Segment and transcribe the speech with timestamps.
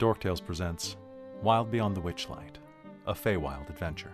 [0.00, 0.96] Dorktales presents
[1.42, 2.54] Wild Beyond the Witchlight,
[3.06, 4.12] a Feywild adventure.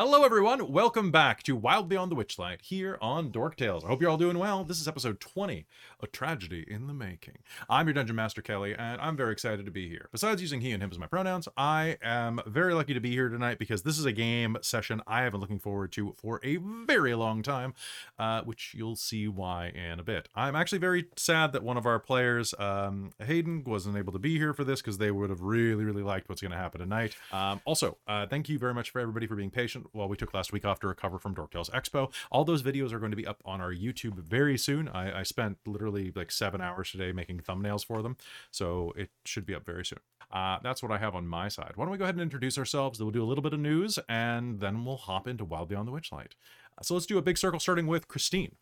[0.00, 0.70] Hello, everyone.
[0.70, 3.82] Welcome back to Wild Beyond the Witchlight here on Dork Tales.
[3.82, 4.62] I hope you're all doing well.
[4.62, 5.66] This is episode 20,
[6.00, 7.38] A Tragedy in the Making.
[7.68, 10.08] I'm your Dungeon Master Kelly, and I'm very excited to be here.
[10.12, 13.28] Besides using he and him as my pronouns, I am very lucky to be here
[13.28, 16.58] tonight because this is a game session I have been looking forward to for a
[16.58, 17.74] very long time,
[18.20, 20.28] uh, which you'll see why in a bit.
[20.32, 24.38] I'm actually very sad that one of our players, um, Hayden, wasn't able to be
[24.38, 27.16] here for this because they would have really, really liked what's going to happen tonight.
[27.32, 30.34] Um, also, uh, thank you very much for everybody for being patient while we took
[30.34, 32.12] last week off to recover from Dorktales Expo.
[32.30, 34.88] All those videos are going to be up on our YouTube very soon.
[34.88, 38.16] I, I spent literally like seven hours today making thumbnails for them,
[38.50, 40.00] so it should be up very soon.
[40.30, 41.72] Uh, that's what I have on my side.
[41.74, 42.98] Why don't we go ahead and introduce ourselves?
[42.98, 45.88] Then we'll do a little bit of news, and then we'll hop into Wild Beyond
[45.88, 46.32] the Witchlight.
[46.76, 48.56] Uh, so let's do a big circle, starting with Christine.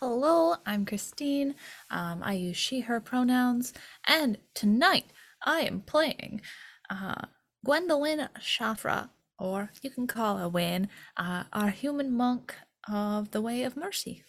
[0.00, 1.56] Hello, I'm Christine.
[1.90, 3.72] Um, I use she, her pronouns.
[4.06, 5.06] And tonight
[5.44, 6.40] I am playing
[6.88, 7.26] uh,
[7.64, 12.54] Gwendolyn Shafra, or you can call her Wayne, uh, our human monk
[12.90, 14.24] of the Way of Mercy.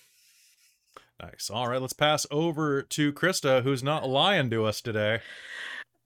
[1.21, 1.49] Nice.
[1.49, 5.19] All right, let's pass over to Krista, who's not lying to us today.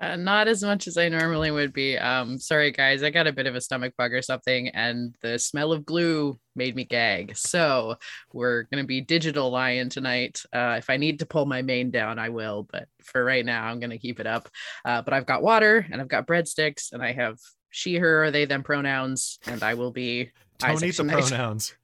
[0.03, 1.97] Uh, not as much as I normally would be.
[1.97, 5.37] Um, sorry guys, I got a bit of a stomach bug or something, and the
[5.39, 7.37] smell of glue made me gag.
[7.37, 7.95] So
[8.33, 10.41] we're gonna be digital lion tonight.
[10.51, 12.67] Uh, if I need to pull my mane down, I will.
[12.69, 14.49] But for right now, I'm gonna keep it up.
[14.83, 17.37] Uh, but I've got water, and I've got breadsticks, and I have
[17.73, 20.31] she, her, or they, them pronouns, and I will be.
[20.61, 21.23] I don't Isaac eat the tonight.
[21.27, 21.75] pronouns.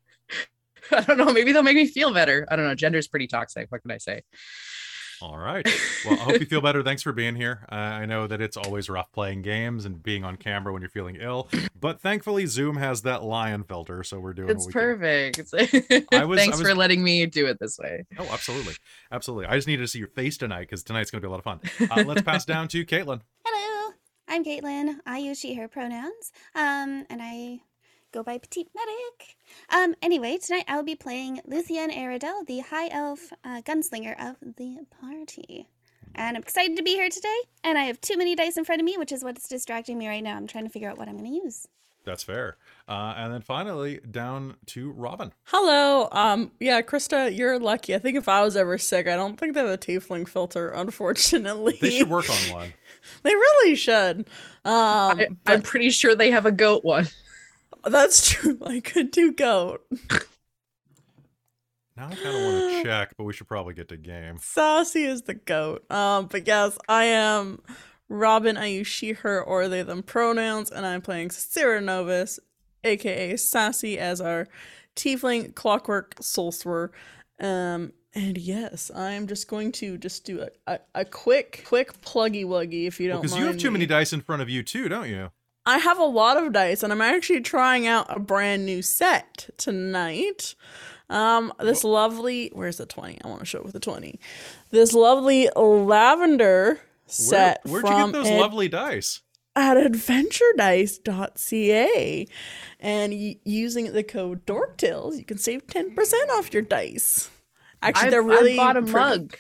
[0.91, 1.33] I don't know.
[1.33, 2.47] Maybe they'll make me feel better.
[2.49, 2.75] I don't know.
[2.75, 3.71] Gender's pretty toxic.
[3.71, 4.21] What can I say?
[5.21, 5.67] All right.
[6.05, 6.81] Well, I hope you feel better.
[6.81, 7.65] Thanks for being here.
[7.69, 10.87] Uh, I know that it's always rough playing games and being on camera when you're
[10.89, 14.71] feeling ill, but thankfully Zoom has that lion filter, so we're doing It's what we
[14.71, 15.33] can.
[15.33, 16.07] perfect.
[16.13, 18.05] I was- Thanks I was- for letting me do it this way.
[18.17, 18.75] Oh, absolutely,
[19.11, 19.47] absolutely.
[19.47, 21.39] I just needed to see your face tonight because tonight's going to be a lot
[21.39, 21.59] of fun.
[21.91, 23.19] Uh, let's pass down to Caitlin.
[23.45, 23.68] Hello,
[24.31, 24.97] I'm Caitlin.
[25.07, 26.31] I use she, her pronouns.
[26.53, 27.61] Um, and I
[28.11, 29.37] go by Petite Medic.
[29.71, 34.35] Um, anyway, tonight I will be playing Luthien Aradel, the high elf uh, gunslinger of
[34.39, 35.67] the party.
[36.13, 37.39] And I'm excited to be here today.
[37.63, 40.07] And I have too many dice in front of me, which is what's distracting me
[40.07, 40.37] right now.
[40.37, 41.67] I'm trying to figure out what I'm going to use.
[42.09, 42.57] That's fair.
[42.87, 45.31] Uh, and then finally down to Robin.
[45.43, 46.09] Hello.
[46.11, 47.93] Um, yeah, Krista, you're lucky.
[47.93, 50.69] I think if I was ever sick, I don't think they have a tiefling filter,
[50.69, 51.77] unfortunately.
[51.79, 52.73] They should work on one.
[53.23, 54.19] They really should.
[54.65, 57.07] Um, I, I'm pretty sure they have a goat one.
[57.83, 58.57] that's true.
[58.65, 59.85] I could do goat.
[61.95, 64.37] Now I kind of want to check, but we should probably get to game.
[64.39, 65.89] Sassy is the goat.
[65.89, 67.61] Um, but yes, I am
[68.09, 68.57] Robin.
[68.57, 72.39] I use she, her, or they, them pronouns, and I'm playing Sarah Novus,
[72.83, 74.47] aka Sassy, as our
[74.95, 76.91] tiefling clockwork soul sorcerer.
[77.39, 82.43] Um, and yes, I'm just going to just do a, a, a quick, quick pluggy
[82.43, 83.73] wuggy if you don't Because you have too me.
[83.73, 85.31] many dice in front of you too, don't you?
[85.65, 89.49] I have a lot of dice, and I'm actually trying out a brand new set
[89.57, 90.55] tonight.
[91.09, 93.19] Um, this lovely, where's the 20?
[93.23, 94.19] I want to show it with the 20.
[94.71, 96.79] This lovely lavender
[97.11, 99.21] set Where, would you get those ad- lovely dice?
[99.55, 102.27] at adventuredice.ca.
[102.79, 105.95] And y- using the code DorkTales, you can save 10%
[106.31, 107.29] off your dice.
[107.81, 108.93] Actually, I've, they're really I bought a pretty.
[108.93, 109.35] mug.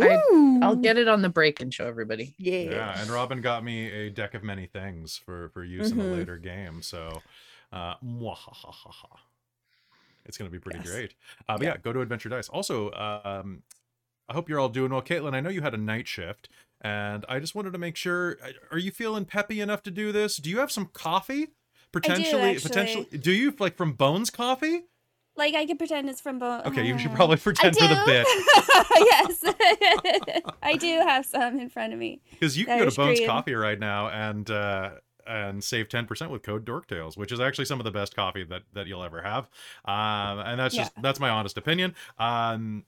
[0.00, 0.60] I- Ooh.
[0.62, 2.34] I'll get it on the break and show everybody.
[2.38, 2.70] yeah.
[2.70, 6.04] Yeah, and Robin got me a deck of many things for for use in a
[6.04, 6.16] Mhm.
[6.16, 6.82] later game.
[6.82, 7.22] So,
[7.72, 7.94] uh,
[10.24, 10.90] it's gonna be pretty Yes.
[10.90, 11.14] great.
[11.48, 11.76] Uh, but yeah.
[11.78, 12.48] go to Adventure Dice.
[12.48, 13.62] Also, um,
[14.28, 15.34] I hope you're all doing well, Caitlin.
[15.34, 16.48] I know you had a night shift,
[16.80, 18.36] and I just wanted to make sure.
[18.42, 20.36] uh, Are you feeling peppy enough to do this?
[20.36, 21.48] Do you have some coffee?
[21.92, 22.68] Potentially, actually.
[22.68, 23.18] potentially.
[23.18, 24.82] Do you like from Bones Coffee?
[25.36, 26.66] Like, I could pretend it's from both.
[26.66, 28.26] Okay, you should probably pretend for the bit
[28.96, 30.42] yes.
[30.62, 32.20] I do have some in front of me.
[32.30, 33.28] because you can go to Bones cream.
[33.28, 34.90] Coffee right now and uh,
[35.26, 38.44] and save ten percent with code Dorktales, which is actually some of the best coffee
[38.44, 39.48] that that you'll ever have.
[39.84, 41.94] Um, and that's just that's my honest opinion.
[42.18, 42.84] Um,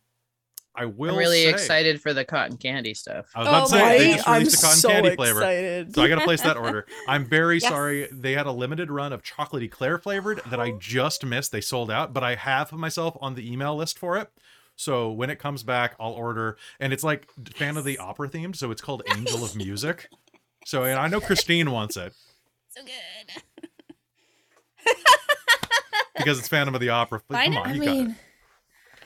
[0.74, 1.12] I will.
[1.12, 3.26] I'm really say- excited for the cotton candy stuff.
[3.34, 4.16] I was about to Oh say my- they Right?
[4.16, 5.40] just I'm released a cotton so candy flavor.
[5.40, 5.94] excited.
[5.94, 6.86] So I gotta place that order.
[7.08, 7.68] I'm very Yes.
[7.68, 8.08] sorry.
[8.12, 10.78] They had a limited run of chocolate eclair flavored that I oh.
[10.78, 11.52] just missed.
[11.52, 14.30] They sold out, but I have myself on the email list for it.
[14.76, 16.56] So when it comes back, I'll order.
[16.78, 20.08] And it's like fan of the opera themed, so it's called Angel of Music.
[20.64, 22.14] So and I know Christine wants it
[22.68, 23.42] So good.
[26.16, 27.20] because it's Phantom of the Opera.
[27.30, 28.14] Come on, I you got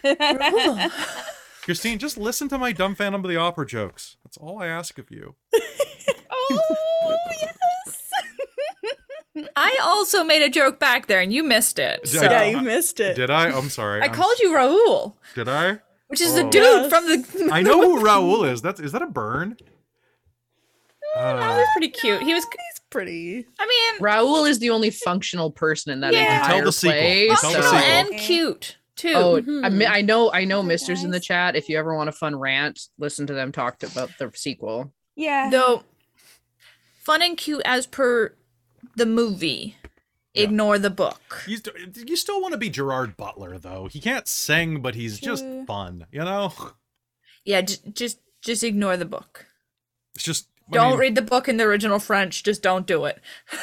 [0.04, 0.92] it.
[1.64, 4.16] Christine, just listen to my dumb Phantom of the Opera jokes.
[4.24, 5.34] That's all I ask of you.
[6.30, 8.10] oh, yes.
[9.56, 12.02] I also made a joke back there and you missed it.
[12.04, 12.26] Did So.
[12.26, 13.16] I- yeah, you missed it.
[13.16, 13.48] Did I?
[13.48, 14.02] I'm sorry.
[14.02, 15.16] I I'm called you Raoul.
[15.34, 15.78] Did I?
[16.08, 16.50] which is the Oh.
[16.50, 16.90] dude Yes.
[16.90, 17.48] from the.
[17.52, 18.60] I know who Raoul is.
[18.62, 19.56] That's is that a burn?
[21.16, 22.22] That Uh, was pretty cute.
[22.22, 22.42] He was.
[22.44, 23.46] He's pretty.
[23.60, 26.38] I mean, Raoul is the only functional person in that Yeah.
[26.40, 27.26] entire Tell the play.
[27.28, 27.88] Tell the functional sequel.
[28.12, 29.12] and cute too.
[29.14, 29.72] Oh, I, Mhm.
[29.74, 31.56] mi- I know, I know, Hi, Misters in the chat.
[31.56, 34.92] If you ever want a fun rant, listen to them talk to, about the sequel.
[35.16, 35.48] Yeah.
[35.50, 35.84] Though,
[37.00, 38.34] fun and cute as per
[38.96, 39.76] the movie.
[40.32, 40.44] Yeah.
[40.44, 41.44] Ignore the book.
[41.46, 43.86] you, st- you still want to be Gerard Butler though.
[43.86, 46.06] He can't sing, but he's just fun.
[46.10, 46.52] You know,
[47.44, 49.46] Yeah, j- just just ignore the book.
[50.16, 52.42] it's just I Don't mean, read the book in the original French.
[52.42, 53.20] Just don't do it.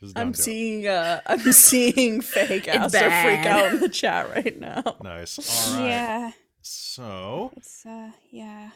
[0.00, 4.30] just don't I'm seeing uh I'm seeing fake It's Aster freak out in the chat
[4.30, 4.82] right now.
[5.02, 5.38] Nice.
[5.74, 5.88] All right.
[5.88, 6.30] Yeah.
[6.62, 8.70] So It's uh yeah.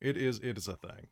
[0.00, 1.08] It is it is a thing.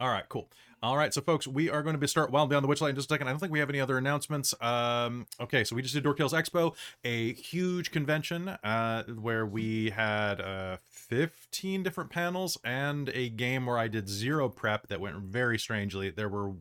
[0.00, 0.48] All right, cool.
[0.82, 2.94] All right, so folks, we are going to be start Wild Beyond the Witchlight in
[2.94, 3.28] just a second.
[3.28, 4.54] I don't think we have any other announcements.
[4.62, 6.74] Um, okay, so we just did Dork Tales Expo,
[7.04, 13.76] a huge convention uh, where we had uh, 15 different panels and a game where
[13.76, 16.08] I did zero prep that went very strangely.
[16.08, 16.52] There were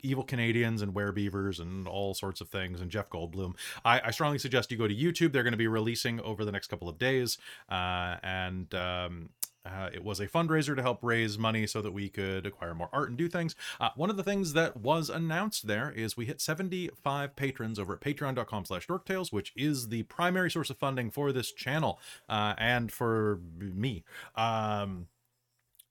[0.00, 3.54] evil Canadians and werebeavers and all sorts of things, and Jeff Goldblum.
[3.84, 5.32] I, I strongly suggest you go to YouTube.
[5.32, 7.38] They're going to be releasing over the next couple of days,
[7.70, 9.30] uh, and um,
[9.68, 12.88] uh, it was a fundraiser to help raise money so that we could acquire more
[12.92, 13.54] art and do things.
[13.80, 17.94] Uh, one of the things that was announced there is we hit 75 patrons over
[17.94, 21.98] at patreon.com slash dorktales, which is the primary source of funding for this channel
[22.28, 24.04] uh, and for me.
[24.34, 25.08] Um,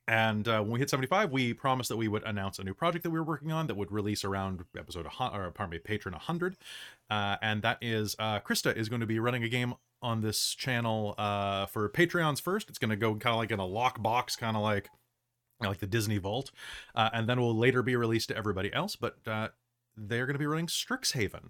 [0.08, 3.04] and uh, when we hit 75, we promised that we would announce a new project
[3.04, 6.56] that we were working on that would release around episode, or pardon me, patron 100.
[7.10, 10.54] Uh, and that is uh, Krista is going to be running a game on this
[10.56, 12.70] channel uh, for Patreons first.
[12.70, 14.90] It's going to go kind of like in a lockbox, kind of like
[15.60, 16.52] like the Disney Vault,
[16.94, 18.96] uh, and then will later be released to everybody else.
[18.96, 19.50] But uh,
[19.98, 21.50] they're going to be running Strixhaven,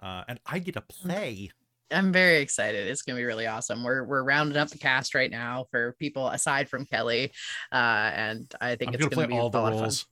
[0.00, 1.52] uh, and I get to play.
[1.90, 2.88] I'm very excited.
[2.88, 3.84] It's gonna be really awesome.
[3.84, 7.32] We're we're rounding up the cast right now for people aside from Kelly,
[7.72, 9.72] uh, and I think I'm it's going to gonna, play be all a the lot
[9.72, 9.82] of fun.
[9.84, 10.06] roles.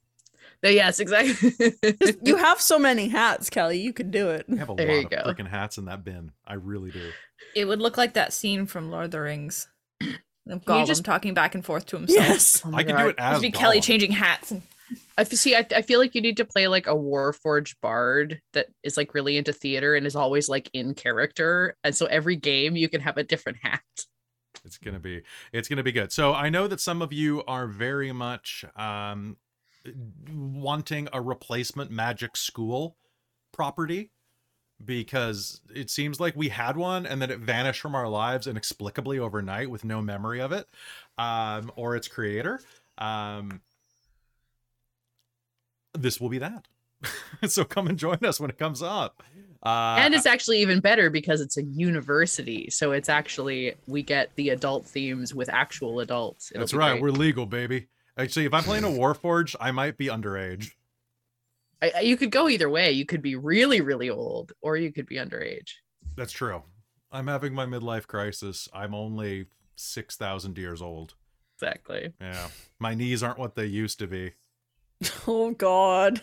[0.65, 1.53] Uh, Yes, exactly.
[2.23, 3.81] You have so many hats, Kelly.
[3.81, 4.47] You can do it.
[4.51, 5.17] I have a There you lot go.
[5.19, 6.31] of freaking hats in that bin.
[6.47, 7.11] I really do.
[7.55, 9.69] It would look like that scene from Lord of the Rings.
[10.47, 12.19] Of Gollum just- talking back and forth to himself.
[12.29, 12.63] Yes.
[12.67, 13.03] Oh I could God.
[13.03, 14.51] do it as It'd be Kelly changing hats.
[14.51, 14.61] And...
[15.19, 15.55] I see.
[15.55, 19.15] I, I feel like you need to play like a Warforged bard that is like
[19.15, 23.01] really into theater and is always like in character, and so every game you can
[23.01, 23.83] have a different hat.
[24.65, 26.13] It's gonna be it's gonna be good.
[26.13, 29.37] So I know that some of you are very much um
[30.33, 32.97] wanting a replacement magic school
[33.53, 34.11] property
[34.85, 39.19] because it seems like we had one and then it vanished from our lives inexplicably
[39.19, 40.67] overnight with no memory of it
[41.17, 42.61] um or its creator
[42.99, 43.61] um
[45.95, 46.69] this will be that
[47.47, 49.23] so come and join us when it comes up
[49.65, 54.31] uh and it's actually even better because it's a university, so it's actually we get
[54.37, 56.51] the adult themes with actual adults.
[56.51, 56.93] It'll That's right.
[56.93, 57.03] great.
[57.03, 57.89] We're legal, baby.
[58.19, 60.73] Actually, if I'm playing a Warforged, I might be underage.
[61.81, 62.93] I, you could go either way.
[62.93, 65.73] You could be really, really old, or you could be underage.
[66.17, 66.63] That's true.
[67.11, 68.69] I'm having my midlife crisis.
[68.73, 69.47] I'm only
[69.77, 71.15] 6,000 years old.
[71.57, 72.13] Exactly.
[72.21, 72.49] Yeah.
[72.79, 74.33] My knees aren't what they used to be.
[75.27, 76.21] Oh God.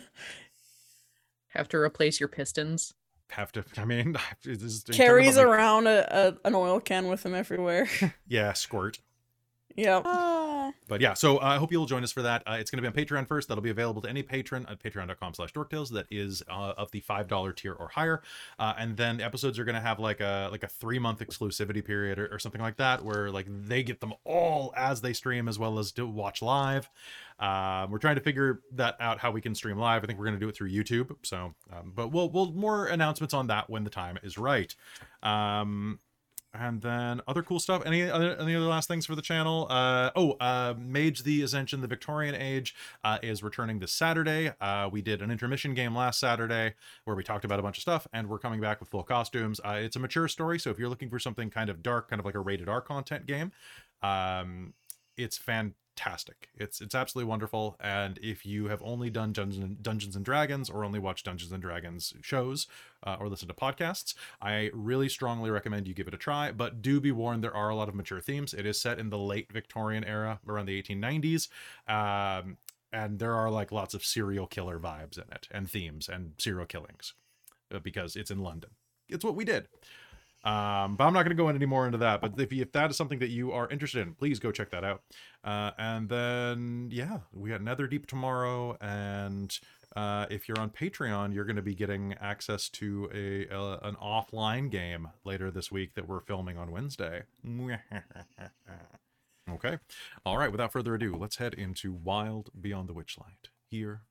[1.49, 2.93] Have to replace your pistons.
[3.29, 7.07] Have to, I mean, it's just Carries of, like, around a, a an oil can
[7.07, 7.87] with him everywhere.
[8.27, 8.99] Yeah, squirt.
[9.75, 10.03] yep.
[10.05, 10.40] Ah.
[10.87, 12.43] But yeah, so uh, I hope you'll join us for that.
[12.45, 13.47] Uh, it's going to be on Patreon first.
[13.47, 15.89] That'll be available to any patron at patreon.com slash dorktales.
[15.91, 18.21] That is uh, of the $5 tier or higher.
[18.59, 21.19] Uh, and then the episodes are going to have like a like a three month
[21.19, 25.13] exclusivity period or, or something like that, where like they get them all as they
[25.13, 26.89] stream as well as do watch live.
[27.39, 30.03] Uh, we're trying to figure that out how we can stream live.
[30.03, 31.15] I think we're going to do it through YouTube.
[31.23, 34.73] So, um, but we'll we'll more announcements on that when the time is right.
[35.23, 35.99] Um,
[36.53, 37.83] and then other cool stuff.
[37.85, 39.67] Any other any other last things for the channel?
[39.69, 44.51] Uh, oh, uh, Mage the Ascension, the Victorian Age, uh, is returning this Saturday.
[44.59, 46.73] Uh, we did an intermission game last Saturday
[47.05, 49.59] where we talked about a bunch of stuff, and we're coming back with full costumes.
[49.63, 52.19] Uh, it's a mature story, so if you're looking for something kind of dark, kind
[52.19, 53.51] of like a rated R content game,
[54.03, 54.73] um,
[55.23, 56.49] it's fantastic.
[56.55, 57.77] It's it's absolutely wonderful.
[57.79, 62.13] And if you have only done Dungeons and Dragons or only watched Dungeons and Dragons
[62.21, 62.67] shows
[63.05, 66.51] uh, or listen to podcasts, I really strongly recommend you give it a try.
[66.51, 68.53] But do be warned, there are a lot of mature themes.
[68.53, 71.47] It is set in the late Victorian era, around the 1890s.
[71.87, 72.57] Um,
[72.93, 76.65] and there are like lots of serial killer vibes in it and themes and serial
[76.65, 77.13] killings
[77.73, 78.71] uh, because it's in London.
[79.07, 79.67] It's what we did.
[80.43, 82.19] Um, but I'm not going to go in any more into that.
[82.21, 84.83] But if, if that is something that you are interested in, please go check that
[84.83, 85.03] out.
[85.43, 89.59] Uh, and then, yeah, we got Netherdeep tomorrow, and
[89.95, 93.95] uh, if you're on Patreon, you're going to be getting access to a uh, an
[93.95, 97.23] offline game later this week that we're filming on Wednesday.
[99.49, 99.77] okay.
[100.25, 100.51] All right.
[100.51, 104.01] Without further ado, let's head into Wild Beyond the Witchlight here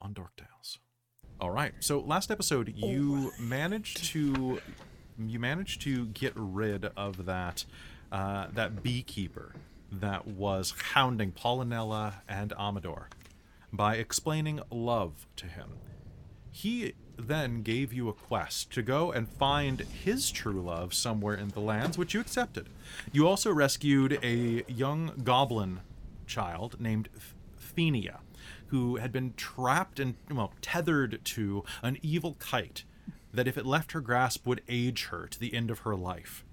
[0.00, 0.78] on Dork Tales.
[1.40, 1.74] All right.
[1.80, 4.60] So last episode, you managed to
[5.18, 7.64] you managed to get rid of that
[8.12, 9.54] uh, that beekeeper
[9.90, 13.08] that was hounding Pollinella and Amidor
[13.72, 15.70] by explaining love to him.
[16.50, 21.48] He then gave you a quest to go and find his true love somewhere in
[21.48, 22.68] the lands, which you accepted.
[23.12, 25.80] You also rescued a young goblin
[26.26, 27.08] child named
[27.58, 28.18] Phenia,
[28.68, 32.84] who had been trapped and, well, tethered to an evil kite
[33.34, 36.44] that, if it left her grasp, would age her to the end of her life.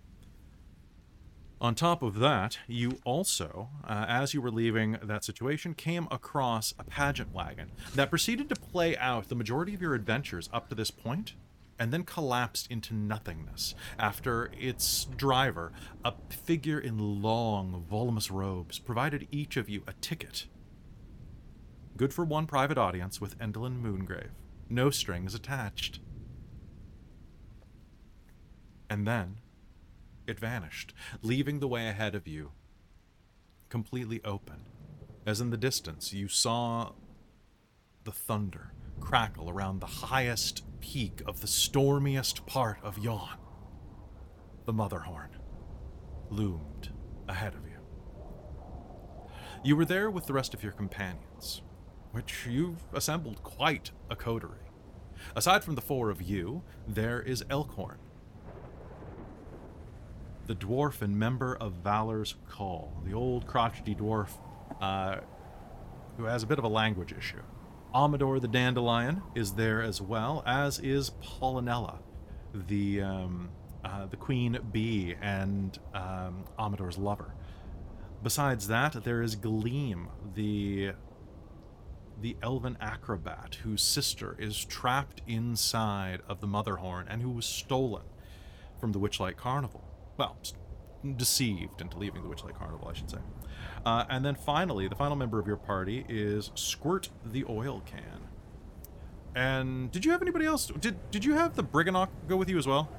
[1.62, 6.74] On top of that, you also, uh, as you were leaving that situation, came across
[6.80, 10.76] a pageant wagon that proceeded to play out the majority of your adventures up to
[10.76, 11.36] this point,
[11.78, 15.72] and then collapsed into nothingness after its driver,
[16.04, 20.48] a figure in long, voluminous robes, provided each of you a ticket.
[21.96, 24.32] Good for one private audience with Endelyn Moongrave.
[24.68, 26.00] No strings attached.
[28.92, 29.38] And then
[30.28, 32.52] it vanished, leaving the way ahead of you
[33.70, 34.66] completely open.
[35.26, 36.92] As in the distance, you saw
[38.04, 43.38] the thunder crackle around the highest peak of the stormiest part of Yon.
[44.66, 45.38] The Motherhorn
[46.30, 46.90] loomed
[47.30, 47.80] ahead of you.
[49.64, 51.62] You were there with the rest of your companions,
[52.12, 54.68] which you've assembled quite a coterie.
[55.34, 58.00] Aside from the four of you, there is Elkhorn,
[60.52, 64.28] the dwarf and member of Valor's Call, the old crotchety dwarf
[64.82, 65.22] uh,
[66.18, 67.42] who has a bit of a language issue.
[67.96, 72.00] Amidor the Dandelion is there as well, as is Pollinella,
[72.54, 73.50] the um,
[73.86, 77.34] uh, the queen bee and um, Amidor's lover.
[78.22, 80.92] Besides that, there is Gleam, the
[82.20, 88.04] the elven acrobat whose sister is trapped inside of the Motherhorn and who was stolen
[88.82, 89.86] from the Witchlight Carnival
[90.18, 90.38] well,
[91.18, 93.18] deceived into leaving the Witchlight Carnival, I should say.
[93.86, 98.28] Uh, and then finally, the final member of your party is Squirt the Oil Can.
[99.36, 100.68] And did you have anybody else?
[100.68, 102.90] Did did you have the Brigganock go with you as well?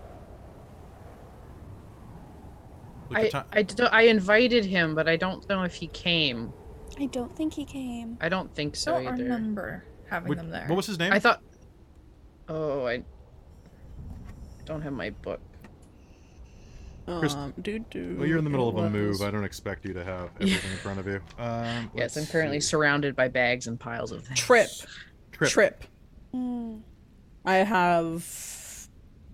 [3.10, 6.52] Like I, I, don't, I invited him, but I don't know if he came.
[6.98, 8.16] I don't think he came.
[8.20, 9.24] I don't think so I don't either.
[9.24, 10.66] remember having Which- them there.
[10.66, 11.12] What was his name?
[11.12, 11.42] I thought.
[12.48, 13.02] Oh, I
[14.64, 15.40] don't have my book.
[17.06, 18.16] Chris- Um, doo doo.
[18.18, 19.22] well, you're in the middle of a move.
[19.22, 21.20] I don't expect you to have everything in front of you.
[21.38, 22.68] Um, Yes, I'm currently see.
[22.68, 24.38] surrounded by bags and piles of things.
[24.38, 24.68] Trip.
[25.32, 25.50] Trip.
[25.50, 25.84] Trip.
[26.34, 26.80] Mm.
[27.44, 28.88] I have.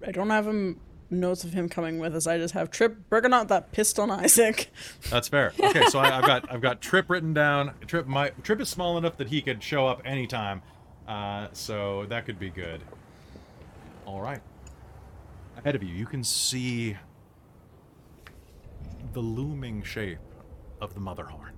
[0.06, 2.26] I don't have him notes of him coming with us.
[2.26, 4.70] I just have Trip Brigganock that pissed on Isaac.
[5.10, 5.52] That's fair.
[5.60, 7.72] Okay, so I, I've got I've got Trip written down.
[7.86, 10.62] Trip my Trip is small enough that he could show up anytime,
[11.06, 12.80] uh, so that could be good.
[14.06, 14.40] All right.
[15.58, 16.96] Ahead of you, you can see
[19.18, 20.20] the looming shape
[20.80, 21.54] of the Motherhorn.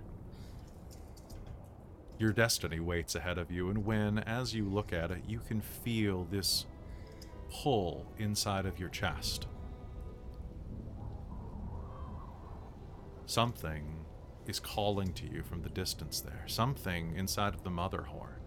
[2.19, 5.61] Your destiny waits ahead of you, and when, as you look at it, you can
[5.61, 6.64] feel this
[7.50, 9.47] pull inside of your chest.
[13.26, 14.07] Something
[14.47, 16.45] is calling to you from the distance there.
[16.47, 18.40] Something inside of the Motherhorn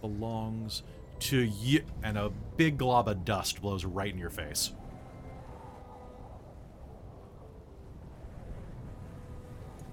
[0.00, 0.82] belongs
[1.20, 1.84] to you.
[2.02, 4.72] And a big glob of dust blows right in your face.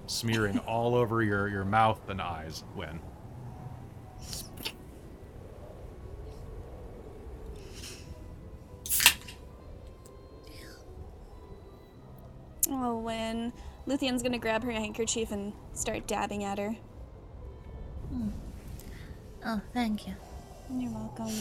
[0.06, 3.00] Smearing all over your, your mouth and eyes, When
[12.74, 13.52] Oh, when
[13.86, 16.74] Luthien's gonna grab her handkerchief and start dabbing at her.
[18.08, 18.28] Hmm.
[19.44, 20.14] oh, thank you.
[20.78, 21.32] You're welcome.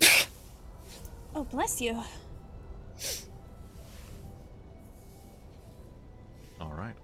[1.34, 2.02] oh, bless you.
[6.60, 6.94] All right.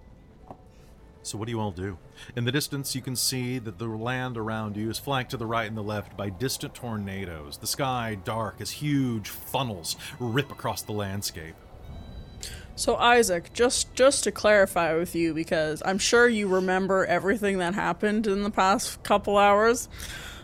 [1.23, 1.99] So what do you all do?
[2.37, 5.47] In the distance, you can see that the land around you is flanked to the
[5.47, 7.59] right and the left by distant tornadoes.
[7.59, 11.57] The sky dark as huge funnels rip across the landscape.
[12.77, 17.75] So Isaac, just just to clarify with you, because I'm sure you remember everything that
[17.75, 19.89] happened in the past couple hours.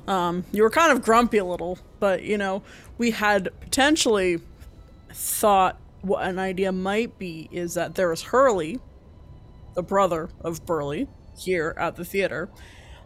[0.09, 2.63] Um, you were kind of grumpy a little, but you know
[2.99, 4.41] we had potentially
[5.11, 8.81] thought what an idea might be is that there was Hurley,
[9.75, 12.51] the brother of Burly, here at the theater,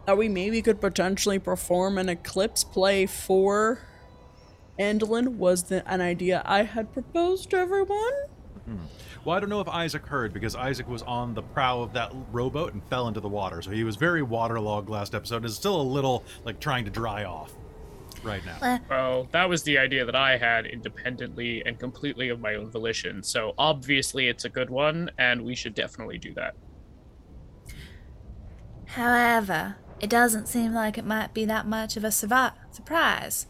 [0.05, 3.79] that we maybe could potentially perform an eclipse play for
[4.79, 8.13] Endelyn was the, an idea I had proposed to everyone.
[8.65, 8.77] Hmm.
[9.25, 12.13] Well, I don't know if Isaac heard because Isaac was on the prow of that
[12.31, 15.37] rowboat and fell into the water, so he was very waterlogged last episode.
[15.37, 17.53] and Is still a little like trying to dry off
[18.27, 18.57] right now.
[18.61, 22.69] Eh, Well, that was the idea that I had independently and completely of my own
[22.69, 23.23] volition.
[23.23, 26.55] So obviously it's a good one, and we should definitely do that.
[28.85, 33.47] However, it doesn't seem like it might be that much of a survi- surprise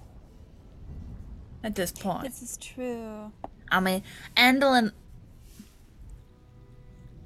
[1.63, 2.24] at this point.
[2.24, 3.31] This is true.
[3.69, 4.03] I mean,
[4.36, 4.93] Endelyn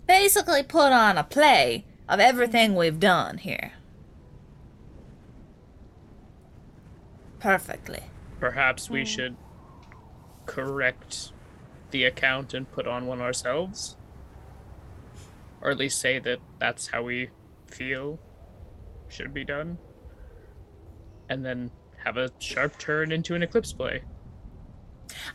[0.07, 3.73] basically put on a play of everything we've done here.
[7.41, 8.03] Perfectly.
[8.39, 9.05] Perhaps we hmm.
[9.05, 9.35] should
[10.45, 11.31] correct
[11.89, 13.97] the account and put on one ourselves?
[15.61, 17.29] Or at least say that that's how we
[17.67, 18.19] feel
[19.09, 19.77] should be done?
[21.29, 21.71] And then
[22.03, 24.03] have a sharp turn into an eclipse play.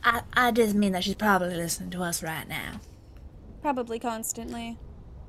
[0.02, 2.80] I, I just mean that she's probably listening to us right now.
[3.62, 4.78] Probably constantly.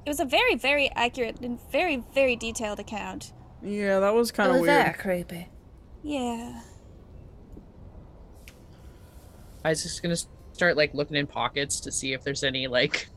[0.05, 3.33] It was a very, very accurate and very, very detailed account.
[3.61, 4.83] Yeah, that was kind It of was weird.
[4.83, 5.49] very creepy.
[6.07, 6.61] Yeah.
[9.65, 10.15] I was just gonna
[10.53, 13.09] start like looking in pockets to see if there's any like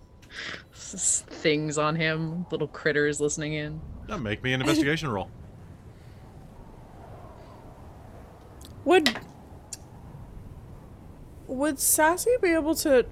[0.72, 3.80] things on him, little critters listening in.
[4.08, 5.30] Now make me an investigation roll.
[8.84, 9.16] Would
[11.46, 13.06] would Sassy be able to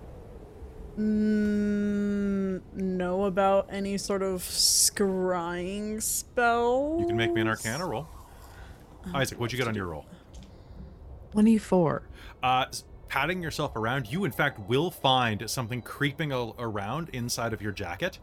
[0.99, 6.97] mm, know about any sort of scrying spell?
[6.99, 8.09] You can make me an Arcana roll.
[9.15, 10.07] Isaac, what'd you get on your roll?
[11.33, 12.03] 24.
[12.43, 12.67] Uh,
[13.09, 17.73] patting yourself around, you in fact will find something creeping a- around inside of your
[17.73, 18.19] jacket.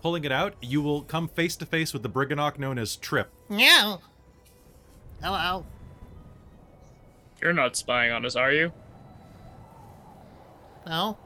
[0.00, 3.30] Pulling it out, you will come face to face with the Brigganock known as Trip.
[3.48, 4.00] No.
[5.22, 5.64] Hello.
[7.40, 8.72] You're not spying on us, are you?
[10.86, 11.16] No.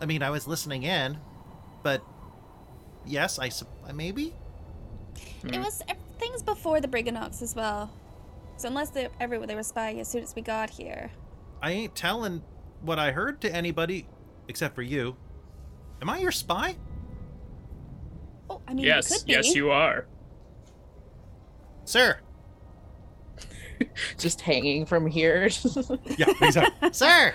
[0.00, 1.18] I mean, I was listening in,
[1.82, 2.02] but
[3.06, 4.34] yes, I sup- maybe.
[5.44, 7.90] It was uh, things before the Brigganocks as well.
[8.56, 11.10] So unless they ever they were spying as soon as we got here.
[11.60, 12.42] I ain't telling
[12.80, 14.06] what I heard to anybody
[14.48, 15.16] except for you.
[16.00, 16.76] Am I your spy?
[18.48, 19.32] Oh, I mean, yes, could be.
[19.32, 20.06] yes, you are.
[21.84, 22.20] Sir.
[24.18, 25.48] Just hanging from here.
[26.16, 26.92] Yeah, exactly.
[26.92, 27.34] sir.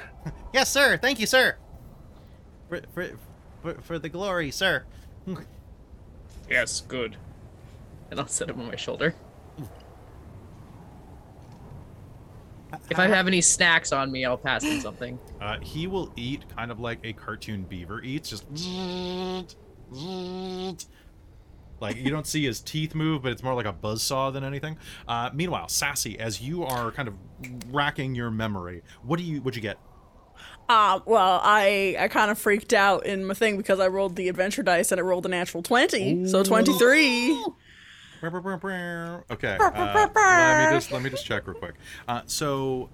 [0.54, 0.98] Yes, sir.
[0.98, 1.56] Thank you, sir.
[2.70, 3.10] For for
[3.62, 4.84] for, for the glory, sir.
[6.50, 7.18] Yes, good.
[8.12, 9.16] And I'll set him on my shoulder.
[12.90, 15.20] If I have any snacks on me, I'll pass him something.
[15.40, 18.46] Uh, he will eat kind of like a cartoon beaver eats, just
[21.80, 24.78] like you don't see his teeth move, but it's more like a buzzsaw than anything.
[25.08, 27.16] Uh, meanwhile, Sassy, as you are kind of
[27.72, 29.78] racking your memory, what do you what you get?
[30.70, 34.28] Uh, well, I I kind of freaked out in my thing because I rolled the
[34.28, 36.28] adventure dice and it rolled a natural 20.
[36.28, 37.46] So 23.
[39.32, 41.76] Okay, uh, let me just let me just check real quick.
[42.08, 42.90] Uh, so,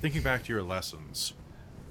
[0.00, 1.34] thinking back to your lessons,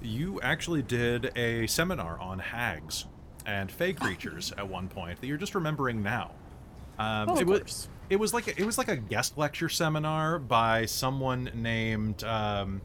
[0.02, 3.06] you actually did a seminar on hags
[3.46, 6.32] and fey creatures at one point that you're just remembering now.
[6.98, 7.88] Um, Oh, it of was course.
[8.10, 12.80] it was like a, it was like a guest lecture seminar by someone named um,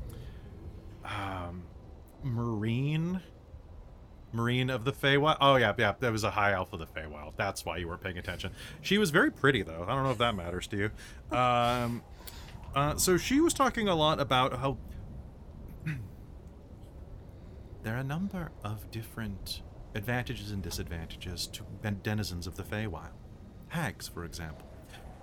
[1.05, 1.63] um,
[2.23, 3.21] Marine.
[4.31, 5.37] Marine of the Feywild.
[5.41, 7.33] Oh yeah, yeah, that was a high elf of the Feywild.
[7.35, 8.51] That's why you weren't paying attention.
[8.81, 9.85] She was very pretty though.
[9.87, 10.91] I don't know if that matters to you.
[11.37, 12.03] Um,
[12.75, 14.77] uh, so she was talking a lot about how
[17.83, 19.61] there are a number of different
[19.95, 21.63] advantages and disadvantages to
[22.03, 23.13] denizens of the Feywild.
[23.69, 24.67] Hags, for example,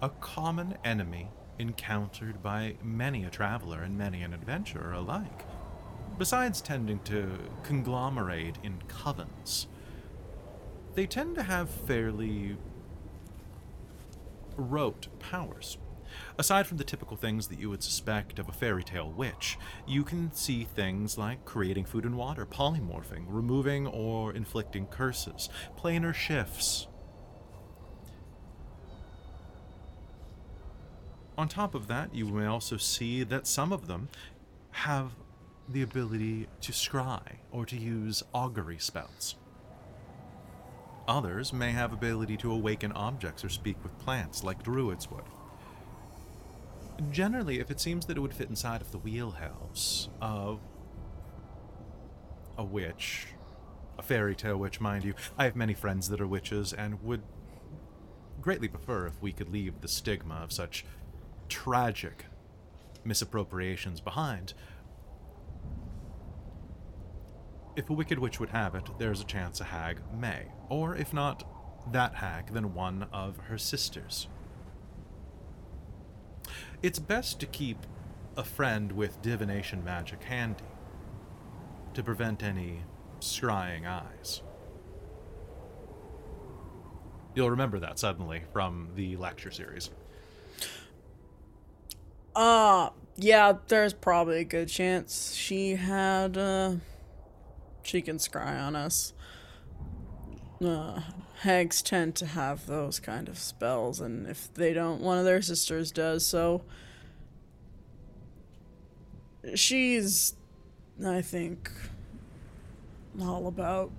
[0.02, 5.44] a common enemy encountered by many a traveler and many an adventurer alike.
[6.18, 7.28] Besides tending to
[7.62, 9.66] conglomerate in covens,
[10.94, 12.56] they tend to have fairly
[14.56, 15.76] rote powers.
[16.38, 20.04] Aside from the typical things that you would suspect of a fairy tale witch, you
[20.04, 26.86] can see things like creating food and water, polymorphing, removing or inflicting curses, planar shifts.
[31.36, 34.08] On top of that, you may also see that some of them
[34.70, 35.12] have
[35.68, 39.36] the ability to scry or to use augury spells.
[41.08, 45.24] Others may have ability to awaken objects or speak with plants like druids would.
[47.10, 50.60] Generally, if it seems that it would fit inside of the wheelhouse of
[52.56, 53.28] a witch,
[53.98, 57.22] a fairy tale witch, mind you, I have many friends that are witches and would
[58.40, 60.84] greatly prefer if we could leave the stigma of such
[61.48, 62.26] tragic
[63.04, 64.54] misappropriations behind.
[67.76, 71.12] If a wicked witch would have it, there's a chance a hag may, or if
[71.12, 71.44] not
[71.92, 74.28] that hag, then one of her sisters.
[76.82, 77.78] It's best to keep
[78.34, 80.64] a friend with divination magic handy
[81.94, 82.82] to prevent any
[83.20, 84.40] scrying eyes.
[87.34, 89.90] You'll remember that suddenly from the lecture series.
[92.34, 96.76] Uh, yeah, there's probably a good chance she had, uh,
[97.86, 99.12] she can scry on us.
[100.64, 101.00] Uh,
[101.40, 105.42] hags tend to have those kind of spells, and if they don't, one of their
[105.42, 106.62] sisters does, so.
[109.54, 110.34] She's,
[111.04, 111.70] I think,
[113.20, 113.92] all about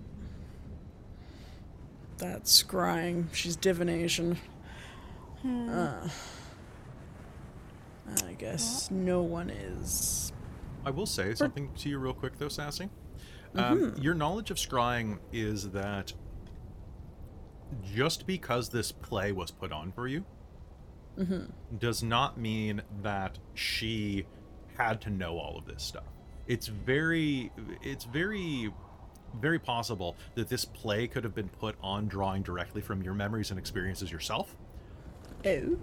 [2.17, 3.33] that scrying.
[3.33, 4.37] She's divination.
[5.45, 6.09] Uh,
[8.25, 10.33] I guess no one is.
[10.85, 12.89] I will say something to you real quick, though, Sassy.
[13.57, 16.13] Um, your knowledge of scrying is that
[17.93, 20.23] just because this play was put on for you
[21.79, 24.25] does not mean that she
[24.77, 26.03] had to know all of this stuff.
[26.47, 28.71] It's very, it's very,
[29.41, 33.49] very possible that this play could have been put on drawing directly from your memories
[33.49, 34.55] and experiences yourself.
[35.45, 35.77] Oh.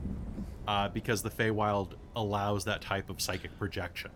[0.66, 4.10] uh, because the Feywild allows that type of psychic projection.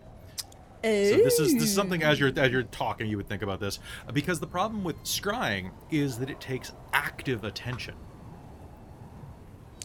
[0.83, 3.59] So this is this is something as you're as you're talking you would think about
[3.59, 3.79] this
[4.13, 7.95] because the problem with scrying is that it takes active attention.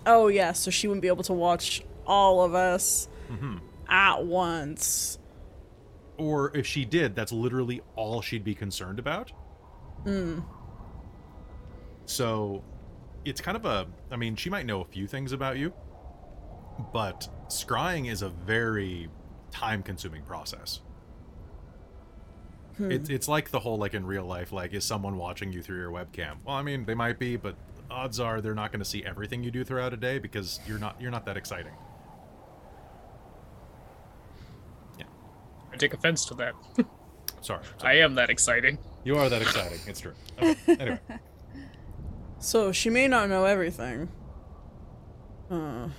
[0.07, 3.57] Oh yeah, so she wouldn't be able to watch all of us Mm-hmm.
[3.89, 5.19] at once.
[6.19, 9.33] Or if she did, that's literally all she'd be concerned about.
[12.07, 12.63] So
[13.25, 15.73] it's kind of a I mean, she might know a few things about you,
[16.93, 19.09] but scrying is a very
[19.55, 20.81] time consuming process.
[22.77, 25.79] It's it's like the whole like in real life, like is someone watching you through
[25.79, 26.39] your webcam?
[26.45, 27.55] Well, I mean, they might be, but
[27.89, 30.81] odds are they're not going to see everything you do throughout a day because you're
[30.81, 31.71] not you're not that exciting.
[34.99, 35.05] Yeah,
[35.73, 36.55] I take offense to that.
[37.43, 38.79] Sorry, I am that exciting.
[39.05, 39.79] you are that exciting.
[39.87, 40.15] It's true.
[40.43, 41.01] Okay, Anyway,
[42.41, 44.09] So she may not know everything.
[45.49, 45.91] Uh,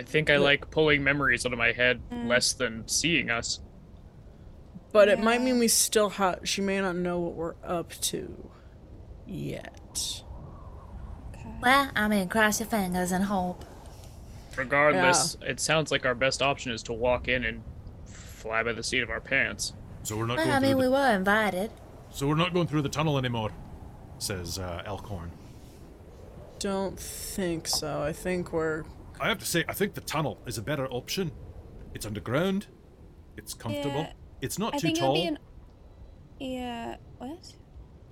[0.00, 3.60] I think I like pulling memories out of my head less than seeing us.
[4.92, 6.40] but it might mean we still have.
[6.44, 8.50] She may not know what we're up to
[9.26, 10.22] yet.
[11.60, 13.66] Well, I mean, cross your fingers and hope.
[14.56, 17.62] Regardless, it sounds like our best option is to walk in and
[18.06, 19.74] fly by the seat of our pants.
[20.02, 21.70] so we're not Well, going I mean, through we the, were invited.
[22.10, 23.50] so we're not going through the tunnel anymore,
[24.18, 25.30] says uh, Elkhorn.
[26.58, 28.02] Don't think so.
[28.02, 28.84] I think we're.
[29.20, 31.30] I have to say, I think the tunnel is a better option.
[31.94, 32.66] It's underground.
[33.36, 34.00] It's comfortable.
[34.00, 35.12] Yeah, it's not I too think it tall.
[35.12, 35.38] would be an.
[36.38, 36.96] Yeah.
[37.18, 37.28] What?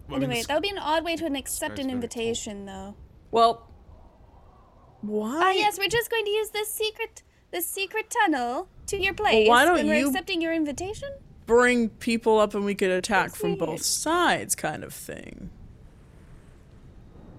[0.08, 2.66] Well, I mean, anyway, that would be an odd way to accept an very invitation,
[2.66, 2.94] though.
[3.30, 3.70] Well.
[5.00, 5.40] Why?
[5.42, 9.48] Ah, yes, we're just going to use this secret, this secret tunnel to your place.
[9.48, 11.08] why don't when we're you- accepting your invitation?
[11.46, 13.58] Bring people up and we could attack from Proceed.
[13.72, 15.48] both sides, kind of thing.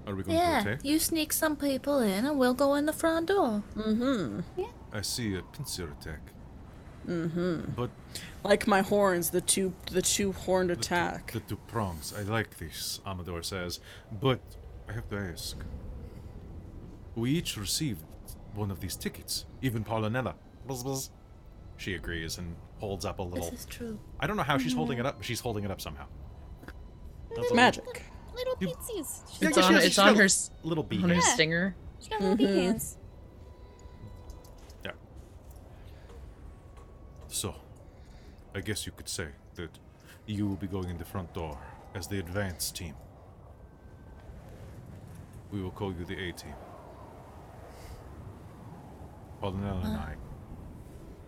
[0.10, 0.86] Are we going Yeah, to rotate?
[0.86, 3.64] you sneak some people in and we'll go in the front door.
[3.78, 4.40] Mm-hmm.
[4.58, 4.66] Yeah.
[4.92, 6.22] I see a pincer attack.
[7.08, 7.72] Mm-hmm.
[7.76, 7.92] But
[8.44, 11.32] Like my horns, the two, the two horned attack.
[11.32, 13.80] the two prongs, I like this, Amidor says.
[14.22, 14.40] But
[14.90, 15.58] I have to ask.
[17.16, 18.04] We each received
[18.56, 19.46] one of these tickets.
[19.62, 20.34] Even Paulinella.
[20.68, 21.12] Buzz, buzz.
[21.78, 23.50] She agrees and holds up a little.
[23.52, 24.00] This is true.
[24.20, 26.06] I don't know how she's holding it up, but she's holding it up somehow.
[27.36, 28.04] That's a Magic.
[28.40, 29.22] Little You- pixies.
[29.42, 29.74] Yeah, It's she on.
[29.74, 30.30] has- It's she's on got her.
[30.64, 31.04] Little bee.
[31.04, 31.16] On her.
[31.16, 31.22] Yeah.
[31.22, 31.76] stinger.
[32.00, 32.60] She's got little bee mm-hmm.
[32.60, 32.98] hands.
[34.86, 34.92] Yeah.
[37.28, 37.56] So,
[38.56, 39.78] I guess you could say that
[40.26, 41.58] you will be going in the front door
[41.94, 42.96] as the advance team.
[45.52, 46.54] We will call you the A team.
[49.42, 50.16] Paulinella and uh, I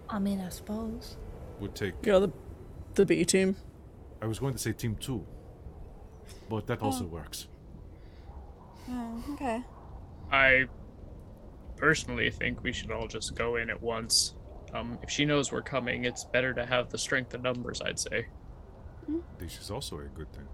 [0.10, 1.17] I mean, I suppose.
[1.60, 1.93] would take.
[2.06, 2.32] You're the,
[2.95, 3.56] the B team.
[4.21, 5.26] I was going to say team two,
[6.51, 7.47] but that also works.
[8.89, 9.63] Oh, okay.
[10.31, 10.65] I
[11.77, 14.35] personally think we should all just go in at once.
[14.73, 17.99] Um, if she knows we're coming, it's better to have the strength of numbers, I'd
[17.99, 18.27] say.
[19.39, 20.47] This is also a good thing.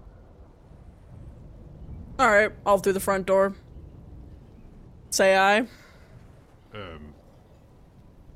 [2.18, 3.54] All right, all through the front door.
[5.10, 5.66] Say aye.
[6.74, 7.14] Um.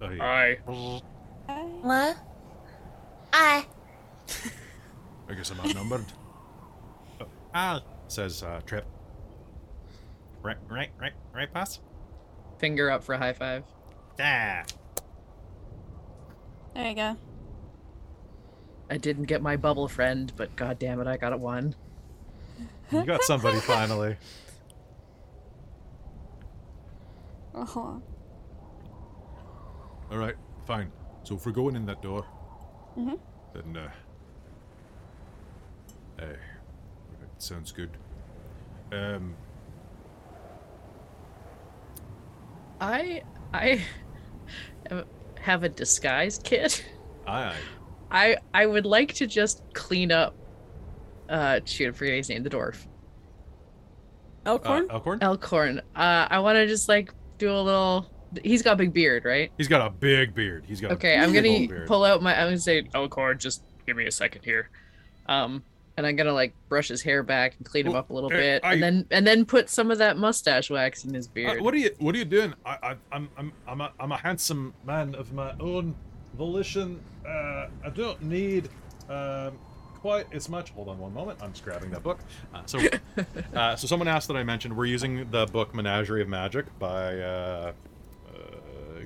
[0.00, 2.16] I, I What?
[3.32, 3.66] I.
[5.28, 6.06] I guess I'm outnumbered.
[7.54, 8.86] Uh, ah, says uh, Trip.
[10.42, 11.80] Right, right, right, right, pass.
[12.58, 13.64] Finger up for a high five.
[14.20, 14.62] Ah.
[16.74, 17.16] There you go.
[18.90, 21.74] I didn't get my bubble friend, but god damn it, I got a one.
[22.90, 24.16] You got somebody finally.
[27.54, 27.80] Uh-huh.
[30.10, 30.34] All right,
[30.66, 30.90] fine.
[31.24, 32.26] So if we're going in that door,
[32.98, 33.18] Mhm.
[33.54, 33.90] then uh,
[36.18, 36.38] hey, that
[37.42, 37.90] sounds good.
[38.92, 39.34] Um,
[42.80, 43.82] I I
[45.40, 46.84] have a disguise kit.
[47.26, 47.56] aye, aye.
[48.10, 50.34] I I would like to just clean up.
[51.28, 52.42] Uh, shoot, I forget his name.
[52.42, 52.84] The dwarf,
[54.44, 54.86] Uh, Elkhorn?
[54.90, 55.18] Elkhorn.
[55.22, 55.78] Elkhorn.
[55.96, 58.10] Uh, I want to just like do a little.
[58.42, 59.52] He's got a big beard, right?
[59.58, 60.64] He's got a big beard.
[60.66, 61.86] He's got a Okay, I'm gonna beard.
[61.86, 62.34] pull out my.
[62.38, 64.70] I'm gonna say, Elkhorn, just give me a second here.
[65.26, 65.62] um,
[66.02, 68.28] and I'm gonna like brush his hair back and clean him Oh, up a little
[68.30, 71.30] bit, I- and then and then put some of that mustache wax in his Uh,
[71.34, 71.60] beard.
[71.62, 72.54] what are you What are you doing?
[72.66, 75.94] I, I I'm I'm I'm a I'm a handsome man of my own
[76.36, 77.00] volition.
[77.26, 78.68] Uh, I don't need
[79.08, 79.58] um
[79.94, 80.70] quite as much.
[80.70, 81.38] Hold on one moment.
[81.40, 82.18] I'm just grabbing that book.
[82.52, 82.80] Uh, so,
[83.54, 87.20] uh, so someone asked that I mentioned we're using the book Menagerie of Magic by
[87.20, 87.72] uh,
[88.26, 88.32] uh,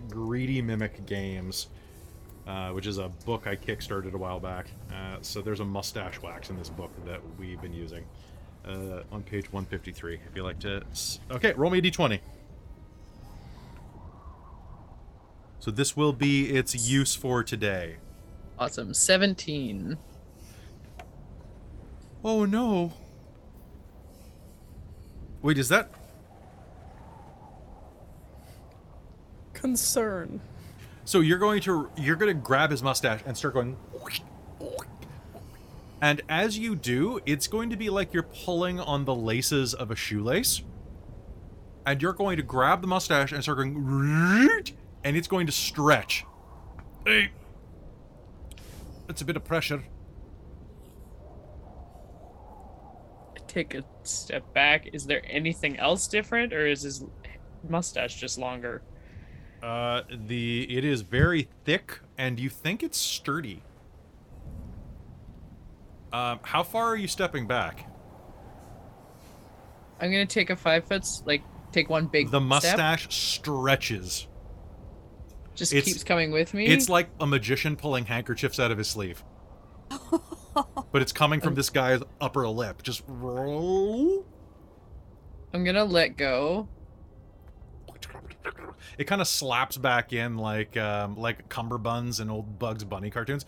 [0.09, 1.69] Greedy Mimic Games.
[2.47, 4.67] Uh, which is a book I kickstarted a while back.
[4.93, 8.05] Uh, so there's a mustache wax in this book that we've been using
[8.65, 10.15] uh, on page 153.
[10.15, 10.83] If you like to,
[11.33, 12.21] okay, roll me a d20.
[15.59, 17.97] So this will be its use for today.
[18.57, 19.99] Awesome, seventeen.
[22.25, 22.93] Oh no!
[25.43, 25.91] Wait, is that?
[29.53, 30.41] Concern.
[31.07, 33.77] So you're going to you're going to grab his mustache and start going.
[36.03, 39.93] And as you do, it's going to be like you're pulling on the laces of
[39.93, 40.63] a shoelace.
[41.87, 44.65] And you're going to grab the mustache and start going,
[45.05, 46.25] and it's going to stretch.
[47.07, 47.31] Hey,
[49.07, 49.85] that's a bit of pressure.
[53.47, 54.89] Take a step back.
[54.93, 57.05] Is there anything else different, or is his
[57.69, 58.83] mustache just longer?
[59.63, 63.63] Uh, the it is very thick, and you think it's sturdy.
[66.13, 67.91] Um, how far are you stepping back?
[70.01, 71.43] I'm gonna take a five foot, like
[71.73, 72.31] take one big.
[72.31, 72.49] The step.
[72.49, 74.29] mustache stretches.
[75.55, 76.67] just it's- keeps coming with me.
[76.67, 79.25] It's like a magician pulling handkerchiefs out of his sleeve.
[80.93, 82.83] but it's coming from this guy's upper lip.
[82.83, 84.25] Just roll.
[85.53, 86.69] I'm gonna let go.
[88.99, 93.45] It kind of slaps back in like um, like cummerbunds and old Bugs Bunny cartoons.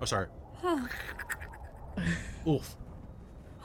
[0.00, 0.26] Oh, sorry.
[2.48, 2.76] Oof.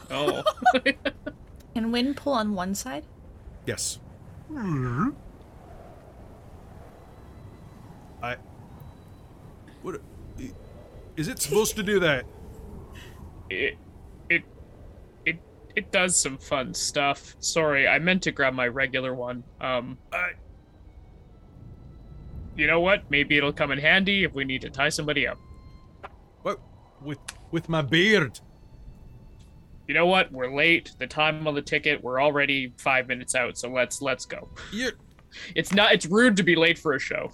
[0.10, 0.44] Oh,
[1.74, 3.06] Can wind pull on one side?
[3.66, 4.00] Yes.
[8.22, 8.38] I.
[9.82, 10.02] What?
[11.16, 12.26] Is it supposed to do that?
[13.50, 13.78] it, it,
[15.78, 17.36] it, it does some fun stuff.
[17.40, 19.44] Sorry, I meant to grab my regular one.
[19.62, 20.32] Um, I.
[22.56, 23.04] you know what?
[23.10, 25.38] Maybe it'll come in handy if we need to tie somebody up.
[26.42, 26.60] What?
[27.02, 27.20] With
[27.52, 28.40] with my beard.
[29.88, 30.32] You know what?
[30.32, 30.92] We're late.
[31.00, 32.04] The time on the ticket.
[32.04, 33.58] We're already five minutes out.
[33.58, 34.50] So let's let's go.
[34.72, 34.92] You.
[35.56, 35.94] It's not.
[35.94, 37.32] It's rude to be late for a show.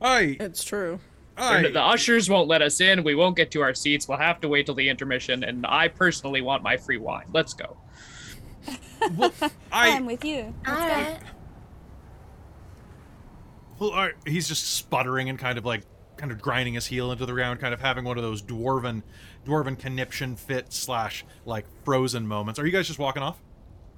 [0.00, 0.36] I.
[0.40, 0.98] It's true.
[1.36, 3.02] They're- The ushers won't let us in.
[3.04, 4.06] We won't get to our seats.
[4.08, 5.42] We'll have to wait till the intermission.
[5.44, 7.26] And I personally want my free wine.
[7.32, 7.76] Let's go.
[9.16, 9.32] Well,
[9.72, 10.54] I'm with you.
[10.66, 11.18] All right.
[13.78, 15.82] Well, I, he's just sputtering and kind of like,
[16.16, 19.02] kind of grinding his heel into the ground, kind of having one of those dwarven,
[19.44, 22.60] dwarven conniption fit slash like frozen moments.
[22.60, 23.38] Are you guys just walking off?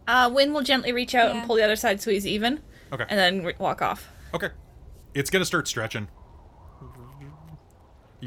[0.08, 1.38] Uh, Win will gently reach out Yeah.
[1.40, 3.04] and pull the other side so he's even, Okay.
[3.08, 4.08] and then re- walk off.
[4.32, 4.48] Okay.
[5.14, 6.08] It's gonna start stretching.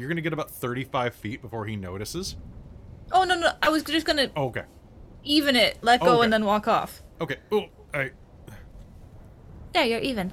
[0.00, 2.36] You're gonna get about 35 feet before he notices.
[3.12, 3.52] Oh no no!
[3.62, 4.64] I was just gonna Oh, okay.
[5.24, 6.24] even it, let go, Okay.
[6.24, 7.02] and then walk off.
[7.20, 7.36] Okay.
[7.52, 8.12] Oh, I,
[9.74, 10.32] There, you're even.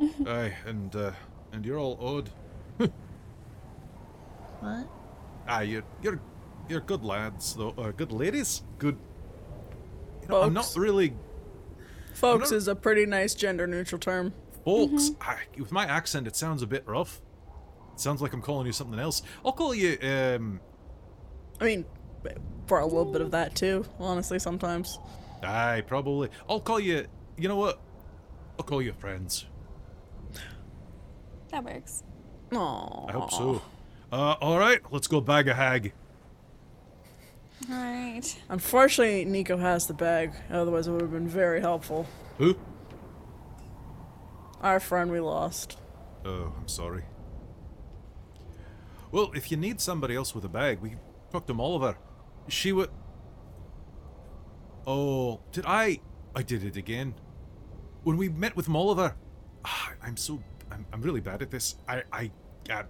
[0.26, 1.12] I, and uh,
[1.52, 2.30] and you're all odd.
[4.60, 4.88] What?
[5.46, 6.20] Ah, you're you're
[6.68, 7.70] you're good lads though.
[7.78, 8.62] Uh, good ladies.
[8.78, 8.96] Good.
[10.22, 10.76] You know, I'm not Folks.
[10.76, 11.14] really
[12.14, 14.32] Folks not- is a pretty nice gender neutral term.
[14.64, 15.12] folks.
[15.20, 17.20] I, with my accent, it sounds a bit rough.
[17.98, 19.22] It sounds like I'm calling you something else.
[19.44, 19.98] I'll call you.
[20.00, 20.60] Um.
[21.60, 21.84] I mean,
[22.68, 25.00] for a little bit of that too, honestly, sometimes.
[25.42, 26.28] Aye, probably.
[26.48, 27.08] I'll call you.
[27.36, 27.80] You know what?
[28.56, 29.46] I'll call you friends.
[31.50, 32.04] That works.
[32.52, 33.08] Aww.
[33.08, 33.62] I hope so.
[34.12, 35.92] Uh, all right, let's go bag a hag.
[37.68, 38.12] All right.
[38.12, 38.42] right.
[38.48, 40.34] Unfortunately, Nico has the bag.
[40.52, 42.06] Otherwise, it would have been very helpful.
[42.36, 42.56] Who?
[44.60, 45.80] Our friend we lost.
[46.24, 47.02] Oh, I'm sorry.
[49.10, 50.96] Well, if you need somebody else with a bag, we
[51.30, 51.96] talked to Oliver.
[52.48, 52.90] She would.
[54.86, 56.00] Oh, did I?
[56.34, 57.14] I did it again.
[58.04, 59.14] When we met with Molliver,
[59.64, 60.42] ah, I'm so.
[60.70, 61.76] I'm, I'm really bad at this.
[61.88, 62.02] I.
[62.12, 62.30] I.
[62.70, 62.82] Uh,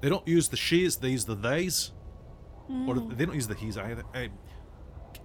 [0.00, 1.92] they don't use the she's, they use the theys.
[2.86, 4.04] Or they don't use the he's either.
[4.14, 4.30] I,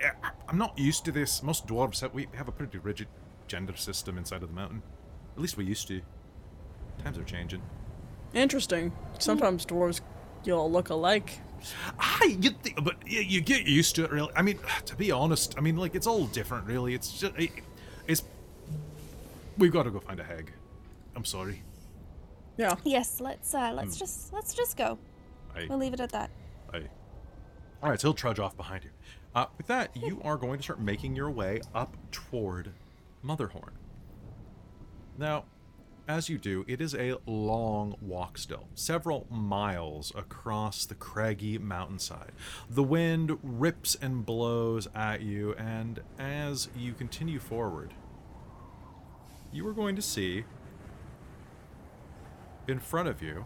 [0.01, 1.41] I, I'm not used to this.
[1.41, 2.13] Most dwarves have.
[2.13, 3.07] We have a pretty rigid
[3.47, 4.83] gender system inside of the mountain.
[5.35, 6.01] At least we used to.
[7.03, 7.61] Times are changing.
[8.33, 8.91] Interesting.
[9.17, 10.01] Sometimes dwarves,
[10.43, 11.39] you'll look alike.
[11.99, 14.31] Ah, you th- but you, you get used to it, really.
[14.35, 16.93] I mean, to be honest, I mean, like it's all different, really.
[16.93, 17.51] It's just, it,
[18.07, 18.23] it's.
[19.57, 20.51] We've got to go find a hag.
[21.15, 21.63] I'm sorry.
[22.57, 22.75] Yeah.
[22.83, 24.97] Yes, let's uh let's just let's just go.
[25.55, 26.29] I, We'll leave it at that.
[26.73, 26.83] I.
[27.81, 28.89] All right, so he'll trudge off behind you.
[29.33, 32.71] Uh, with that, you are going to start making your way up toward
[33.23, 33.71] Motherhorn.
[35.17, 35.45] Now,
[36.09, 42.31] as you do, it is a long walk still, several miles across the craggy mountainside.
[42.67, 47.93] The wind rips and blows at you, and as you continue forward,
[49.53, 50.45] you are going to see
[52.67, 53.45] in front of you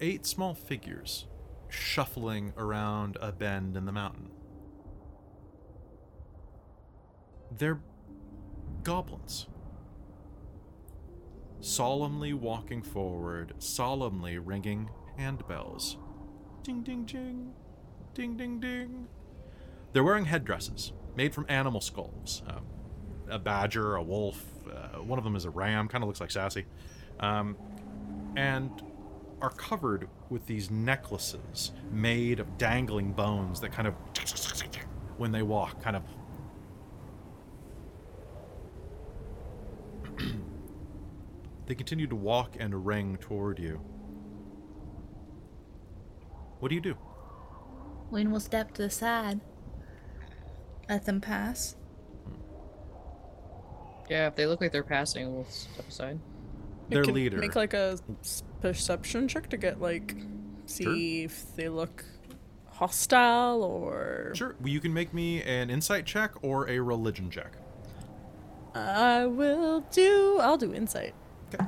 [0.00, 1.26] eight small figures
[1.68, 4.28] shuffling around a bend in the mountain.
[7.56, 7.80] They're
[8.82, 9.46] goblins.
[11.62, 15.96] Solemnly walking forward, solemnly ringing handbells.
[16.64, 17.52] Ding ding ding.
[18.14, 19.06] Ding ding ding.
[19.92, 22.42] They're wearing headdresses made from animal skulls.
[22.48, 22.66] Um,
[23.30, 26.32] a badger, a wolf, uh, one of them is a ram, kind of looks like
[26.32, 26.64] Sassy.
[27.20, 27.56] Um,
[28.36, 28.82] and
[29.40, 33.94] are covered with these necklaces made of dangling bones that kind of,
[35.16, 36.02] when they walk, kind of.
[41.66, 43.80] they continue to walk and ring toward you.
[46.60, 46.96] What do you do?
[48.10, 49.40] Wayne will step to the side.
[50.88, 51.76] Let them pass.
[54.10, 56.20] Yeah, if they look like they're passing, we'll step aside.
[56.88, 57.38] Their Can leader.
[57.38, 57.98] Make like a
[58.60, 60.14] perception check to get like
[60.66, 62.04] see if they look
[62.68, 64.32] hostile or.
[64.34, 67.56] Sure, well, you can make me an insight check or a religion check.
[68.74, 70.38] I will do.
[70.40, 71.14] I'll do insight.
[71.54, 71.64] Okay.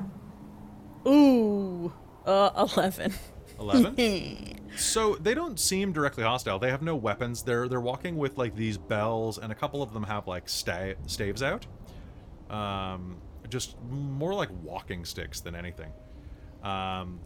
[1.07, 1.93] Ooh,
[2.27, 3.13] uh, eleven.
[3.61, 4.61] 11.
[4.77, 6.59] So they don't seem directly hostile.
[6.59, 7.43] They have no weapons.
[7.45, 10.97] They're they're walking with like these bells, and a couple of them have like sta-
[11.07, 11.65] staves out.
[12.51, 13.19] Um,
[13.49, 15.93] just more like walking sticks than anything.
[16.65, 17.21] Um,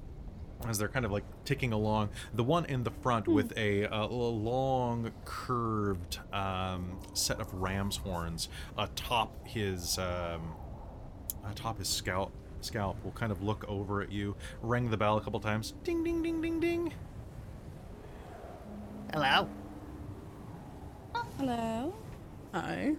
[0.69, 2.11] as they're kind of like ticking along.
[2.35, 8.49] The one in the front with a, a long, curved um, set of ram's horns
[8.77, 10.55] atop his um,
[11.49, 15.21] atop his scalp scalp will kind of look over at you, ring the bell a
[15.21, 15.75] couple times.
[15.85, 16.93] Ding ding ding ding ding.
[19.13, 19.49] Hello?
[21.15, 21.95] Oh, hello.
[22.53, 22.95] Hi.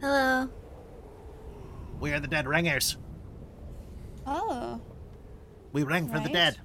[0.00, 0.48] Hello.
[2.00, 2.96] We are the dead ringers.
[4.26, 4.80] Oh.
[5.72, 6.58] We ring for the dead.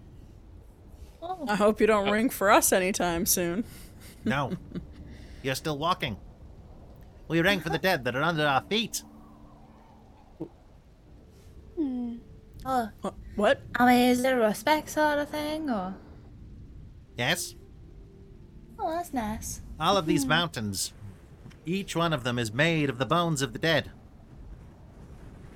[1.22, 3.64] Oh, I hope you don't ring for us anytime soon.
[4.26, 4.52] No.
[5.44, 6.18] You're still walking.
[7.28, 9.04] We ring for the dead that are under our feet.
[11.78, 12.18] Oh.
[12.66, 12.88] Uh,
[13.36, 13.62] what?
[13.76, 15.96] I mean, is it a respect sort of thing, or?
[17.18, 17.56] Yes?
[18.80, 19.62] Oh, that's nice.
[19.80, 20.94] All of these mountains,
[21.66, 23.92] each one of them is made of the bones of the dead.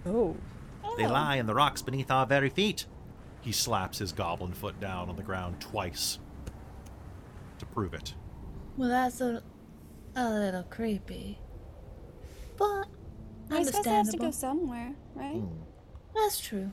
[0.05, 0.35] Oh.
[0.97, 1.11] They Oh.
[1.11, 2.85] lie in the rocks beneath our very feet.
[3.41, 6.19] He slaps his goblin foot down on the ground twice
[7.59, 8.13] to prove it.
[8.77, 9.41] Well, that's a,
[10.15, 11.39] a little creepy.
[12.57, 12.87] But
[13.51, 13.57] understandable.
[13.59, 15.35] I suppose they have to go somewhere, right?
[15.35, 15.61] Hmm.
[16.17, 16.71] That's true.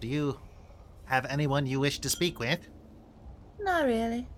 [0.00, 0.38] Do you
[1.06, 2.68] have anyone you wish to speak with?
[3.60, 4.28] Not really.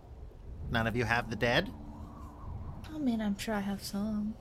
[0.71, 1.71] None of you have the dead?
[2.95, 4.35] I mean, I'm sure I have some.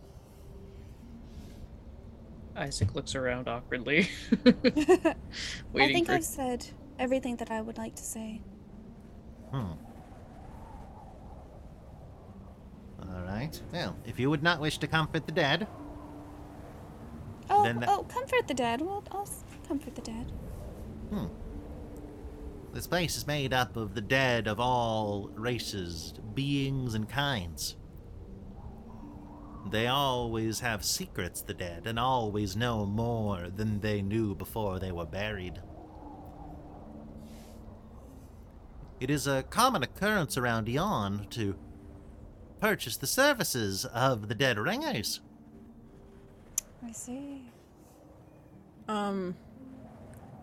[2.56, 4.10] Isaac looks around awkwardly,
[4.46, 5.14] I
[5.74, 6.14] think for.
[6.14, 6.66] I've said
[6.98, 8.42] everything that I would like to say.
[9.52, 9.74] Hmm.
[13.00, 13.62] All right.
[13.72, 15.68] Well, if you would not wish to comfort the dead,
[17.50, 18.82] Oh, Then that- oh, comfort the dead.
[18.82, 19.28] Well, I'll
[19.68, 20.32] comfort the dead.
[21.10, 21.26] hmm.
[22.74, 27.76] This place is made up of the dead of all races, beings, and kinds.
[29.72, 34.92] They always have secrets, the dead, and always know more than they knew before they
[34.92, 35.62] were buried.
[39.00, 41.56] It is a common occurrence around Yon to
[42.60, 45.22] purchase the services of the dead ringers.
[46.86, 47.44] I see.
[48.88, 49.36] Um,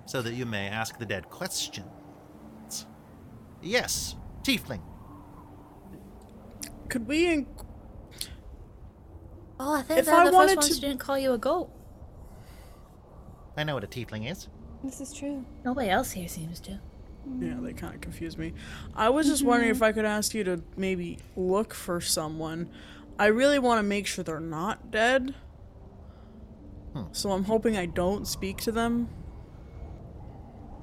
[0.07, 1.87] so that you may ask the dead questions.
[3.63, 4.81] Yes, Tiefling.
[6.89, 7.27] could we?
[7.33, 7.47] In-
[9.59, 11.33] Oh, I think If they're I the first wanted ones to- who didn't call you
[11.33, 11.71] a goat.
[13.57, 14.49] I know what a tiefling is.
[14.83, 15.45] This is true.
[15.65, 16.81] Nobody else here seems to.
[17.41, 18.53] yeah, they kind of confuse me.
[18.95, 22.69] I was just wondering if I could ask you to maybe look for someone.
[23.19, 25.35] I really want to make sure they're not dead.
[26.95, 27.03] Hmm.
[27.13, 29.09] So I'm hoping I don't speak to them.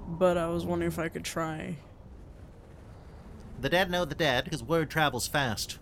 [0.07, 1.78] But I was wondering if I could try.
[3.62, 5.80] The dead know the dead because word travels fast.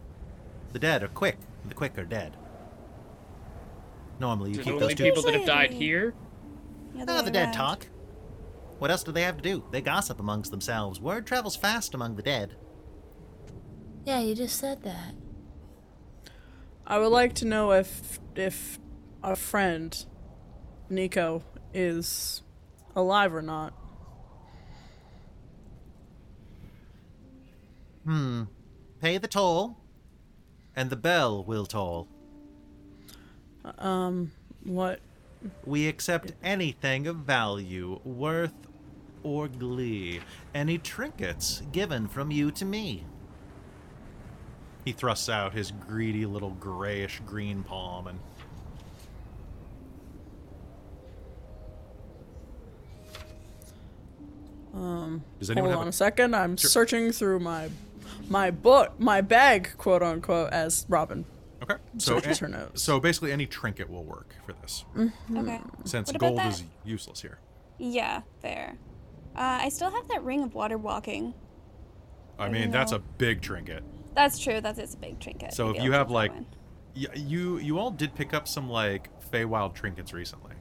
[0.72, 2.38] The dead are quick, the quick are dead.
[4.20, 5.04] Normally, you Is keep only those two.
[5.06, 6.14] people that have died Usually- here?
[6.94, 7.54] The No, other the dead around.
[7.54, 7.88] talk.
[8.78, 9.64] What else do they have to do?
[9.72, 11.00] They gossip amongst themselves.
[11.00, 12.56] Word travels fast among the dead.
[14.06, 15.16] Yeah, you just said that.
[16.86, 18.80] I would like to know if if
[19.24, 20.06] a friend,
[20.90, 22.42] Nico, is
[22.96, 23.74] alive or not.
[28.06, 28.44] Hmm.
[29.02, 29.78] Pay the toll,
[30.76, 32.08] and the bell will toll.
[33.78, 34.32] Um,
[34.64, 35.00] what?
[35.66, 38.54] We accept anything of value, worth,
[39.24, 40.22] or glee.
[40.54, 43.06] Any trinkets given from you to me.
[44.86, 48.20] He thrusts out his greedy little grayish green palm and.
[54.74, 56.36] Um, Does anyone hold have on a- a second.
[56.36, 56.70] I'm Sure.
[56.70, 57.70] searching through my
[58.28, 61.26] my book, my bag, quote unquote, as Robin.
[61.64, 61.76] Okay.
[61.98, 62.82] So, Searches a- her notes.
[62.84, 65.60] so basically, any trinket will work for this, Okay.
[65.86, 66.48] since What about gold that?
[66.54, 67.40] is useless here.
[67.78, 68.78] Yeah, fair.
[69.36, 71.34] Uh, I still have that ring of water walking.
[72.38, 73.84] I I mean, don't that's a big trinket.
[74.16, 74.62] That's true.
[74.62, 75.54] That's it's a big trinket.
[75.54, 76.46] So Maybe if you I'll have take that like, one.
[76.96, 80.54] y- you you all did pick up some like Feywild trinkets recently.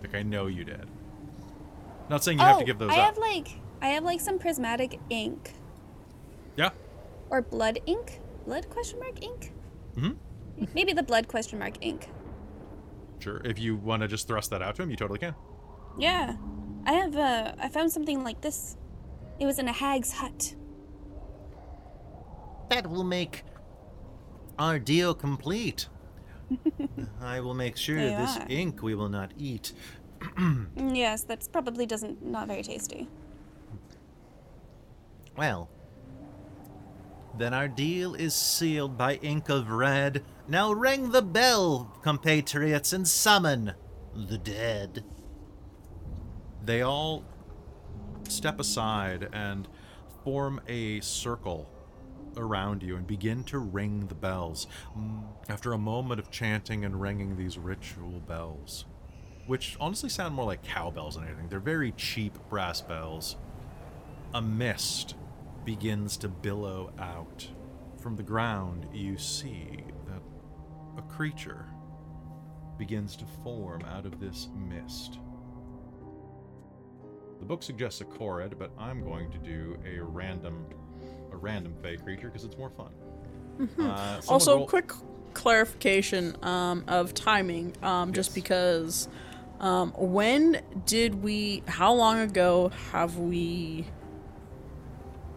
[0.00, 0.86] Like I know you did.
[2.08, 3.04] Not saying you have to Oh, give those I up.
[3.06, 3.48] have like
[3.80, 5.52] I have like some prismatic ink
[6.56, 6.70] yeah.
[7.30, 8.20] or blood ink.
[8.46, 9.52] Blood question mark ink.
[9.96, 10.12] hmm
[10.74, 12.08] Maybe the blood question mark ink.
[13.18, 13.40] Sure.
[13.44, 15.34] If you want to just thrust that out to him, you totally can.
[15.98, 16.36] Yeah,
[16.84, 17.16] I have.
[17.16, 18.76] Uh, I found something like this.
[19.40, 20.54] It was in a hag's hut.
[22.70, 23.44] That will make
[24.58, 25.88] our deal complete.
[27.20, 28.46] I will make sure this are.
[28.48, 29.72] ink we will not eat.
[30.76, 33.08] Yes, that's probably doesn't not very tasty.
[35.36, 35.68] Well,
[37.36, 40.24] then our deal is sealed by ink of red.
[40.46, 43.74] Now ring the bell, compatriots, and summon
[44.14, 45.04] the dead.
[46.64, 47.24] They all
[48.28, 49.68] step aside and
[50.22, 51.68] form a circle
[52.36, 54.66] around you and begin to ring the bells.
[54.96, 58.84] Mm, After a moment of chanting and ringing these ritual bells,
[59.46, 63.36] which honestly sound more like cowbells than anything, they're very cheap brass bells.
[64.32, 65.14] A mist
[65.64, 67.46] begins to billow out.
[68.00, 70.22] From the ground, you see that
[70.98, 71.66] a creature
[72.78, 75.18] begins to form out of this mist.
[77.40, 80.66] The book suggests a Korred, but I'm going to do a random,
[81.32, 82.90] a random fey creature because it's more fun.
[83.60, 84.28] Uh, Mm-hmm.
[84.30, 84.90] Also, roll- quick
[85.32, 89.08] clarification um, of timing, um, just because
[89.64, 91.62] um, when did we?
[91.66, 93.86] How long ago have we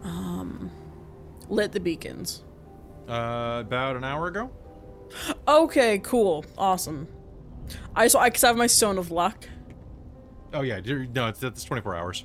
[0.04, 0.70] um,
[1.48, 2.44] lit the beacons?
[3.08, 4.50] uh, about an hour ago.
[5.46, 7.08] Okay, cool, awesome.
[7.96, 9.48] I so I cause I have my stone of luck.
[10.52, 10.80] Oh yeah,
[11.14, 12.24] no, it's, it's 24 hours.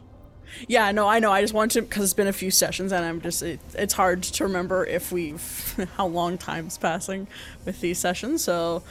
[0.67, 1.31] Yeah, no, I know.
[1.31, 3.93] I just wanted to because it's been a few sessions, and I'm just it, it's
[3.93, 7.27] hard to remember if we've how long time's passing
[7.65, 8.43] with these sessions.
[8.43, 8.83] So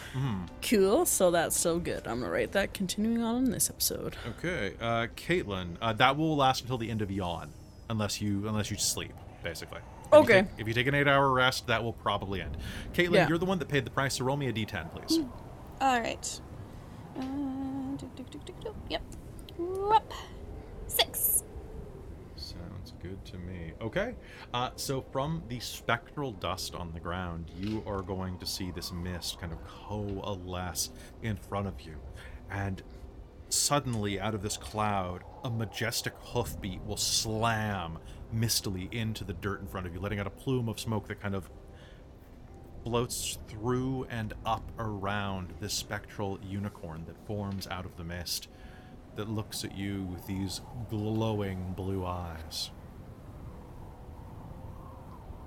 [0.68, 1.06] cool.
[1.06, 2.06] So that's so good.
[2.06, 2.74] I'm gonna write that.
[2.74, 4.16] Continuing on in this episode.
[4.38, 7.50] Okay, uh, Caitlin, uh, that will last until the end of Yon,
[7.90, 9.78] unless you unless you sleep, basically.
[9.78, 10.32] If you Okay.
[10.42, 12.56] take- if you take an eight-hour rest, that will probably end.
[12.92, 13.28] Caitlin, Yeah.
[13.28, 15.20] you're the one that paid the price, so roll me a d10, please.
[15.80, 16.40] All right.
[17.18, 17.22] Uh,
[17.96, 18.74] do, do, do, do, do.
[18.90, 19.02] Yep.
[19.58, 20.12] Whoop.
[20.86, 21.44] Six.
[22.36, 23.71] Sounds good to me.
[23.82, 24.14] Okay.
[24.54, 28.92] Uh, so from the spectral dust on the ground, you are going to see this
[28.92, 31.96] mist kind of coalesce in front of you.
[32.48, 32.80] And
[33.48, 37.98] suddenly, out of this cloud, a majestic hoofbeat will slam
[38.32, 41.20] mistily into the dirt in front of you, letting out a plume of smoke that
[41.20, 41.50] kind of
[42.84, 48.46] floats through and up around this spectral unicorn that forms out of the mist
[49.16, 52.70] that looks at you with these glowing blue eyes.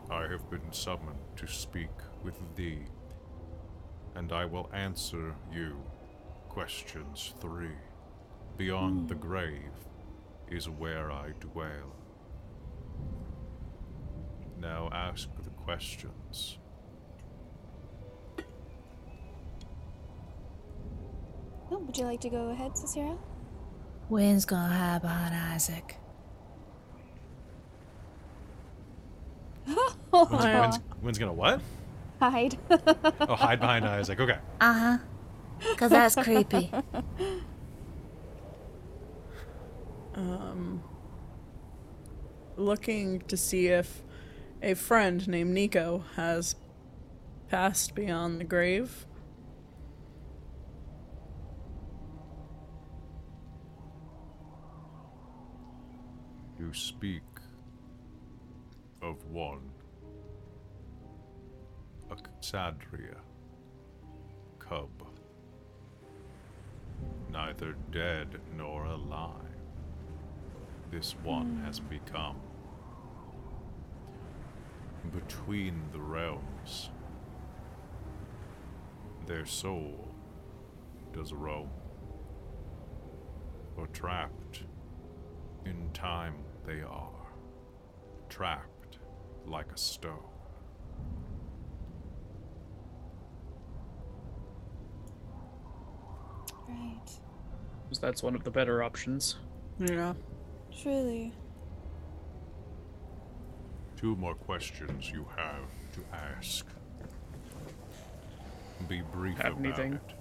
[0.10, 1.89] I have been summoned to speak
[2.24, 2.86] with thee,
[4.16, 5.78] and I will answer you
[6.49, 7.76] questions three.
[8.58, 9.22] Beyond the hmm.
[9.22, 9.74] grave
[10.49, 11.95] is where I dwell.
[14.60, 16.60] Now ask the questions.
[21.72, 23.18] Oh, would you like to go ahead, Cicera?
[24.08, 25.97] Wind's gonna hide behind Isaac.
[30.18, 30.26] Oh.
[30.28, 31.59] when's, when's gonna what?
[32.22, 32.57] Hide.
[33.28, 34.20] Oh, hide behind Isaac.
[34.20, 34.38] Okay.
[34.61, 34.97] Uh huh.
[35.78, 36.72] Cause that's creepy.
[40.16, 40.82] Um,
[42.55, 44.01] looking to see if
[44.61, 46.55] a friend named Nico has
[47.49, 49.05] passed beyond the grave.
[56.57, 57.24] You speak
[59.06, 59.70] of one,
[62.10, 63.18] a Xadria
[64.58, 64.89] cub,
[67.32, 69.30] neither dead nor alive.
[70.89, 71.66] This one hmm.
[71.66, 72.38] has become.
[75.14, 76.89] Between the realms.
[79.28, 80.08] Their soul
[81.14, 81.70] does roam,
[83.78, 84.64] or trapped
[85.66, 86.36] in time
[86.66, 87.28] they are,
[88.30, 88.74] trapped
[89.48, 90.20] like a stone.
[96.68, 97.20] right.
[97.84, 99.38] Because that's one of the better options.
[99.80, 100.14] Yeah.
[100.82, 101.32] Truly.
[103.98, 106.66] Two more questions you have to ask.
[108.88, 109.93] Be brief Have about anything?
[109.93, 110.16] it.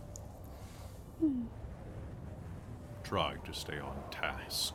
[3.02, 4.74] Try to stay on task.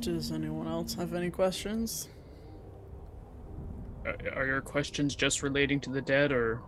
[0.00, 2.08] Does anyone else have any questions?
[4.34, 6.60] Are your questions just relating to the dead or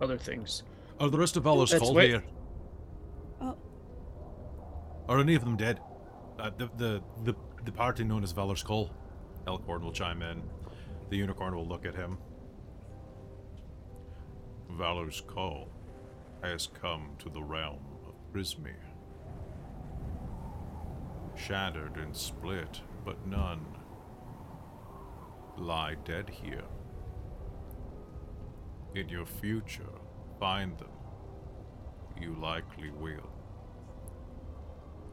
[0.00, 0.62] other things?
[1.00, 2.24] Are the rest of Valor's That's called wait- here?
[3.40, 3.56] Oh.
[5.08, 5.80] Are any of them dead?
[6.38, 7.34] Uh, the, the the
[7.64, 8.90] the party known as Valor's Call.
[9.46, 10.42] Elkhorn will chime in.
[11.10, 12.18] The unicorn will look at him.
[14.70, 15.68] Valor's Call
[16.42, 18.91] has come to the realm of Prismeer.
[21.36, 23.64] Shattered and split, but none
[25.56, 26.64] lie dead here.
[28.94, 29.94] In your future,
[30.38, 30.88] find them.
[32.20, 33.30] You likely will.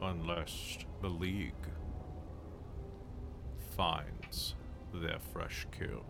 [0.02, 1.54] Unless the League
[3.76, 4.54] finds
[4.92, 6.04] their fresh kill.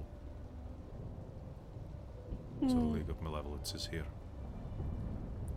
[2.60, 2.92] So the hmm.
[2.92, 4.06] League of Malevolence is here.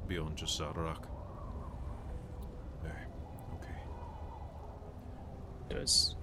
[0.08, 1.06] Beyond Zarak.
[2.86, 2.90] Eh,
[3.56, 3.82] okay.
[5.74, 6.16] Does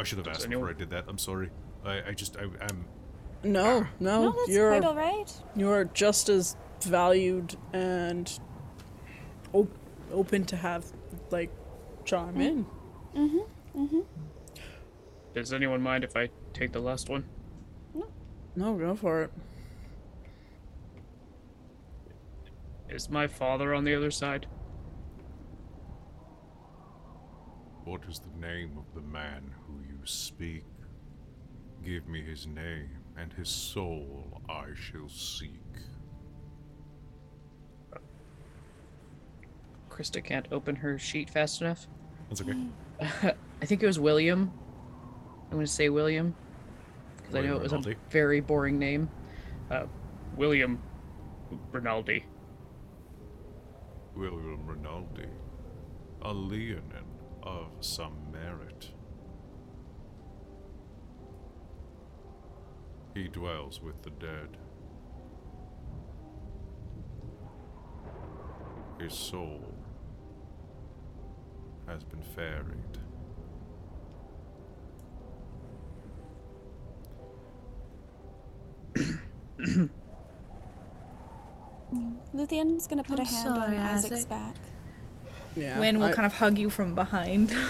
[0.00, 1.04] I should have asked anyone- before I did that.
[1.08, 1.50] I'm sorry.
[1.84, 2.84] I, I just I, I'm
[3.44, 5.32] No, no, No, that's you're quite all right.
[5.54, 8.38] you're just as valued and
[9.52, 9.70] op-
[10.12, 10.84] open to have
[11.30, 11.50] like
[12.04, 12.66] chime in.
[13.14, 13.80] Mm-hmm.
[13.84, 14.00] Mm-hmm.
[15.34, 17.24] Does anyone mind if I take the last one?
[17.94, 18.06] No.
[18.56, 19.30] No, go for it.
[22.88, 24.46] Is my father on the other side?
[27.86, 30.64] What is the name of the man who you speak?
[31.84, 35.52] Give me his name, and his soul I shall seek.
[39.88, 41.86] Krista can't open her sheet fast enough.
[42.28, 42.56] That's okay.
[43.62, 44.50] I think it was William.
[45.44, 46.34] I'm going to say William.
[47.18, 49.08] Because I know it was a very boring name.
[49.70, 49.84] Uh,
[50.34, 50.82] William
[51.70, 52.24] Rinaldi.
[54.16, 55.28] William Rinaldi,
[56.22, 57.05] a Leonin
[57.46, 58.90] of some merit.
[63.14, 64.58] He dwells with the dead.
[69.00, 69.74] His soul
[71.86, 72.98] has been ferried.
[82.34, 84.28] Luthion's gonna put I'm a hand sorry, on Isaac's Isaac.
[84.28, 84.56] back.
[85.56, 85.78] Yeah.
[85.80, 87.54] Wind will I- kind of hug you from behind.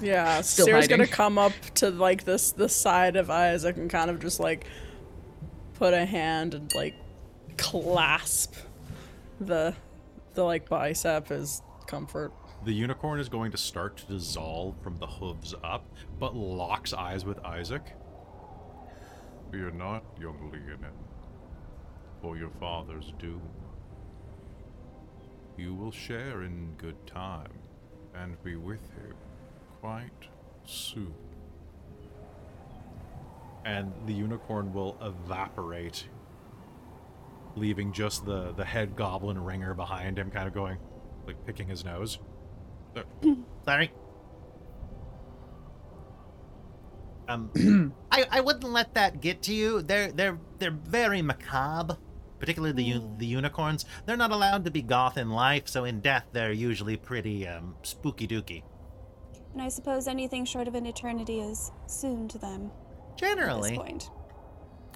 [0.00, 4.10] Yeah, Still Sarah's gonna come up to like this the side of Isaac and kind
[4.10, 4.64] of just like
[5.74, 6.94] put a hand and like
[7.56, 8.54] clasp
[9.40, 9.74] the
[10.34, 12.32] the like bicep as comfort.
[12.64, 15.84] The unicorn is going to start to dissolve from the hooves up,
[16.20, 17.82] but locks eyes with Isaac.
[19.50, 20.92] Fear not, young Leonin,
[22.22, 23.40] for your father's doom.
[25.58, 27.50] You will share in good time
[28.14, 29.12] and be with you
[29.80, 30.28] quite
[30.64, 31.12] soon.
[33.64, 36.06] And the unicorn will evaporate,
[37.56, 40.78] leaving just the, the head goblin ringer behind him, kind of going,
[41.26, 42.20] like picking his nose.
[43.64, 43.90] Sorry.
[47.28, 49.82] Um, I, I wouldn't let that get to you.
[49.82, 51.98] They're they're they're very macabre,
[52.38, 53.84] particularly the u- the unicorns.
[54.06, 57.74] They're not allowed to be goth in life, so in death they're usually pretty um,
[57.82, 58.62] spooky dooky.
[59.52, 62.70] And I suppose anything short of an eternity is soon to them
[63.12, 64.10] at Generally, this point.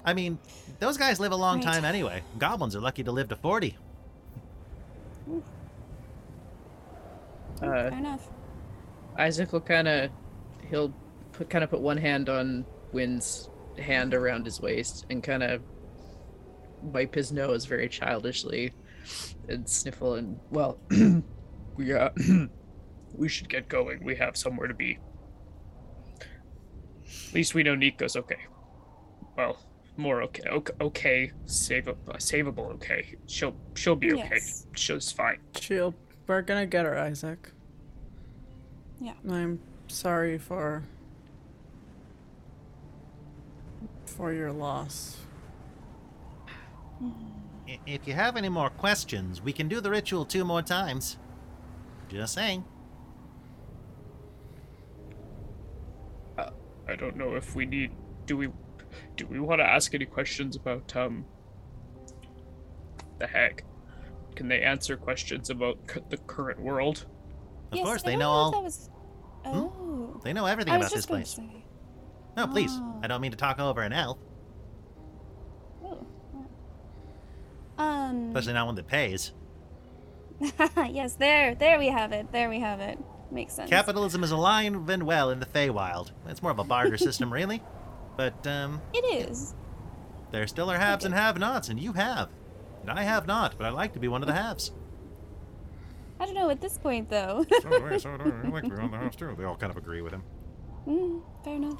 [0.05, 0.37] I mean,
[0.79, 1.73] those guys live a long Right.
[1.73, 2.21] time anyway.
[2.37, 3.77] Goblins are lucky to live to forty.
[7.57, 8.27] Uh, Fair enough.
[9.17, 10.11] Isaac will kind of
[10.69, 10.93] he'll
[11.49, 15.61] kind of put one hand on Wynn's hand around his waist and kind of
[16.83, 18.73] wipe his nose very childishly
[19.47, 20.79] and sniffle and well
[21.75, 22.09] We uh,
[23.13, 24.03] we should get going.
[24.03, 24.99] We have somewhere to be.
[27.27, 28.45] At least we know Nico's okay.
[29.35, 29.59] Well,
[29.97, 30.43] more okay.
[30.47, 31.31] Okay, okay.
[31.45, 32.73] Save uh, savable.
[32.75, 33.15] Okay.
[33.27, 34.29] She'll she'll be okay.
[34.33, 34.67] Yes.
[34.75, 35.39] She's fine.
[35.59, 35.95] She'll.
[36.27, 37.51] We're gonna get her, Isaac.
[38.99, 39.13] Yeah.
[39.29, 40.83] I'm sorry for.
[44.05, 45.22] for your loss.
[47.67, 51.17] I- If you have any more questions, we can do the ritual two more times.
[52.09, 52.65] Just saying.
[56.85, 57.91] I don't know if we need.
[58.25, 58.49] Do we?
[59.15, 61.25] Do we want to ask any questions about um?
[63.19, 63.63] The heck?
[64.35, 67.05] Can they answer questions about c- the current world?
[67.71, 68.63] Of yes, course, I they know all.
[68.63, 68.89] Was...
[69.45, 70.19] Oh.
[70.23, 71.35] They know everything I about this just going place.
[71.35, 71.65] to say.
[72.35, 72.71] No, please.
[72.73, 72.99] Oh.
[73.01, 74.17] I don't mean to talk over an elf,
[77.83, 78.27] Um.
[78.29, 79.31] especially not one that pays.
[80.89, 82.31] yes, there, there we have it.
[82.31, 82.97] There we have it.
[83.31, 83.69] Makes sense.
[83.69, 86.11] Capitalism is alive and well in the Feywild.
[86.27, 87.61] It's more of a barter system, really.
[88.17, 89.55] But um, It is.
[90.31, 92.29] there still are haves and have-nots, and you have,
[92.81, 93.55] and I have not.
[93.57, 94.71] But I like to be one of the haves.
[96.19, 97.45] I don't know at this point though.
[97.61, 98.47] so do I, so do I.
[98.47, 99.33] I like to be on the house too.
[99.37, 100.23] They all kind of agree with him.
[100.87, 101.79] mm, fair enough.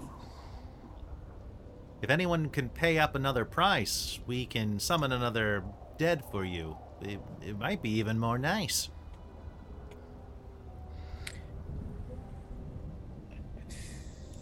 [2.01, 5.63] If anyone can pay up another price, we can summon another
[5.97, 6.77] dead for you.
[7.01, 8.89] It, it might be even more nice.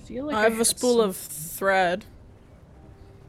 [0.05, 2.05] feel like I have a spool some- of thread.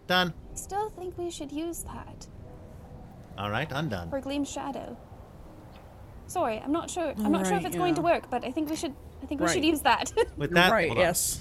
[0.07, 0.35] Done.
[0.53, 2.27] I Still think we should use that
[3.39, 4.11] All right, undone.
[4.11, 4.97] for Gleam Shadow.
[6.27, 7.15] Sorry, I'm not sure.
[7.19, 8.95] I'm not sure if Right, it's going to work, but I think we should.
[9.23, 10.13] I think we should use that.
[10.37, 11.41] With You're that, right, yes.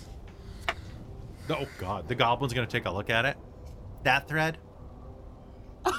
[1.50, 3.38] Oh God, the goblin's gonna take a look at it.
[4.04, 4.58] that thread.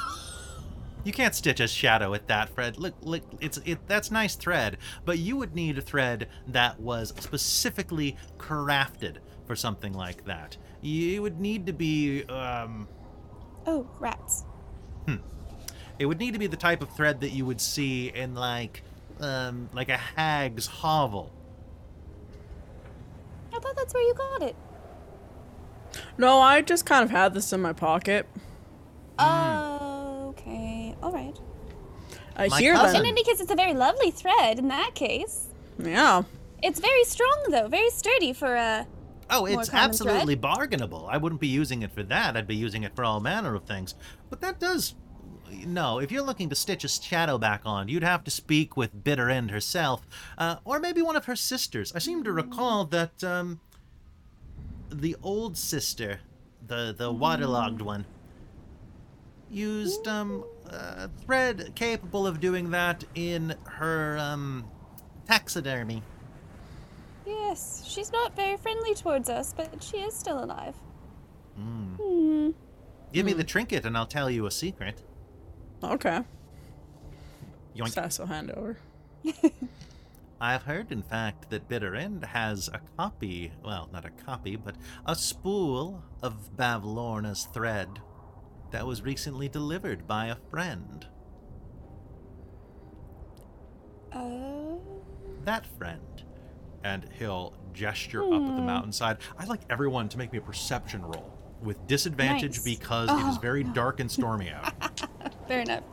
[1.05, 2.79] you can't stitch a shadow with that thread.
[2.79, 3.87] Look, look, it's it.
[3.89, 9.93] That's nice thread, but you would need a thread that was specifically crafted for something
[9.93, 10.57] like that.
[10.81, 12.89] You would need to be um,
[13.67, 14.45] oh, rats.
[15.07, 15.17] Hmm.
[15.99, 18.83] It would need to be the type of thread that you would see in like
[19.21, 21.33] um like a hag's hovel.
[23.55, 24.57] I thought that's where you got it.
[26.17, 28.27] No, I just kind of had this in my pocket.
[29.21, 29.92] Okay.
[31.03, 31.39] All right.
[32.37, 33.07] I My hear cousin- In them.
[33.11, 34.59] any case, it's a very lovely thread.
[34.59, 35.49] In that case,
[35.79, 36.23] Yeah.
[36.63, 38.87] it's very strong though, very sturdy for a.
[39.31, 41.07] Oh, it's common absolutely bargainable.
[41.11, 42.37] I wouldn't be using it for that.
[42.37, 43.95] I'd be using it for all manner of things.
[44.31, 44.95] But that does
[45.67, 49.05] no, if you're looking to stitch a shadow back on, you'd have to speak with
[49.05, 50.07] Bitter End herself,
[50.39, 51.93] uh, or maybe one of her sisters.
[51.95, 53.61] I seem to recall that um,
[54.91, 56.21] the old sister,
[56.67, 58.07] the the waterlogged one,
[59.51, 64.65] used um, a thread capable of doing that in her um,
[65.27, 66.03] taxidermy.
[67.27, 70.75] Yes, she's not very friendly towards us, but she is still alive.
[71.59, 71.97] Mm.
[71.97, 72.51] Hmm.
[73.13, 75.03] Give me the trinket, and I'll tell you a secret.
[75.85, 76.23] Okay.
[77.77, 77.91] Yoink.
[77.91, 78.79] Sass will hand over.
[80.41, 84.75] I've heard, in fact, that Bitter End has a copy, well, not a copy, but
[85.07, 88.01] a spool of Bavlorna's thread
[88.73, 91.07] that was recently delivered by a friend.
[94.15, 94.81] Oh.
[95.45, 96.01] That friend.
[96.85, 99.19] And he'll gesture up at the mountainside.
[99.39, 102.65] I'd like everyone to make me a perception roll with disadvantage Nice.
[102.65, 104.73] because it is Oh, very dark and stormy out.
[105.49, 105.85] Fair enough.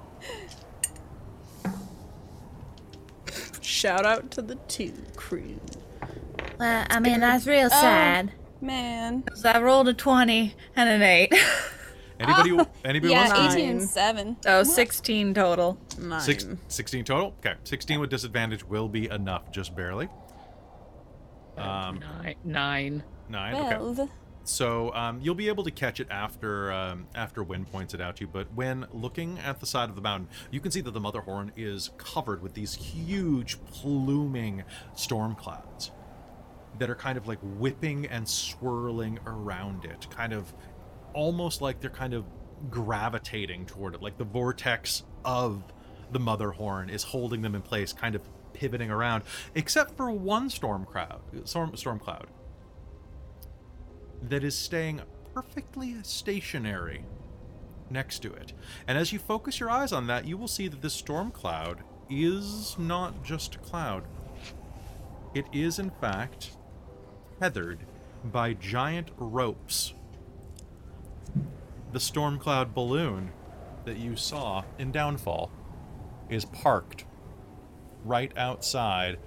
[3.62, 5.60] Shout out to the two crew.
[6.60, 7.82] Uh, I mean, that's real Oh.
[7.82, 8.32] man.
[8.62, 9.22] Man.
[9.24, 11.34] 'cause I rolled a 20 and an 8.
[12.20, 12.70] Anybody?
[12.86, 13.59] anybody Yeah, wants to?
[13.59, 13.88] 18 and Nine.
[13.88, 14.38] 7.
[14.41, 15.78] so 16 total.
[15.99, 16.22] Nine.
[16.22, 17.28] Six, 16 total?
[17.39, 17.55] Okay.
[17.63, 20.09] 16 with disadvantage will be enough, just barely.
[21.57, 22.36] Um, Nine.
[22.43, 23.03] Nine.
[23.30, 23.55] nine.
[23.55, 23.76] Okay.
[23.76, 24.09] Twelve.
[24.45, 28.15] So um, you'll be able to catch it after um, after Win points it out
[28.17, 28.28] to you.
[28.32, 31.51] But when looking at the side of the mountain, you can see that the Motherhorn
[31.55, 34.63] is covered with these huge pluming
[34.95, 35.91] storm clouds
[36.80, 40.53] that are kind of like whipping and swirling around it, kind of
[41.14, 42.26] almost like they're kind of
[42.70, 45.64] gravitating toward it, like the vortex of
[46.12, 48.22] the Motherhorn is holding them in place, kind of
[48.53, 49.24] pivoting around,
[49.55, 51.22] except for one storm cloud.
[51.45, 52.28] Storm, storm cloud
[54.22, 55.01] that is staying
[55.34, 57.05] perfectly stationary
[57.89, 58.53] next to it.
[58.88, 61.84] And as you focus your eyes on that, you will see that this storm cloud
[62.10, 64.03] is not just a cloud.
[65.34, 66.51] It is, in fact,
[67.39, 67.86] tethered
[68.24, 69.93] by giant ropes.
[71.92, 73.32] The storm cloud balloon
[73.86, 75.52] that you saw in Downfall
[76.30, 77.06] is parked
[78.06, 79.18] right outside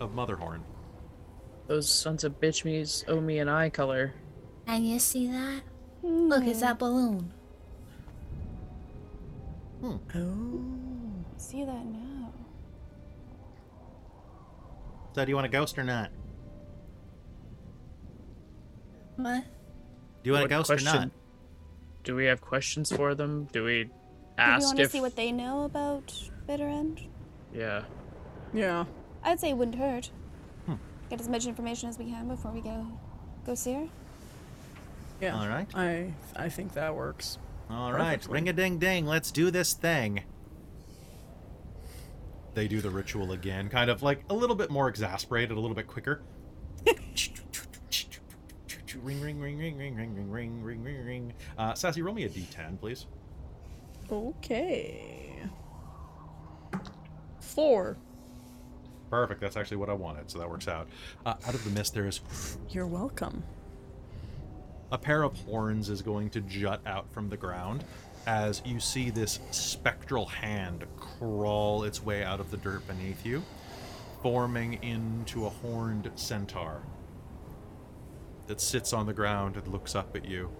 [0.00, 0.60] of Motherhorn.
[1.66, 4.12] Those sons of bitch me's owe me an eye color.
[4.66, 5.62] And you see that?
[6.02, 7.32] Look, it's that balloon.
[9.80, 9.96] Hmm.
[10.14, 10.60] Oh.
[11.38, 12.32] See that now.
[15.14, 16.10] So, do you want a ghost or not?
[19.16, 19.44] What?
[20.22, 21.10] Do you want What a ghost or not?
[22.04, 23.48] Do we have questions for them?
[23.52, 23.88] Do we ask?
[23.88, 24.90] Do you ask want to if?
[24.92, 26.12] see what they know about
[26.46, 27.00] Bitter End?
[27.54, 27.82] Yeah.
[28.54, 28.84] Yeah.
[29.22, 30.10] I'd say it wouldn't hurt.
[30.66, 30.74] Hmm.
[31.10, 32.86] Get as much information as we can before we go
[33.44, 33.88] go see her.
[35.20, 35.38] Yeah.
[35.38, 35.68] All right.
[35.74, 37.38] I I think that works.
[37.68, 38.32] All right, Perfectly.
[38.34, 39.06] ring a ding ding.
[39.06, 40.24] Let's do this thing.
[42.54, 45.76] They do the ritual again, kind of like a little bit more exasperated, a little
[45.76, 46.22] bit quicker.
[48.96, 51.32] ring, ring, ring, ring, ring, ring, ring, ring, ring, ring, ring.
[51.58, 53.06] Uh, Sassy, roll me a d10, please.
[54.10, 55.34] Okay.
[57.40, 57.96] Four.
[59.10, 59.40] Perfect.
[59.40, 60.88] That's actually what I wanted, so that works out.
[61.26, 62.20] Uh, out of the mist, there is
[62.70, 63.42] You're welcome.
[64.92, 67.84] a pair of horns is going to jut out from the ground
[68.26, 73.42] as you see this spectral hand crawl its way out of the dirt beneath you,
[74.22, 76.82] forming into a horned centaur
[78.50, 80.50] that sits on the ground and looks up at you.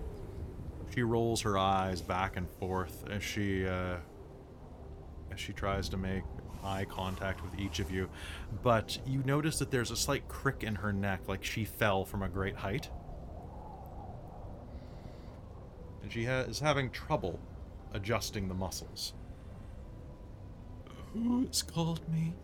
[0.94, 3.96] She rolls her eyes back and forth as she uh,
[5.32, 6.22] as she tries to make
[6.62, 8.08] eye contact with each of you,
[8.62, 12.22] but you notice that there's a slight crick in her neck, like she fell from
[12.22, 12.90] a great height
[16.02, 17.40] and she ha- is having trouble
[17.92, 19.14] adjusting the muscles.
[21.12, 22.34] Who has called me?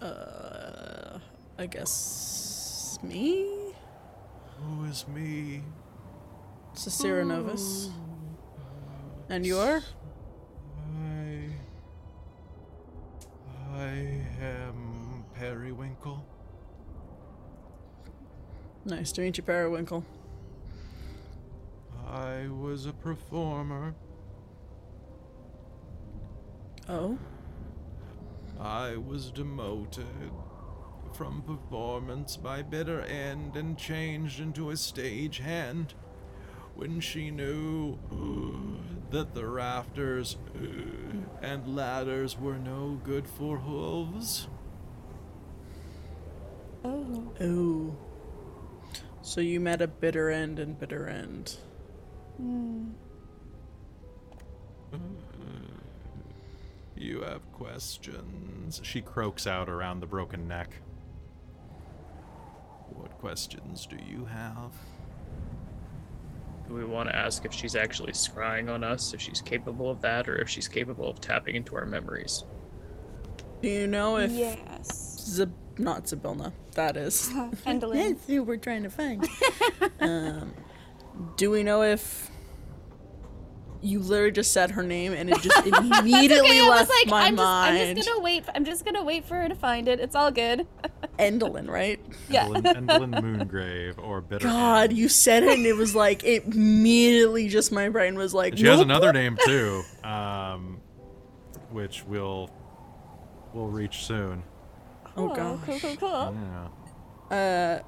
[0.00, 1.03] Uh,
[1.56, 3.72] I guess me,
[4.58, 5.62] Who is me?
[6.74, 7.90] Cicera Novus,
[9.28, 9.80] and you are.
[10.98, 11.50] I.
[13.72, 16.24] I am Periwinkle.
[18.84, 20.04] Nice to meet you, Periwinkle.
[22.08, 23.94] I was a performer.
[26.88, 27.16] Oh,
[28.60, 30.32] I was demoted
[31.14, 35.94] from performance by bitter end and changed into a stagehand
[36.74, 37.96] when she knew
[39.10, 40.36] that the rafters
[41.42, 44.48] and ladders were no good for hooves.
[46.84, 47.32] Oh.
[47.40, 47.96] oh.
[49.22, 51.56] So you met a bitter end and bitter end.
[52.36, 52.90] Hmm.
[56.96, 58.80] You have questions?
[58.84, 60.80] She croaks out around the broken neck.
[63.24, 64.70] What questions do you have?
[66.68, 70.02] Do we want to ask if she's actually scrying on us, if she's capable of
[70.02, 72.44] that, or if she's capable of tapping into our memories?
[73.62, 75.16] Do you know if yes.
[75.26, 77.30] Zib- not Zybilna, that is.
[77.66, 77.94] Endelyn.
[78.10, 79.26] That's who we're trying to find.
[80.00, 80.52] um,
[81.38, 82.30] do we know if
[83.84, 87.08] you literally just said her name and it just immediately okay, I left was like,
[87.08, 87.78] my I'm just, mind?
[87.78, 88.44] I'm just gonna wait.
[88.54, 90.00] I'm just gonna wait for her to find it.
[90.00, 90.66] It's all good.
[91.18, 92.00] Endelyn, right?
[92.28, 92.46] Yeah.
[92.46, 94.98] Endelyn, Endelyn Moongrave or Bitter God, End.
[94.98, 98.56] you said it and it was like it immediately just my brain was like.
[98.56, 100.80] She has another name too, um,
[101.70, 102.50] which we'll
[103.52, 104.42] we'll reach soon.
[105.16, 105.60] Oh Cool, gosh.
[105.66, 106.36] Cool, cool, cool.
[107.30, 107.36] Yeah.
[107.36, 107.82] Uh,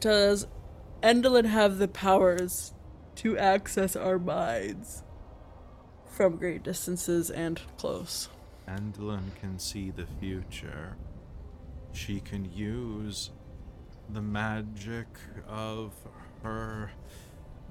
[0.00, 0.46] does
[1.02, 2.72] Endelyn have the powers
[3.16, 5.02] to access our minds
[6.06, 8.28] from great distances and close?
[8.68, 10.96] Endelyn can see the future.
[11.92, 13.30] She can use
[14.08, 15.06] the magic
[15.48, 15.92] of
[16.42, 16.90] her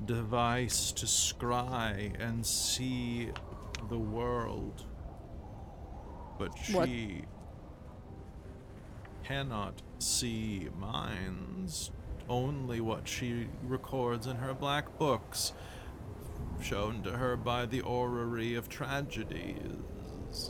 [0.05, 3.29] device to scry and see
[3.89, 4.85] the world.
[6.39, 6.87] But What?
[6.89, 7.23] she
[9.23, 11.91] cannot see minds,
[12.31, 15.51] only what she records in her black books,
[16.61, 20.49] shown to her by the orrery of tragedies.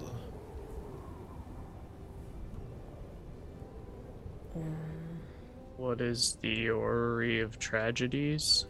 [4.56, 4.60] Uh,
[5.78, 8.68] what is the orrery of tragedies?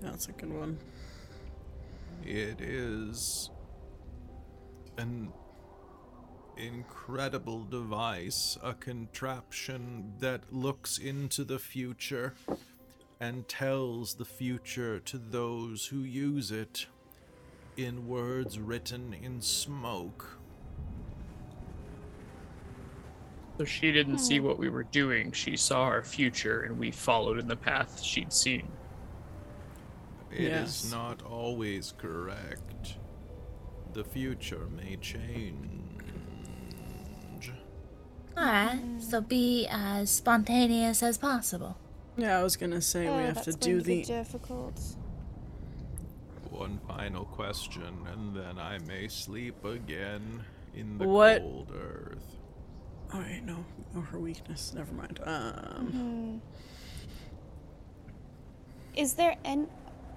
[0.00, 0.78] That's a good one.
[2.24, 3.50] It is
[4.96, 5.32] an
[6.56, 12.34] incredible device, a contraption that looks into the future
[13.20, 16.86] and tells the future to those who use it
[17.76, 20.38] in words written in smoke.
[23.58, 24.46] So she didn't see hmm.
[24.46, 25.32] what we were doing.
[25.32, 28.68] She saw our future, and we followed in the path she'd seen.
[30.32, 30.90] It is Yes.
[30.90, 32.98] not always correct.
[33.92, 35.83] The future may change.
[38.36, 41.76] Alright, so be as spontaneous as possible.
[42.16, 44.04] Yeah, I was gonna say Oh, we have to going do to be the.
[44.06, 44.80] difficult.
[46.50, 47.82] One final question,
[48.12, 52.36] and then I may sleep again in the What- cold earth.
[53.12, 53.64] Oh wait, no,
[53.96, 54.72] oh, her weakness.
[54.74, 55.20] Never mind.
[55.24, 56.38] Um, Hmm.
[59.00, 59.68] Is there an?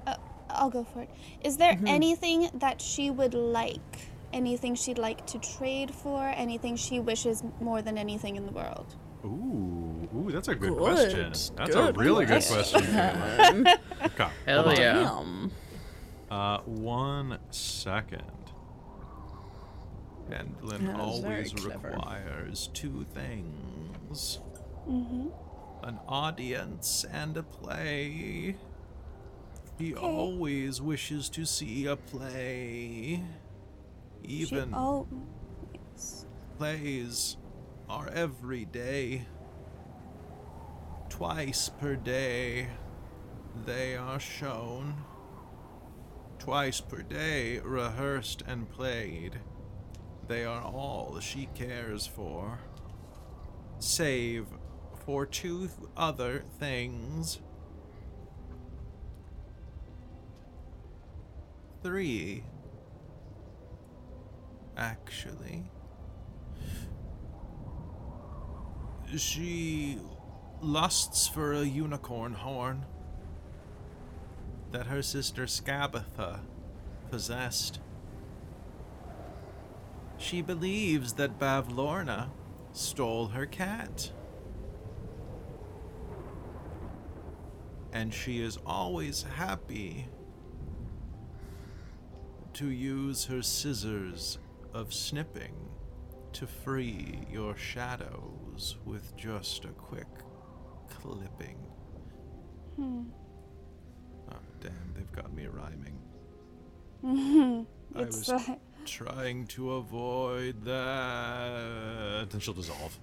[0.06, 0.16] Uh,
[0.50, 1.10] I'll go for it.
[1.44, 1.88] Is there Mm-hmm.
[1.88, 4.10] anything that she would like?
[4.34, 6.22] Anything she'd like to trade for?
[6.36, 8.96] Anything she wishes more than anything in the world?
[9.26, 11.32] Ooh, ooh, that's a good, Good, question.
[11.56, 12.82] That's a good really good question.
[12.84, 13.68] question.
[14.06, 14.76] Okay, Hell on.
[14.78, 15.22] yeah.
[16.30, 18.22] Uh, one second.
[20.30, 24.40] Pendlin That always requires two things
[24.88, 25.28] Mm-hmm.
[25.84, 28.56] an audience and a play.
[29.78, 30.06] He Okay.
[30.06, 33.22] always wishes to see a play.
[34.28, 35.08] Even She, oh,
[35.94, 36.26] yes.
[36.58, 37.38] plays
[37.90, 39.26] are every day.
[41.10, 42.68] Twice per day,
[43.66, 44.96] they are shown.
[46.40, 49.40] Twice per day, rehearsed and played.
[50.28, 52.60] They are all she cares for.
[53.80, 54.48] Save
[55.06, 57.40] for two other things.
[61.82, 62.44] Three.
[64.78, 65.64] Actually.
[69.16, 69.98] She
[70.62, 72.86] lusts for a unicorn horn
[74.72, 76.42] that her sister Skabatha
[77.10, 77.80] possessed.
[80.18, 82.30] She believes that Bavlorna
[82.72, 84.12] stole her cat.
[87.94, 90.08] And she is always happy
[92.54, 94.38] to use her scissors
[94.78, 95.56] of snipping
[96.34, 100.06] to free your shadows with just a quick
[100.88, 101.58] clipping.
[102.76, 103.06] Hmm.
[104.32, 105.98] Oh, damn, they've got me rhyming.
[107.96, 108.40] I was uh,
[108.86, 112.30] trying to avoid that.
[112.30, 113.00] Then she'll dissolve.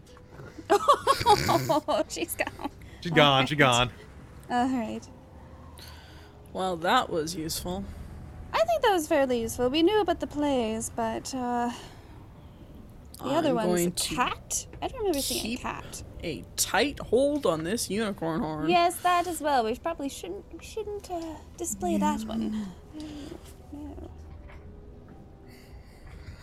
[0.70, 2.70] oh, she's gone.
[3.00, 3.46] She's gone.
[3.46, 3.90] She's gone.
[4.48, 5.02] All right.
[6.52, 7.84] Well, that was useful.
[8.54, 9.68] I think that was fairly useful.
[9.68, 11.70] We knew about the plays, but uh,
[13.18, 14.66] the other I'm one's a going to cat.
[14.80, 16.02] I don't remember seeing a cat.
[16.22, 18.68] A tight hold on this unicorn horn.
[18.70, 19.64] Yes, that as well.
[19.64, 21.20] We probably shouldn't we shouldn't uh,
[21.58, 22.68] display that one.
[23.72, 24.10] No.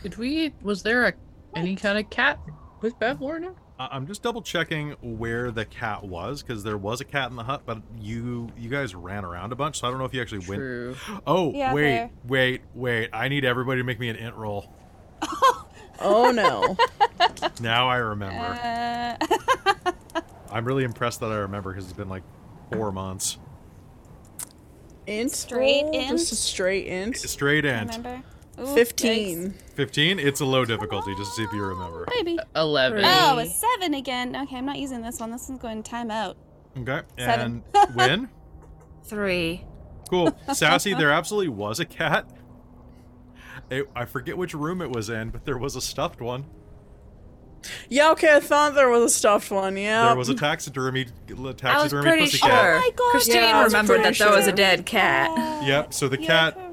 [0.03, 0.53] Did we?
[0.61, 1.13] Was there a
[1.55, 2.39] any kind of cat
[2.81, 3.53] with Bavlorna?
[3.81, 7.35] I- I'm just double checking where the cat was because there was a cat in
[7.35, 10.13] the hut, but you you guys ran around a bunch, so I don't know if
[10.13, 10.97] you actually went.
[11.25, 12.09] Oh Yeah, wait, fair.
[12.27, 13.09] wait, wait!
[13.13, 14.73] I need everybody to make me an int roll.
[16.03, 16.75] Oh no.
[17.61, 18.35] Now I remember.
[18.63, 19.91] Uh,
[20.51, 22.23] I'm really impressed that I remember because it's been like
[22.73, 23.37] four months.
[25.05, 25.31] int.
[25.31, 25.91] Straight roll?
[25.93, 26.39] Just a int?
[26.39, 27.17] straight int.
[27.17, 27.95] Straight int.
[27.97, 28.23] remember?
[28.61, 29.53] Ooh, Fifteen.
[29.75, 30.19] 15.
[30.19, 32.05] It's a low difficulty, just to see if you remember.
[32.15, 32.37] Maybe.
[32.55, 33.03] Eleven.
[33.03, 34.35] Oh, a seven again.
[34.35, 35.31] Okay, I'm not using this one.
[35.31, 36.37] This one's going time out.
[36.77, 37.01] Okay.
[37.17, 37.63] Seven.
[37.73, 38.29] And win.
[39.03, 39.65] Three.
[40.09, 40.37] Cool.
[40.53, 42.29] Sassy, there absolutely was a cat.
[43.69, 46.45] It, I forget which room it was in, but there was a stuffed one.
[47.89, 49.77] Yeah, okay, I thought there was a stuffed one.
[49.77, 50.07] Yeah.
[50.07, 52.49] There was a taxidermy, I was taxidermy pretty pussycat.
[52.49, 52.75] sure.
[52.75, 55.63] Oh my God, Christine Yeah, remembered pretty that there was a dead cat.
[55.65, 56.70] Yep, so the You're cat- correct.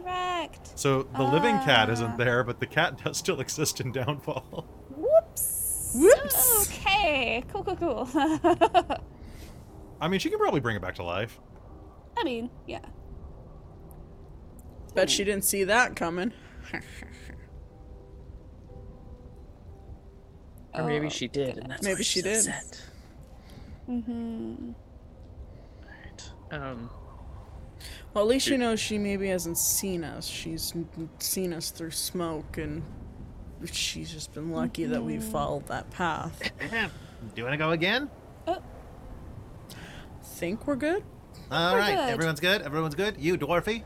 [0.78, 1.92] So the living cat Ah.
[1.92, 4.64] isn't there, but the cat does still exist in Downfall.
[4.96, 5.90] Whoops.
[5.96, 6.68] Whoops.
[6.68, 7.42] Okay.
[7.52, 7.64] Cool.
[7.64, 7.74] Cool.
[7.74, 8.08] Cool.
[10.00, 11.40] I mean, she can probably bring it back to life.
[12.16, 12.78] I mean, yeah.
[14.94, 16.32] Bet she didn't see that coming.
[20.74, 22.36] Or maybe Oh, she did, and that's Maybe why she she's did.
[22.54, 22.82] upset.
[23.90, 24.70] Mm-hmm.
[26.52, 26.88] Um,
[28.14, 30.26] Well, at least she knows she maybe hasn't seen us.
[30.26, 32.82] She's n- n- seen us through smoke, and
[33.70, 35.30] she's just been lucky that we mm-hmm.
[35.30, 36.50] followed that path.
[36.70, 36.76] Do
[37.36, 38.10] you want to go again?
[38.46, 38.62] Oh.
[40.22, 41.04] Think we're good?
[41.50, 42.10] All We're right, good.
[42.10, 42.62] everyone's good.
[42.62, 43.16] Everyone's good.
[43.18, 43.84] You, dwarfy.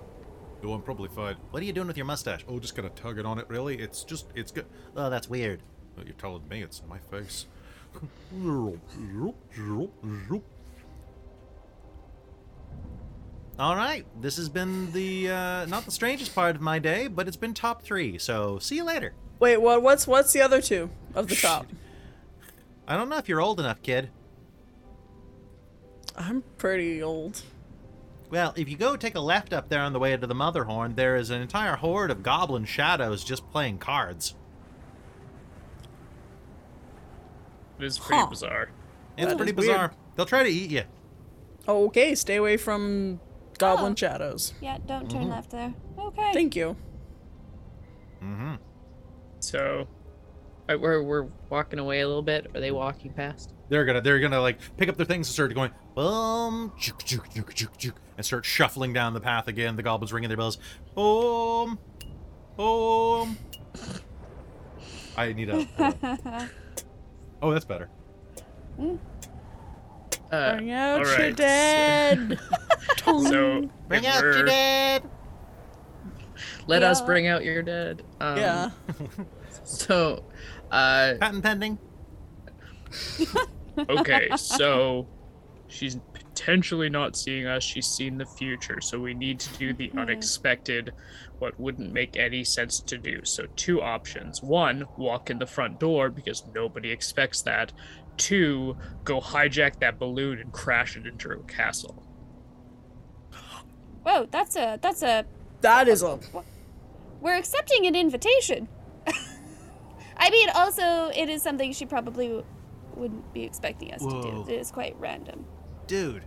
[0.65, 1.37] Oh, I'm probably fine.
[1.51, 2.45] What are you doing with your mustache?
[2.49, 3.47] Oh, just gonna tug it on it.
[3.49, 3.79] Really?
[3.79, 4.67] It's just, it's good.
[4.97, 5.63] Oh, that's weird.
[5.99, 7.47] Oh, you're telling me it's in my face.
[13.63, 17.29] All right, this has been the uh, not the strangest part of my day, but
[17.29, 18.19] it's been top three.
[18.19, 19.15] So see you later.
[19.39, 19.85] Wait, what?
[19.85, 21.67] What's what's the other two of the top?
[22.89, 24.11] I don't know if you're old enough, kid.
[26.17, 27.43] I'm pretty old.
[28.31, 30.97] Well, if you go take a left up there on the way to the Motherhorn,
[30.97, 34.35] there is an entire horde of goblin shadows just playing cards.
[37.79, 38.27] it is pretty Huh.
[38.27, 38.71] bizarre.
[39.17, 39.69] It's That pretty is weird.
[39.69, 39.93] bizarre.
[40.17, 40.83] They'll try to eat you.
[41.69, 43.21] Okay, stay away from
[43.63, 43.97] goblin Oh.
[43.97, 44.55] shadows.
[44.61, 45.31] Yeah, don't turn mm-hmm.
[45.31, 45.73] left there.
[45.99, 46.33] Okay.
[46.33, 46.77] Thank you.
[48.23, 48.55] Mm-hmm.
[49.41, 49.89] So,
[50.69, 52.47] we're we're walking away a little bit.
[52.55, 53.53] Are they walking past?
[53.69, 56.99] They're gonna, they're gonna like pick up their things and start going um, boom, juk,
[57.05, 59.77] juk, juk, juk, juk, and start shuffling down the path again.
[59.77, 60.59] The goblins ringing their bells.
[60.95, 61.79] Boom,
[62.57, 63.37] boom.
[65.17, 65.67] I need a.
[65.79, 66.49] a-
[67.43, 67.89] oh, that's better.
[68.77, 68.97] Hmm.
[70.33, 71.37] Uh, Bring out your alright.
[71.37, 72.41] dead.
[73.05, 75.03] So Bring out your we're- dead.
[76.67, 78.03] let us bring out your dead.
[78.21, 78.71] Um, yeah.
[79.65, 80.25] So,
[80.71, 81.79] uh, Patent pending.
[83.89, 85.07] okay, so
[85.69, 87.63] she's potentially not seeing us.
[87.63, 88.81] She's seen the future.
[88.81, 90.93] So we need to do the unexpected,
[91.39, 93.21] what wouldn't make any sense to do.
[93.25, 94.43] So, two options.
[94.43, 97.73] One, walk in the front door because nobody expects that.
[98.17, 102.05] Two, go hijack that balloon and crash it into a castle.
[104.05, 105.25] Whoa, that's a that's a
[105.61, 106.19] That is a
[107.21, 108.69] we're accepting an invitation.
[110.17, 112.45] I mean, also it is something she probably w-
[112.97, 114.23] wouldn't be expecting us Whoa.
[114.23, 114.53] to do.
[114.53, 115.45] It is quite random.
[115.87, 116.25] Dude,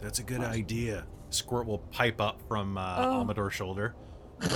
[0.00, 1.06] that's a good idea.
[1.30, 3.24] Squirt will pipe up from uh, Oh.
[3.24, 3.94] Amidor's shoulder.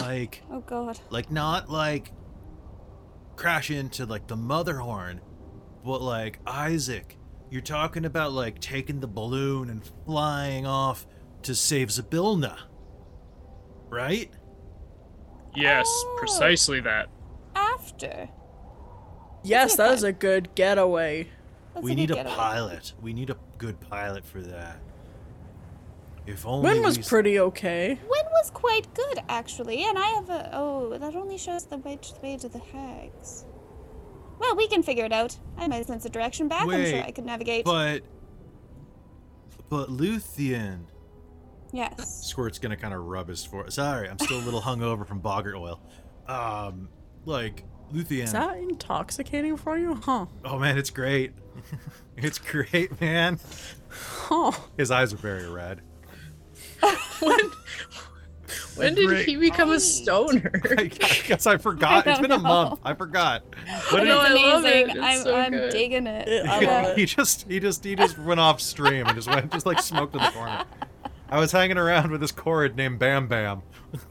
[0.01, 0.99] Like, Oh God.
[1.09, 2.12] like not like
[3.37, 5.21] crash into like the Motherhorn,
[5.85, 7.16] but like Isaac.
[7.51, 11.07] You're talking about like taking the balloon and flying off
[11.43, 12.57] to save Zybilna,
[13.89, 14.31] right?
[15.55, 16.16] Yes, Oh.
[16.18, 17.09] precisely that.
[17.57, 18.28] After.
[19.43, 19.72] yes.
[19.72, 19.97] Okay, That fine.
[19.97, 21.28] is a good getaway.
[21.74, 22.93] That's we a need good a pilot.
[23.01, 24.78] We need a good pilot for that.
[26.26, 27.99] If only Win was we pretty okay.
[28.09, 32.12] Win was quite good actually, and I have a oh that only shows the which
[32.22, 33.45] way to the hags.
[34.41, 35.38] Well, we can figure it out.
[35.57, 36.66] I have my sense of direction back.
[36.66, 37.64] I'm sure I could navigate.
[37.64, 38.03] But
[39.68, 40.86] but Luthien.
[41.72, 42.26] yes.
[42.26, 43.72] Squirt's gonna kind of rub his forehead.
[43.72, 45.80] Sorry, I'm still a little hungover from boggart oil.
[46.26, 46.88] Um,
[47.26, 48.24] like Luthien.
[48.24, 49.95] Is that intoxicating for you?
[49.95, 50.26] Huh.
[50.45, 51.32] Oh man, it's great.
[52.16, 53.38] it's great, man.
[53.88, 54.53] Huh.
[54.76, 55.82] His eyes are very red.
[57.20, 57.38] when
[58.76, 59.26] when did Great.
[59.26, 60.51] he become a stoner?
[60.78, 62.07] I guess I forgot.
[62.07, 62.80] It's don't been a month.
[62.84, 63.42] I forgot.
[63.90, 64.84] What It did No, I love it.
[64.84, 64.96] amazing.
[64.96, 66.28] It's I'm, so I'm digging it.
[66.28, 66.98] Yeah, I he, love it.
[66.98, 70.14] he just he just he just went off stream and just went just like smoked
[70.14, 70.64] in the corner.
[71.28, 73.62] I was hanging around with this korred named Bam Bam.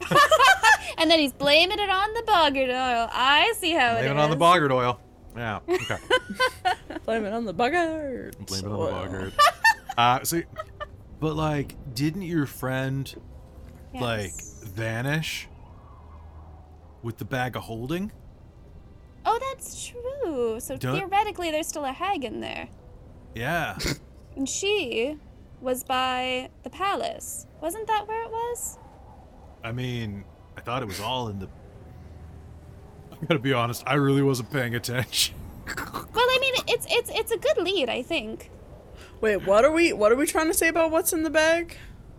[0.98, 3.08] And then he's blaming it on the boggart oil.
[3.10, 4.10] I see how it Blame is.
[4.10, 5.00] it on the boggart oil.
[5.34, 5.60] Yeah.
[5.66, 5.96] Okay.
[7.06, 8.32] Blame it on the bugger.
[8.46, 9.32] Blame it on the boggart.
[9.96, 10.42] Uh, see,
[11.18, 13.14] but like, didn't your friend
[13.94, 14.32] like
[14.64, 15.48] vanish
[17.02, 18.12] with the bag of holding?
[19.26, 20.58] Oh, that's true.
[20.60, 22.68] So Don't- theoretically, there's still a hag in there,
[23.34, 23.76] Yeah.
[24.36, 25.16] and she
[25.60, 27.46] was by the palace.
[27.60, 28.78] Wasn't that where it was?
[29.62, 30.24] I mean,
[30.56, 31.48] I thought it was all in the.
[33.12, 33.82] I gotta be honest.
[33.86, 35.34] I really wasn't paying attention.
[36.12, 38.50] Well, I mean, it's it's it's a good lead, I think.
[39.20, 39.92] Wait, what are we?
[39.92, 41.76] What are we trying to say about what's in the bag?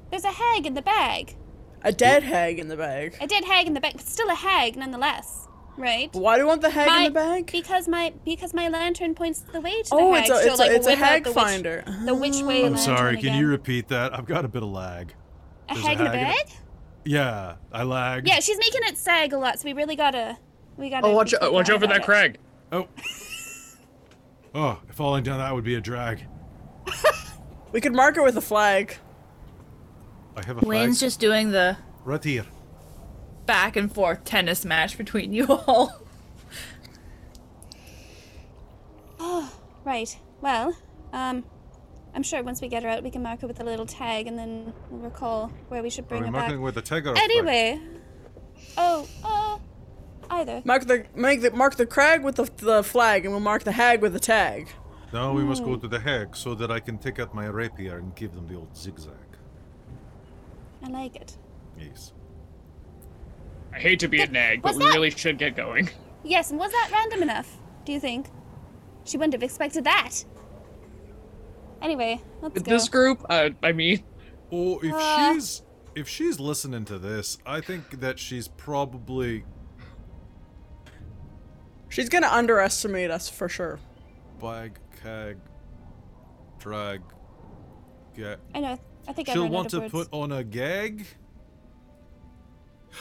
[0.10, 1.36] There's a hag in the bag.
[1.84, 3.16] A dead hag in the bag.
[3.22, 6.10] A dead hag in the bag, but still a hag nonetheless, right?
[6.14, 7.52] Why do you want the hag My- in the bag?
[7.52, 10.22] Because my because my lantern points the way to the Oh, hag.
[10.22, 11.84] it's a- so, it's a- like, it's a hag the witch- finder.
[12.06, 13.18] The which way I'm sorry.
[13.18, 13.40] Can again.
[13.40, 14.14] you repeat that?
[14.18, 15.14] I've got a bit of lag.
[15.70, 16.36] a there's a hag in a hag in bag?
[16.48, 16.58] it?
[17.04, 18.28] Yeah, I lag.
[18.28, 20.38] Yeah, she's making it sag a lot, so we really gotta
[20.78, 21.08] we gotta.
[21.08, 22.06] Oh, watch uh, watch over that about it.
[22.06, 22.38] crag.
[22.72, 22.88] Oh.
[24.54, 26.26] Oh, falling down that would be a drag.
[27.72, 28.98] We could mark it with a flag.
[30.36, 31.08] I have a Wayne's flag.
[31.08, 32.46] just doing the right here.
[33.46, 35.98] back and forth tennis match between you all.
[39.84, 40.16] Right.
[40.42, 40.76] Well,
[41.12, 41.44] um,
[42.14, 44.28] I'm sure once we get her out, we can mark her with a little tag,
[44.28, 46.42] and then we'll recall where we should Are bring we her back.
[46.44, 47.24] marking with a tag or a flag?
[47.32, 47.80] Anyway.
[48.78, 49.58] Oh, uh,
[50.30, 50.62] either.
[50.66, 53.72] Mark the make the mark the crag with the, the flag, and we'll mark the
[53.72, 54.68] hag with the tag.
[55.12, 55.82] Now we must go Hmm.
[55.82, 58.56] to the hag so that I can take out my rapier and give them the
[58.56, 59.14] old zigzag.
[60.84, 61.38] I like it.
[61.80, 62.14] Yes.
[63.74, 64.94] I hate to be a nag, but what's we that?
[64.94, 65.90] really should get going.
[66.24, 67.58] Yes, and was that random enough?
[67.86, 68.28] Do you think?
[69.06, 70.12] She wouldn't have expected that.
[71.82, 72.72] Anyway, let's With go.
[72.72, 74.04] this group, uh, I mean,
[74.52, 75.34] Oh, if Uh.
[75.34, 75.64] she's
[75.96, 79.46] if she's listening to this, I think that she's probably
[81.90, 83.80] She's gonna underestimate us for sure.
[84.40, 85.38] bag, cag,
[86.60, 87.02] drag,
[88.16, 88.40] get.
[88.56, 88.80] I know.
[89.08, 89.92] I think She'll ran out want to words.
[89.92, 91.06] put on a gag.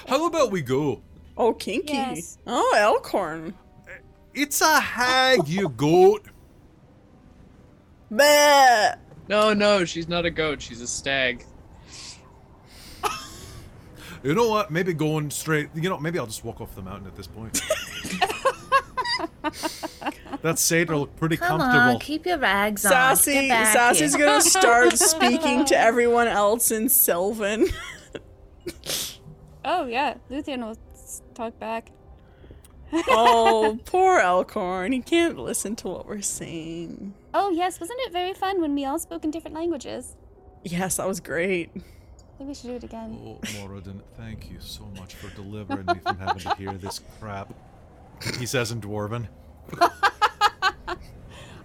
[0.09, 1.03] How about we go?
[1.37, 1.93] Oh, kinky.
[1.95, 2.39] Yes.
[2.47, 3.55] Oh, Elkhorn.
[4.35, 6.25] It's a hag, you goat.
[8.13, 8.97] Bleh.
[9.29, 10.61] No, no, she's not a goat.
[10.63, 11.45] She's a stag.
[14.23, 14.71] You know what?
[14.71, 15.71] Maybe going straight.
[15.75, 17.59] You know, maybe I'll just walk off the mountain at this point.
[20.43, 21.95] that satyr looked pretty Come comfortable.
[21.95, 22.93] on, keep your rags on.
[22.93, 24.27] Sassy, Sassy's here.
[24.27, 27.69] gonna start speaking to everyone else in Sylvan.
[29.65, 30.77] Oh yeah, Luthien will
[31.35, 31.91] talk back.
[32.93, 34.93] oh, poor Elkhorn.
[34.93, 37.15] He can't listen to what we're saying.
[37.33, 40.17] Oh yes, wasn't it very fun when we all spoke in different languages?
[40.65, 41.71] Yes, that was great.
[41.77, 41.81] I
[42.39, 43.19] think we should do it again.
[43.23, 47.55] Oh, Moradin, thank you so much for delivering me from having to hear this crap.
[48.39, 49.29] He says in Dwarven.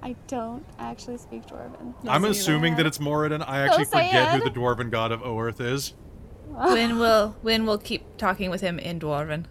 [0.03, 1.93] I don't actually speak Dwarven.
[2.07, 3.43] I'm assuming that it's Moradin.
[3.47, 4.43] I actually say forget who it.
[4.53, 5.93] the Dwarven god of Oerth is.
[6.49, 9.45] Win will Win will keep talking with him in Dwarven.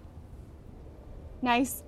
[1.42, 1.82] Nice.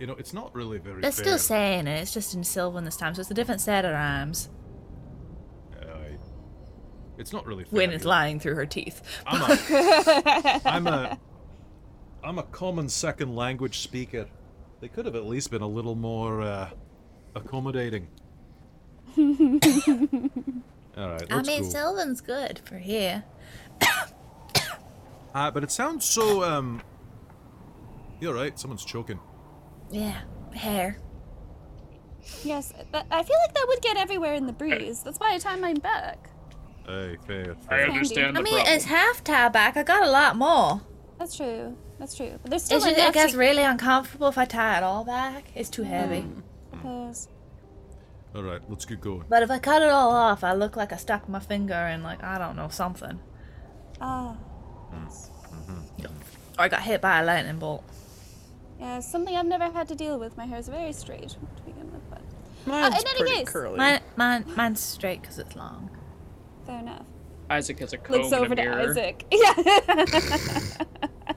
[0.00, 1.24] You know, it's not really very They're fair.
[1.24, 2.00] still saying it.
[2.02, 4.50] It's just in Sylvan this time, so it's a different set of rhymes.
[5.80, 5.86] Uh,
[7.16, 7.78] it's not really fair.
[7.78, 9.00] Win is lying through her teeth.
[9.26, 11.18] I'm a, I'm a,
[12.22, 14.26] I'm a common second language speaker.
[14.80, 16.70] They could have at least been a little more uh,
[17.34, 18.08] accommodating.
[19.18, 19.24] All
[21.10, 21.68] right, I mean, go.
[21.68, 23.24] Sylvan's good for here.
[25.34, 26.42] Uh, but it sounds so.
[26.42, 26.80] Um,
[28.20, 28.58] you're right.
[28.58, 29.20] Someone's choking.
[29.90, 30.18] Yeah,
[30.54, 30.96] hair.
[32.42, 35.02] Yes, but I feel like that would get everywhere in the breeze.
[35.02, 36.30] That's why I tie mine back.
[36.86, 37.54] Hey, fair.
[37.68, 37.90] I fair.
[37.90, 38.74] understand I mean, problem.
[38.74, 39.76] it's half tie back.
[39.76, 40.80] I got a lot more.
[41.18, 41.76] That's true.
[41.98, 42.38] That's true.
[42.42, 44.82] But there's still It's just, enough it gets to really uncomfortable if I tie it
[44.82, 45.44] all back.
[45.54, 45.86] It's too mm.
[45.86, 46.24] heavy.
[46.70, 47.28] propose.
[48.34, 49.24] All right, let's get going.
[49.30, 52.02] But if I cut it all off, I look like I stuck my finger in,
[52.02, 53.18] like, I don't know, something.
[54.00, 54.36] Ah,
[56.58, 57.82] Or I got hit by a lightning bolt.
[58.78, 60.36] yeah, something I've never had to deal with.
[60.36, 62.18] My hair is very straight to begin with, but
[62.66, 63.78] uh, Mine's in any pretty case, curly.
[63.78, 65.88] Mine, mine, mine's straight because it's long.
[66.66, 67.06] fair enough.
[67.48, 68.90] Isaac has a comb Looks and over a to mirror.
[68.90, 69.24] Isaac.
[69.32, 70.74] Yeah.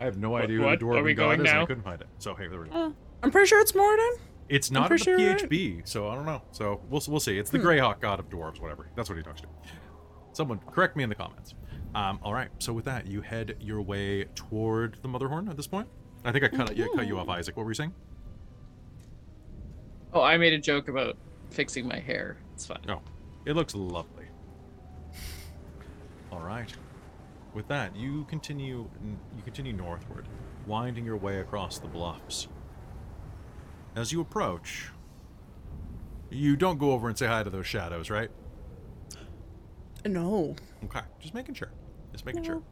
[0.00, 0.80] I have no idea who what?
[0.80, 1.40] the Are we god going is.
[1.40, 1.66] and I now?
[1.66, 2.06] couldn't find it.
[2.18, 2.72] So hey, there we go.
[2.74, 4.10] oh, I'm pretty sure it's Morden.
[4.48, 5.48] It's not in the sure you're right.
[5.48, 6.42] PHB, so I don't know.
[6.52, 7.38] So we'll we'll see.
[7.38, 7.66] It's the Hmm.
[7.66, 8.88] Greyhawk god of dwarves, whatever.
[8.96, 9.46] That's what he talks to.
[10.32, 11.54] Someone correct me in the comments.
[11.94, 12.48] Um, all right.
[12.58, 15.88] So with that, you head your way toward the Motherhorn at this point.
[16.24, 17.56] I think I cut, yeah, cut you off, Isaac.
[17.56, 17.92] What were you saying?
[20.12, 21.16] Oh, I made a joke about
[21.50, 22.36] fixing my hair.
[22.54, 22.78] It's fine.
[22.86, 23.00] No,
[23.44, 24.26] it looks lovely.
[26.32, 26.72] All right.
[27.54, 28.88] With that, you continue.
[29.36, 30.26] You continue northward,
[30.66, 32.48] winding your way across the bluffs.
[33.96, 34.90] As you approach,
[36.30, 38.30] you don't go over and say hi to those shadows, right?
[40.06, 40.54] No.
[40.84, 41.72] Okay, just making sure.
[42.12, 42.62] Just making sure.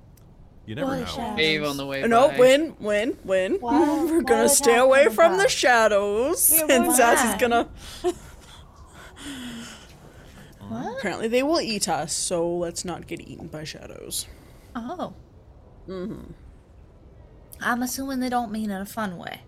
[0.65, 1.05] You never What know.
[1.05, 1.37] a shadow.
[1.37, 2.39] Wave on the way No, by.
[2.39, 3.55] win, win, win.
[3.61, 6.53] Why- We're what gonna stay away talking from the shadows.
[6.55, 6.95] Yeah, and why?
[6.97, 7.69] Sassy's gonna.
[10.69, 10.99] What?
[10.99, 14.27] Apparently, they will eat us, so let's not get eaten by shadows.
[14.75, 15.15] Oh.
[15.89, 16.33] Mm-hmm.
[17.61, 19.41] I'm assuming they don't mean it in a fun way.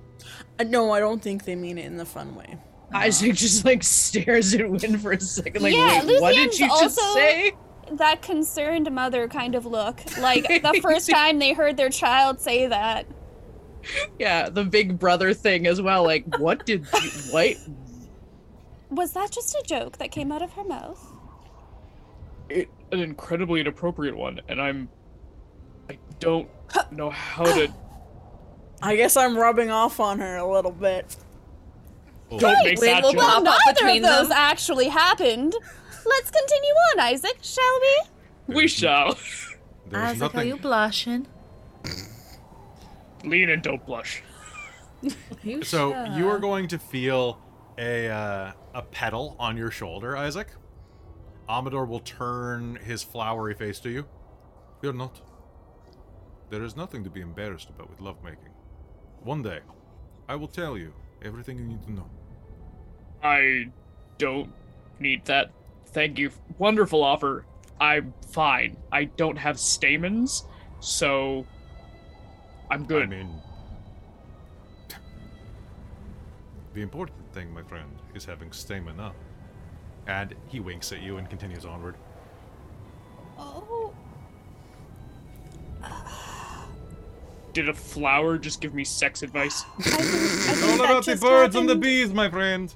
[0.58, 2.58] Uh, no, I don't think they mean it in the fun way.
[2.92, 6.60] Isaac just like stares at Win for a second, like, Yeah, wait, what did Luthien's
[6.60, 7.52] you just also- say?
[7.92, 10.00] that concerned mother kind of look.
[10.18, 13.04] Like the first time they heard their child say that.
[14.18, 16.04] Yeah, the big brother thing as well.
[16.04, 17.56] Like, what did you, what?
[18.90, 21.04] Was that just a joke that came out of her mouth?
[22.48, 24.88] It, an incredibly inappropriate one, and I'm.
[26.20, 27.72] I don't know how to.
[28.82, 31.16] I guess I'm rubbing off on her a little bit.
[32.38, 33.20] Don't make Win that will joke.
[33.22, 34.36] pop up Neither of between those them.
[34.38, 35.54] actually happened.
[36.06, 37.80] Let's continue on, Isaac, shall
[38.46, 38.54] we?
[38.54, 39.14] We shall.
[39.88, 40.40] There's Isaac, nothing.
[40.40, 41.26] are you blushing?
[43.24, 44.22] Lean and don't blush.
[45.42, 47.38] You So you are going to feel
[47.78, 50.48] a uh, a petal on your shoulder, Isaac.
[51.48, 54.06] Amidor will turn his flowery face to you.
[54.80, 55.20] Fear not.
[56.50, 58.50] There is nothing to be embarrassed about with lovemaking.
[59.22, 59.60] One day,
[60.28, 62.10] I will tell you everything you need to know.
[63.22, 63.70] I
[64.18, 64.52] don't
[64.98, 65.52] need that.
[65.86, 66.32] Thank you.
[66.58, 67.46] Wonderful offer.
[67.80, 68.76] I'm fine.
[68.90, 70.44] I don't have stamens,
[70.80, 71.46] so
[72.68, 73.04] I'm good.
[73.04, 73.30] I mean,
[76.74, 79.12] the important thing, my friend, is having stamina.
[80.08, 81.94] And he winks at you and continues onward.
[83.38, 83.94] Oh.
[85.82, 86.29] Uh,
[87.52, 89.64] Did a flower just give me sex advice?
[89.78, 92.72] I think, I think All about the just birds and the bees, my friend.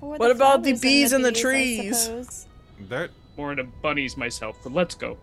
[0.00, 2.02] Or What about the bees and the bees, trees?
[2.04, 2.46] suppose.
[2.88, 5.16] That More into bunnies myself, but let's go.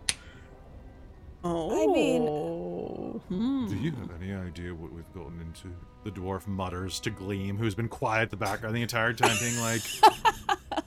[1.43, 1.93] Oh.
[1.93, 3.67] mean- hmm.
[3.67, 5.75] Do you have any idea what we've gotten into?
[6.03, 9.59] The dwarf mutters to Gleam, who's been quiet at the background the entire time, being
[9.59, 9.81] like,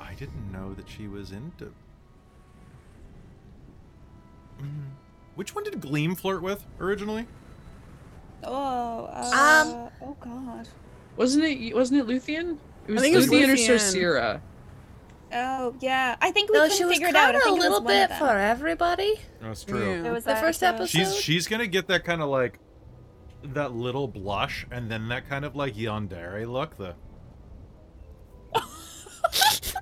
[0.00, 1.72] I didn't know that she was into.
[4.60, 4.90] Mm.
[5.34, 7.26] Which one did Gleam flirt with originally?
[8.44, 9.04] Oh.
[9.12, 10.68] Uh, Um, Oh God.
[11.16, 11.74] Wasn't it?
[11.74, 12.58] Wasn't it Luthien?
[12.86, 13.76] It was think it was Luthien or Luthien.
[13.76, 14.40] Sorcera.
[15.32, 16.16] Oh yeah.
[16.20, 17.34] I think we No, couldn't figure it out.
[17.34, 19.20] I of a think it was little bit for everybody.
[19.40, 20.04] That's true.
[20.04, 20.70] It was The that, first yeah.
[20.70, 20.88] episode.
[20.88, 22.58] She's she's gonna get that kind of like
[23.42, 26.76] that little blush and then that kind of like yandere look.
[26.76, 26.94] The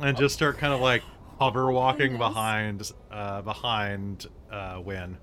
[0.00, 1.02] and just start kind of like
[1.40, 2.28] hover walking Goodness.
[2.28, 5.16] behind uh behind uh Win.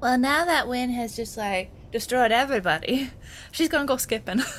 [0.00, 3.10] Well, now that Win has just like destroyed everybody,
[3.50, 4.40] she's gonna go skipping.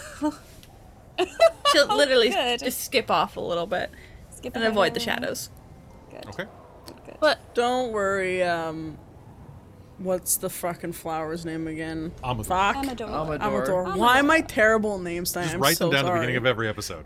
[1.72, 2.60] She'll literally good.
[2.60, 3.92] just skip off a little bit
[4.32, 5.50] Skip and avoid the shadows.
[6.12, 6.26] Good.
[6.28, 6.46] Okay.
[6.88, 7.18] Good, good.
[7.20, 8.98] But Don't worry, um
[10.00, 12.12] what's the fucking flower's name again?
[12.24, 12.46] Amidor.
[12.46, 12.76] Fuck.
[12.78, 13.08] Amidor.
[13.08, 13.40] Amidor.
[13.40, 13.96] Amidor.
[13.98, 15.44] Why am I terrible at names tonight?
[15.46, 17.06] Just I'm write so them down at the beginning of every episode.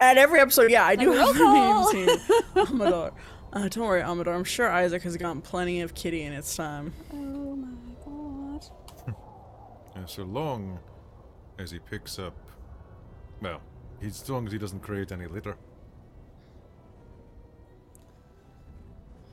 [0.00, 1.92] At every episode, yeah, I do Like, have roll their call.
[1.92, 2.36] names here.
[2.64, 3.12] Amidor.
[3.52, 4.34] Uh, don't worry, Amidor.
[4.34, 6.92] I'm sure Isaac has gotten plenty of kitty in its time.
[7.12, 7.68] Oh my
[8.04, 8.64] God.
[9.96, 10.78] And so long
[11.58, 12.34] as he picks up
[13.42, 13.60] well,
[14.02, 15.56] as long as he doesn't create any litter.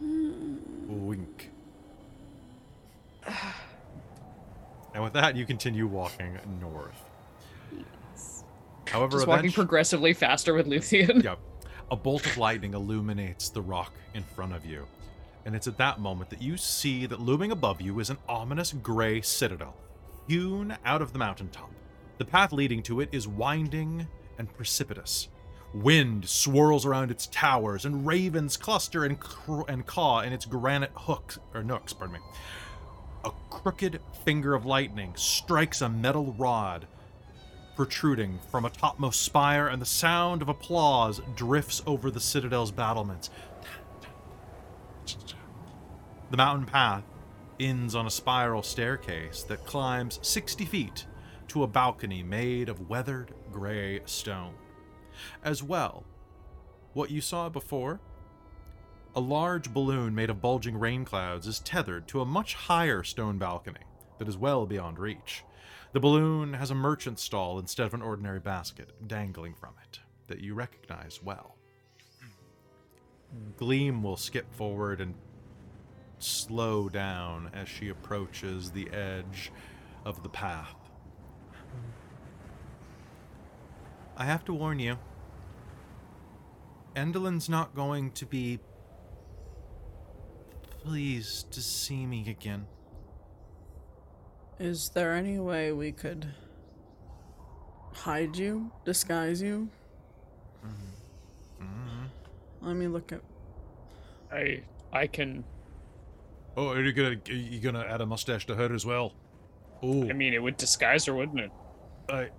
[0.01, 1.51] Wink.
[4.93, 7.06] and with that, you continue walking north.
[8.89, 11.23] However, Just walking progressively faster with Luthien.
[11.23, 11.39] Yep.
[11.91, 14.85] A bolt of lightning illuminates the rock in front of you.
[15.45, 18.73] And it's at that moment that you see that looming above you is an ominous
[18.73, 19.75] gray citadel,
[20.27, 21.71] hewn out of the mountaintop.
[22.17, 24.07] The path leading to it is winding
[24.37, 25.29] and precipitous.
[25.73, 30.91] Wind swirls around its towers, and ravens cluster and, cr- and caw in its granite
[30.95, 31.93] hooks or nooks.
[31.93, 32.19] Pardon me.
[33.25, 36.87] A crooked finger of lightning strikes a metal rod
[37.77, 43.29] protruding from a topmost spire, and the sound of applause drifts over the citadel's battlements.
[46.31, 47.03] The mountain path
[47.59, 51.05] ends on a spiral staircase that climbs 60 feet
[51.49, 54.55] to a balcony made of weathered gray stone.
[55.43, 56.03] As well,
[56.93, 57.99] what you saw before,
[59.15, 63.37] a large balloon made of bulging rain clouds is tethered to a much higher stone
[63.37, 63.81] balcony
[64.17, 65.43] that is well beyond reach.
[65.93, 70.41] The balloon has a merchant stall instead of an ordinary basket dangling from it that
[70.41, 71.55] you recognize well.
[73.57, 75.15] Gleam will skip forward and
[76.19, 79.51] slow down as she approaches the edge
[80.05, 80.75] of the path.
[84.15, 84.97] I have to warn you,
[86.95, 88.59] Endelyn's not going to be
[90.83, 92.65] pleased to see me again.
[94.59, 96.27] Is there any way we could
[97.93, 99.69] hide you, disguise you?
[102.61, 103.21] Let me look at.
[104.31, 105.43] I I can.
[106.57, 109.13] Oh, are you gonna are you gonna add a mustache to her as well?
[109.83, 111.51] Oh, I mean, it would disguise her, wouldn't it?
[112.09, 112.29] I.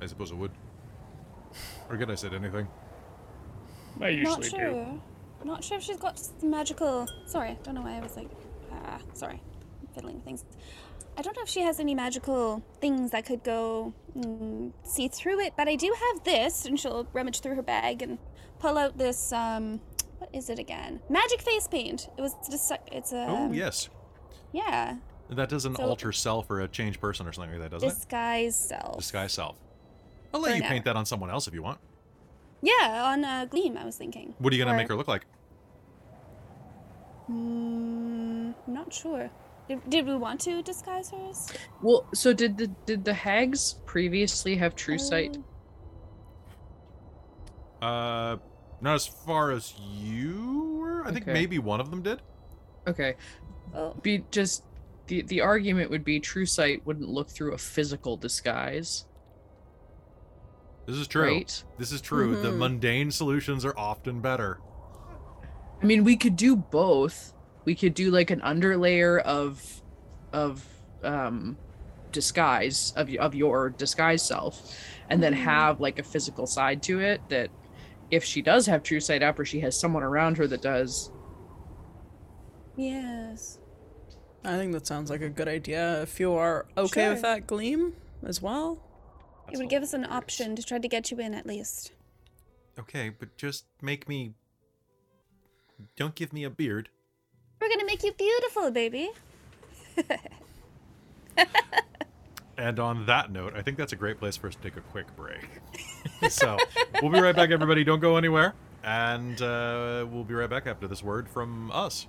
[0.00, 0.50] I suppose it would.
[1.88, 2.66] Forget I said anything.
[4.00, 4.48] I usually Not do.
[4.48, 5.00] sure.
[5.44, 7.06] Not sure if she's got some magical.
[7.26, 8.30] Sorry, I don't know why I was like.
[8.72, 9.45] Ah, sorry, I'm
[9.96, 10.44] fiddling things.
[11.18, 15.40] I don't know if she has any magical things that could go mm, see through
[15.40, 18.18] it, but I do have this, and she'll rummage through her bag and
[18.58, 19.32] pull out this.
[19.32, 19.80] Um,
[20.18, 21.00] what is it again?
[21.08, 22.08] Magic face paint.
[22.18, 22.70] It was just.
[22.92, 23.26] It's a.
[23.28, 23.88] oh yes,
[24.52, 24.96] Yeah,
[25.30, 27.94] that doesn't So- alter self or a change person or something like that, doesn't it?
[27.94, 28.98] disguise self.
[28.98, 29.56] Disguise self.
[30.34, 31.78] I'll let For you paint that on someone else if you want.
[32.62, 34.34] Yeah, on uh, Gleam, I was thinking.
[34.38, 35.24] What are you gonna Or- make her look like?
[37.30, 39.30] Mm, I'm not sure.
[39.68, 41.48] Did, did we want to disguise hers?
[41.82, 45.36] Well, so did the did the hags previously have true sight?
[47.82, 48.36] Oh, Uh,
[48.80, 51.04] not as far as you were.
[51.06, 51.32] I think Okay.
[51.32, 52.22] maybe one of them did.
[52.86, 53.14] Okay.
[53.74, 54.64] Oh, Be just
[55.08, 59.06] the the argument would be true sight wouldn't look through a physical disguise,
[60.86, 61.22] This is true.
[61.22, 61.64] right?
[61.78, 62.36] This is true.
[62.36, 62.58] The Mhm.
[62.58, 64.60] mundane solutions are often better.
[65.82, 67.34] I mean, we could do both.
[67.66, 69.82] We could do like an underlayer of
[70.32, 70.64] of
[71.02, 71.58] um
[72.12, 74.72] disguise of of your disguise self
[75.10, 75.38] and then Mhm.
[75.42, 77.50] have like a physical side to it that
[78.10, 81.10] if she does have true sight up or she has someone around her that does
[82.76, 83.58] yes.
[84.44, 86.02] I think that sounds like a good idea.
[86.02, 87.94] If you are okay with that, Gleam,
[88.24, 88.78] as well.
[89.50, 91.92] It would give us an option to try to get you in at least.
[92.78, 94.34] Okay, but just make me.
[95.96, 96.90] Don't give me a beard.
[97.60, 99.10] We're gonna make you beautiful, baby.
[102.58, 104.80] And on that note, I think that's a great place for us to take a
[104.80, 105.46] quick break.
[106.30, 106.56] so
[107.02, 107.84] we'll be right back, everybody.
[107.84, 108.54] Don't go anywhere.
[108.82, 112.06] And uh, we'll be right back after this word from us.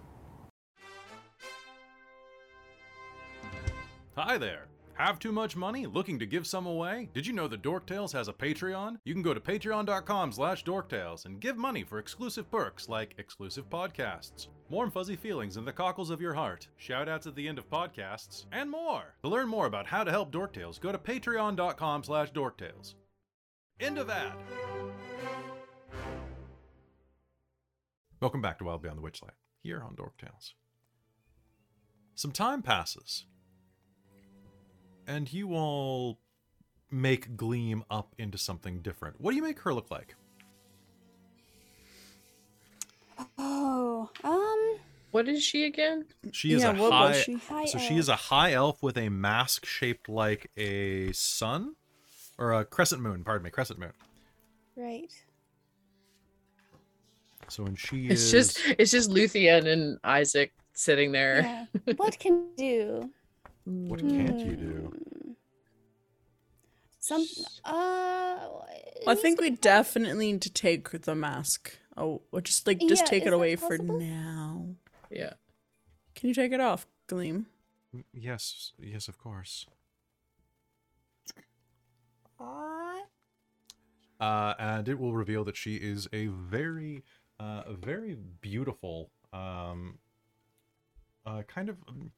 [4.15, 4.67] Hi there.
[4.93, 5.85] Have too much money?
[5.85, 7.09] Looking to give some away?
[7.13, 8.97] Did you know that Dork Tales has a Patreon?
[9.03, 13.69] You can go to patreon.com slash dorktales and give money for exclusive perks like exclusive
[13.69, 17.69] podcasts, warm fuzzy feelings in the cockles of your heart, shoutouts at the end of
[17.69, 19.15] podcasts, and more.
[19.23, 22.95] To learn more about how to help Dork Tales, go to patreon.com slash dorktales.
[23.79, 24.33] End of ad.
[28.19, 30.55] Welcome back to Wild Beyond the Witchlight, here on Dork Tales.
[32.15, 33.25] Some time passes,
[35.05, 36.19] and you all
[36.89, 39.21] make Gleam up into something different.
[39.21, 40.15] What do you make her look like?
[43.37, 44.79] Oh, um,
[45.11, 47.07] what is she again She is yeah, a what high.
[47.09, 47.33] was she?
[47.35, 51.75] high So she is a high elf with a mask shaped like a sun,
[52.37, 53.23] or a crescent moon.
[53.23, 53.93] Pardon me, crescent moon.
[54.75, 55.11] Right.
[57.49, 61.65] So when she it's is, just it's just luthien and isaac sitting there Yeah.
[61.95, 63.09] what can you do?
[63.65, 64.93] what can't you do?
[64.93, 65.31] Hmm.
[66.99, 67.25] Some,
[67.63, 68.37] uh,
[69.07, 71.77] I think we definitely need to take the mask.
[71.97, 74.75] Oh, or just like just Yeah, take it that away for now.
[75.09, 75.33] yeah
[76.15, 77.47] Can you take it off, Gleam?
[78.13, 79.65] Yes, yes, of course.
[84.19, 87.03] Uh, and it will reveal that she is a very,
[87.39, 89.99] uh, a very beautiful, um,
[91.25, 92.11] uh, kind of, um,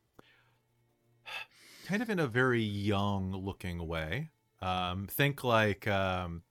[1.85, 4.30] kind of in a very young-looking way.
[4.61, 6.43] Um, think like, um,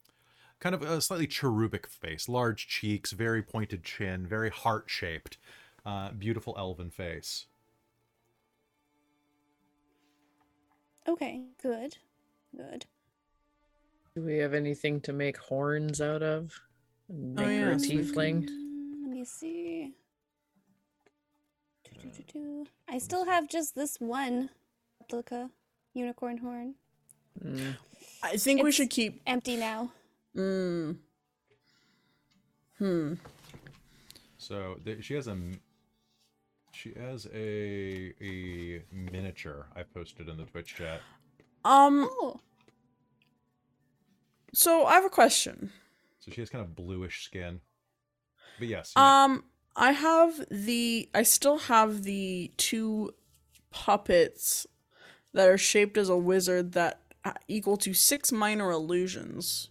[0.61, 5.39] kind of a slightly cherubic face, large cheeks, very pointed chin, very heart-shaped,
[5.87, 7.47] uh, beautiful elven face.
[11.07, 11.97] Okay, good,
[12.55, 12.85] good.
[14.15, 16.61] do we have anything to make horns out of
[17.09, 19.95] make her yeah, a tiefling Let me see.
[22.89, 24.51] I still have just this one
[25.01, 25.51] replica
[25.95, 26.75] unicorn horn.
[27.43, 27.77] Mm.
[28.23, 29.21] I think we should keep.
[29.27, 29.91] Empty now.
[30.39, 30.97] Mm.
[32.79, 33.15] Hmm.
[34.37, 35.61] So th- she has a m-
[36.73, 41.01] she has a a miniature I posted in the Twitch chat.
[41.65, 42.09] Um.
[42.11, 42.41] Oh,
[44.55, 45.73] So I have a question.
[46.21, 47.61] So she has kind of bluish skin.
[48.59, 49.09] But yes, you may.
[49.09, 49.45] Um,
[49.75, 51.09] I have the.
[51.15, 53.13] I still have the two
[53.71, 54.69] puppets
[55.33, 59.71] that are shaped as a wizard that uh, equal to six minor illusions.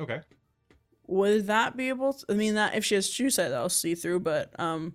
[0.00, 0.20] Okay.
[1.06, 2.24] Would that be able to?
[2.28, 4.20] I mean, that if she has true sight, that'll see through.
[4.20, 4.94] But um,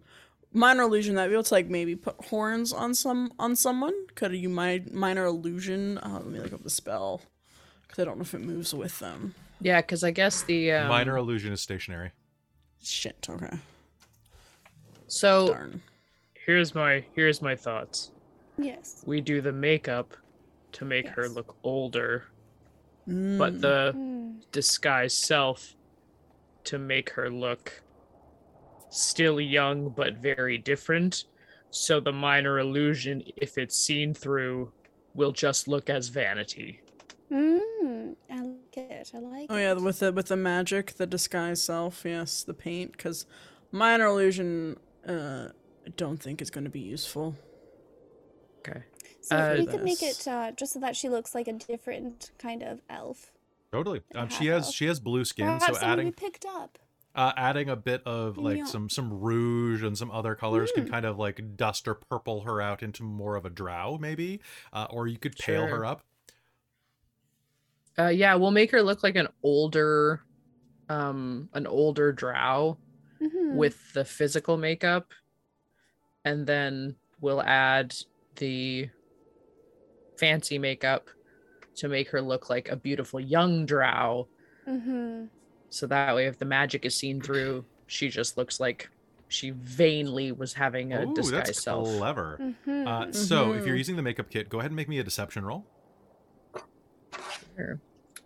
[0.54, 3.94] minor illusion that be able to like maybe put horns on some on someone.
[4.16, 5.98] Could you mi- minor illusion?
[5.98, 7.22] Uh, let me look up the spell
[7.84, 9.36] because I don't know if it moves with them.
[9.62, 12.12] yeah because i guess the um, Minor illusion is stationary.
[12.82, 13.28] Shit.
[13.30, 13.58] Okay.
[15.08, 15.82] so Darn.
[16.46, 18.12] Here's my here's my thoughts.
[18.58, 19.04] yes.
[19.06, 20.16] We do the makeup
[20.74, 22.26] to make her look older,
[23.08, 23.38] Mm.
[23.38, 24.40] but the Hmm.
[24.52, 25.76] disguise self
[26.66, 27.84] to make her look
[28.90, 31.26] still young but very different.
[31.72, 34.74] So the minor illusion, if it's seen through,
[35.14, 36.82] will just look as vanity.
[37.32, 39.12] Mm, I like it.
[39.14, 39.60] I like Oh it.
[39.62, 43.26] yeah, with the with the magic, the disguise self, yes, the paint, because
[43.72, 44.78] minor illusion,
[45.08, 45.50] uh,
[45.86, 47.36] I don't think is going to be useful.
[49.32, 51.54] Okay So Uh, we could make it uh, just so that she looks like a
[51.54, 53.32] different kind of elf.
[53.72, 54.02] Totally.
[54.14, 54.74] Um, she has elf.
[54.76, 56.80] she has blue skin, Perhaps so someone adding we picked up.
[57.14, 58.66] Uh, adding a bit of like Yeah.
[58.66, 62.62] some some rouge and some other colors can kind of like dust or purple her
[62.62, 64.42] out into more of a drow, maybe.
[64.74, 65.78] Uh, or you could pale Sure.
[65.78, 66.04] her up.
[67.98, 70.22] Uh, yeah, we'll make her look like an older,
[70.90, 72.78] um, an older drow
[73.22, 73.56] Mhm.
[73.56, 75.14] with the physical makeup,
[76.26, 77.96] and then we'll add
[78.36, 78.90] the
[80.18, 81.10] fancy makeup
[81.76, 84.28] to make her look like a beautiful young drow.
[84.68, 85.30] Mhm.
[85.70, 88.90] So that way, if the magic is seen through, she just looks like
[89.28, 91.86] she vainly was having a Ooh, disguised that's self.
[91.98, 92.38] clever.
[92.66, 92.88] Mhm.
[92.88, 93.80] Uh, so if you're Mhm.
[93.80, 95.66] using the makeup kit, go ahead and make me a deception roll.
[97.56, 97.80] Sure.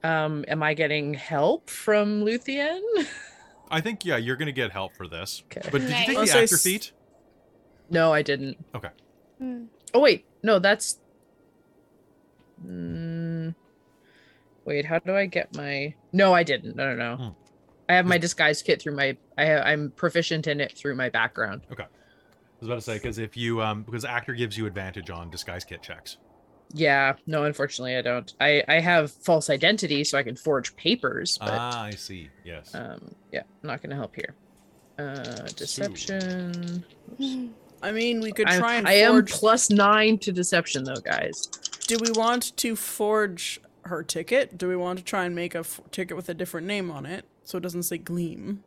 [0.04, 2.82] Um, am I getting help from Luthien?
[3.72, 5.44] I think yeah, you're gonna get help for this.
[5.46, 5.68] Okay.
[5.72, 6.32] But did you take Nice.
[6.32, 6.92] the I'll actor feat?
[7.90, 8.58] no, I didn't.
[9.42, 9.68] Mm.
[9.94, 11.00] Oh wait, no, that's.
[12.66, 13.56] Mm,
[14.66, 15.94] wait, how do I get my?
[16.14, 16.76] No, I didn't.
[16.76, 17.24] No, no, no.
[17.26, 17.30] Hmm.
[17.90, 19.18] I have my disguise kit through my.
[19.38, 21.62] I ha- I'm proficient in it through my background.
[21.72, 21.84] Okay.
[21.84, 21.88] I
[22.60, 25.64] was about to say because if you um because actor gives you advantage on disguise
[25.64, 26.18] kit checks.
[26.72, 28.32] Yeah, no, unfortunately, I don't.
[28.40, 32.30] I I have false identity, so I can forge papers, but Ah, I see.
[32.46, 32.76] Yes.
[32.76, 34.36] um, yeah, not gonna help here.
[35.00, 36.84] Uh, deception.
[37.82, 41.50] I mean, we could I'm- try and I am plus nine to deception, though, guys.
[41.90, 44.60] Do we want to forge her ticket?
[44.60, 47.08] Do we want to try and make a f- ticket with a different name on
[47.08, 48.64] it so it doesn't say Gleam?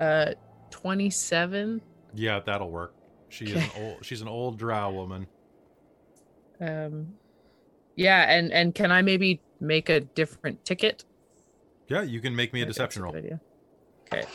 [0.00, 0.32] Uh,
[0.70, 1.80] twenty-seven.
[2.12, 2.92] yeah, that'll work.
[3.28, 4.04] She is an old.
[4.04, 5.28] She's an old drow woman.
[6.60, 7.14] Um,
[7.94, 11.04] yeah, and and can I maybe make a different ticket?
[11.86, 13.12] Yeah, you can make me a deception roll.
[13.12, 13.40] good idea.
[14.12, 14.26] Okay.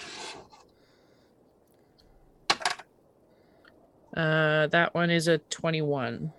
[4.16, 6.34] Uh, that one is a twenty-one.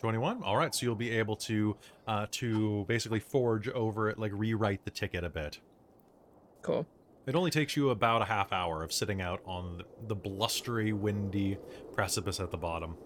[0.00, 1.74] 21 all right so you'll be able to
[2.06, 5.60] uh to basically forge over it like rewrite the ticket a bit.
[6.60, 6.86] Cool.
[7.26, 11.56] it only takes you about a half hour of sitting out on the blustery windy
[11.94, 12.98] precipice at the bottom.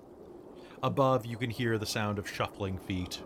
[0.82, 3.23] Above you can hear the sound of shuffling feet.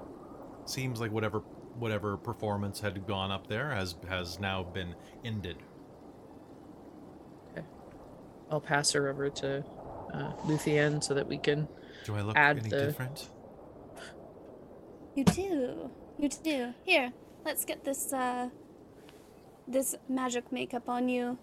[0.66, 1.38] Seems like whatever
[1.78, 4.94] whatever performance had gone up there has has now been
[5.24, 5.56] ended.
[7.52, 7.64] Okay.
[8.50, 9.64] I'll pass her over to
[10.12, 11.68] uh, Luthien so that we can.
[12.04, 13.28] do i look Add any the- different
[15.14, 15.90] You do.
[16.18, 16.72] You do.
[16.84, 17.12] Here,
[17.44, 18.48] let's get this uh
[19.68, 21.38] this magic makeup on you.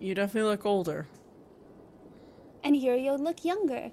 [0.00, 1.06] You definitely look older.
[2.64, 3.90] And here you'll look younger.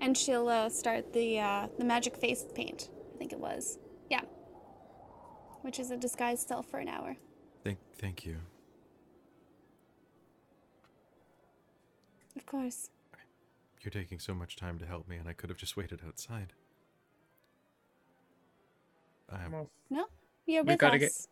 [0.00, 2.90] And she'll uh, start the uh, the magic face paint.
[3.14, 3.78] I think it was.
[4.10, 4.22] Yeah.
[5.62, 7.16] Which is a disguised self for an hour.
[7.64, 8.36] thank thank you
[12.36, 12.90] Of course.
[13.84, 16.52] You're taking so much time to help me and i could have just waited outside
[19.30, 20.06] I am No,
[20.46, 21.00] you're We with gotta us.
[21.00, 21.28] get-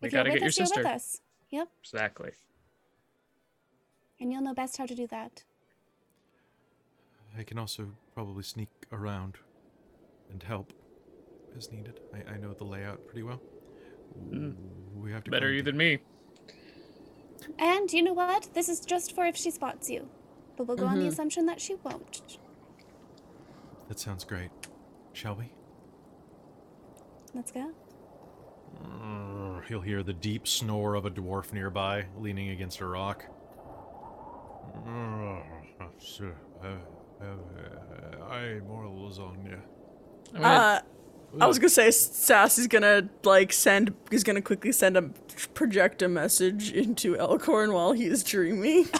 [0.00, 0.80] we if you're gotta with get your us, you're sister.
[0.82, 1.20] with us.
[1.50, 1.68] Yep.
[1.82, 2.30] exactly.
[4.20, 5.42] And you'll know best how to do that.
[7.36, 9.38] I can also probably sneak around
[10.30, 10.72] and help
[11.56, 11.98] as needed.
[12.14, 13.40] I, I know the layout pretty well.
[14.30, 14.52] Hmm.
[14.94, 15.98] We have to Better you than me.
[17.58, 18.50] And you know what?
[18.54, 20.08] This is just for if she spots you.
[20.56, 21.08] But we'll go on the Mhm.
[21.08, 22.38] assumption that she won't.
[23.88, 24.50] That sounds great.
[25.12, 25.52] Shall we?
[27.34, 27.72] Let's go.
[28.84, 33.24] Urgh, You'll hear the deep snore of a dwarf nearby, leaning against a rock.
[34.86, 35.42] Urgh,
[35.98, 36.76] sure, uh,
[37.22, 39.60] uh, I more lasagna.
[40.34, 40.80] I'm gonna, Uh,
[41.40, 43.94] I was gonna say Sassy's gonna like send.
[44.10, 45.02] He's gonna quickly send a
[45.54, 48.86] project a message into Elkhorn while he's dreaming.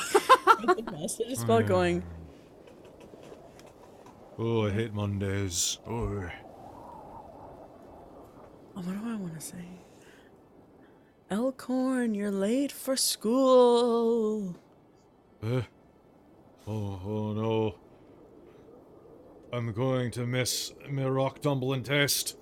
[0.61, 2.03] the message is about going.
[4.39, 5.79] Oh, I hate Mondays.
[5.87, 6.29] Oh.
[8.77, 9.65] Oh, what do I want to say?
[11.31, 14.55] Elkhorn, you're late for school.
[15.43, 15.63] Uh,
[16.67, 17.75] oh, oh no.
[19.53, 22.37] I'm going to miss my rock tumbling test.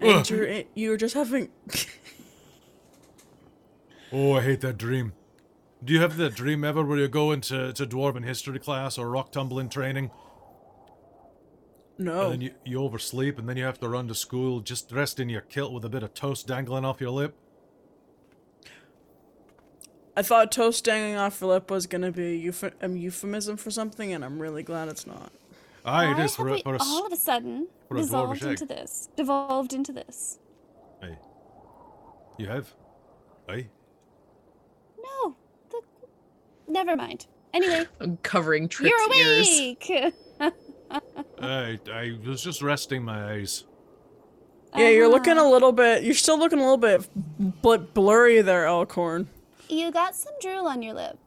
[0.00, 1.50] And you're you're just having.
[4.10, 5.12] Oh, I hate that dream.
[5.84, 9.08] Do you have that dream ever where you go into to dwarven history class or
[9.08, 10.10] rock tumbling training
[11.98, 12.22] No.
[12.24, 15.20] and then you, you oversleep and then you have to run to school just dressed
[15.20, 17.36] in your kilt with a bit of toast dangling off your lip?
[20.16, 23.70] I thought toast dangling off your lip was gonna be a, euph- a euphemism for
[23.70, 25.30] something, and I'm really glad it's not.
[25.84, 27.68] Aye, it Why is for have a, we for a, s- all of a sudden
[27.86, 28.48] for a dwarvish egg.
[28.50, 29.08] into this?
[29.16, 30.40] Devolved into this?
[31.00, 31.18] Aye.
[32.36, 32.74] You have?
[33.48, 33.68] Aye.
[36.68, 36.80] No.
[36.80, 36.84] The...
[36.84, 37.26] Never mind.
[37.54, 39.58] Anyway, I'm covering Trip's you're ears.
[39.58, 40.14] awake.
[41.40, 43.64] I, I was just resting my eyes.
[44.76, 45.50] Yeah, you're looking a Uh-huh.
[45.50, 46.02] little bit.
[46.04, 47.08] You're still looking a little bit
[47.62, 49.28] bl- blurry there, Elkhorn.
[49.68, 51.18] You got some drool on your lip.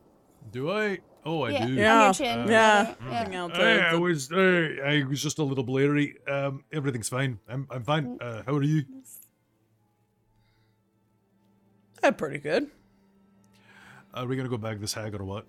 [0.52, 1.00] Do I?
[1.26, 1.74] Oh, I yeah, do.
[1.74, 1.96] Yeah.
[1.98, 2.48] on your chin.
[2.48, 2.96] Yeah.
[3.08, 3.24] yeah.
[3.24, 3.86] Hang out Hey, there.
[3.88, 6.18] I was hey, I was just a little blurry.
[6.28, 7.40] Um, everything's fine.
[7.50, 8.18] I'm I'm fine.
[8.22, 8.84] Uh, how are you?
[12.04, 12.70] I'm pretty good.
[14.14, 15.46] Are we gonna go bag this hag or what?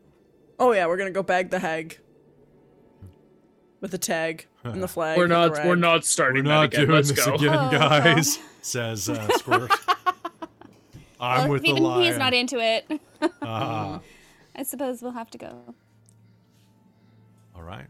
[0.59, 1.99] Oh yeah, we're gonna go bag the hag
[3.81, 5.19] with the tag and the flag.
[5.19, 5.51] We're not.
[5.53, 5.79] We're rag.
[5.79, 6.81] not We're starting that not again.
[6.83, 7.35] doing Let's this go.
[7.35, 8.39] again, Oh, guys.
[8.63, 9.71] Says uh, Squirt.
[11.21, 12.03] I'm Well, with if the even lion.
[12.05, 13.01] he's not into it.
[13.43, 14.01] Ah,
[14.57, 15.75] I suppose we'll have to go.
[17.55, 17.87] all right.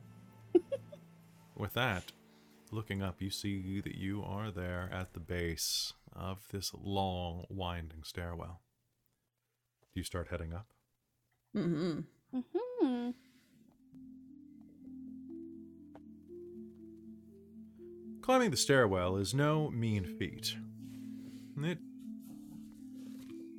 [1.57, 2.13] with that,
[2.71, 8.03] looking up, you see that you are there at the base of this long, winding
[8.03, 8.61] stairwell.
[9.95, 10.67] Do you start heading up?
[11.55, 12.05] Mhm.
[12.33, 13.11] Hmm.
[18.23, 20.57] Climbing the stairwell is no mean feat.
[21.59, 21.79] It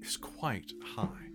[0.01, 1.29] is quite high.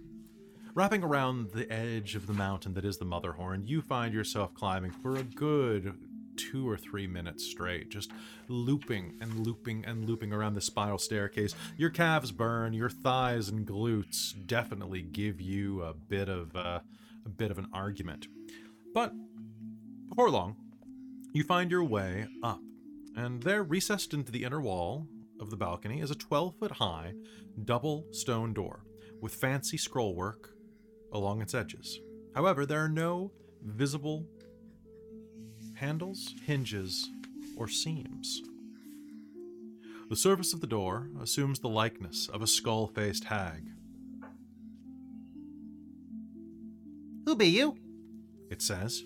[0.75, 4.91] Wrapping around the edge of the mountain that is the Motherhorn, you find yourself climbing
[4.91, 5.95] for a good
[6.39, 8.11] two or three minutes straight, just
[8.49, 11.55] looping and looping and looping around the spiral staircase.
[11.77, 16.81] Your calves burn, your thighs and glutes definitely give you a bit of uh,
[17.27, 18.29] a bit of an argument.
[18.95, 19.13] But
[20.09, 20.57] before long,
[21.33, 22.61] you find your way up,
[23.15, 25.07] and there, recessed into the inner wall
[25.41, 27.13] of the balcony, is a 12 foot high
[27.65, 28.85] double stone door
[29.21, 30.51] with fancy scrollwork
[31.13, 32.01] along its edges.
[32.35, 33.33] However, there are no
[33.63, 34.27] visible
[35.79, 37.11] handles, hinges,
[37.57, 38.43] or seams.
[40.09, 43.63] The surface of the door assumes the likeness of a skull faced hag.
[47.27, 47.77] Who be you?
[48.51, 49.03] It says,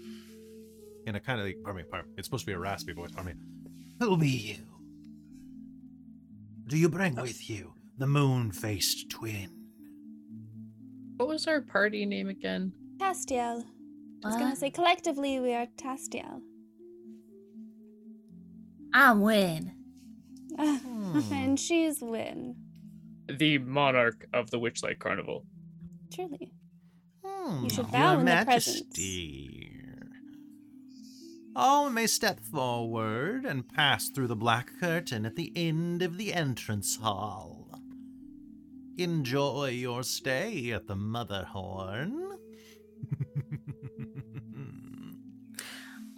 [1.06, 2.92] in a kind of, like, pardon me, pardon me, it's supposed to be a raspy
[2.92, 3.42] voice, pardon me.
[3.98, 4.64] Who be you?
[6.68, 9.50] Do you bring with you the moon faced twin?
[11.16, 12.72] What was our party name again?
[12.98, 13.64] Tastiel.
[14.24, 14.54] I was gonna ah.
[14.54, 16.40] say collectively we are Tastiel.
[18.94, 19.72] I'm Win.
[20.58, 22.56] and she's Win.
[23.28, 25.44] The monarch of the Witchlight Carnival.
[26.12, 26.52] Truly.
[27.24, 29.68] Hmm, You should bow Your in their Majesty.
[31.54, 36.32] All may step forward and pass through the black curtain at the end of the
[36.32, 37.68] entrance hall.
[38.98, 42.28] Enjoy your stay at the Motherhorn.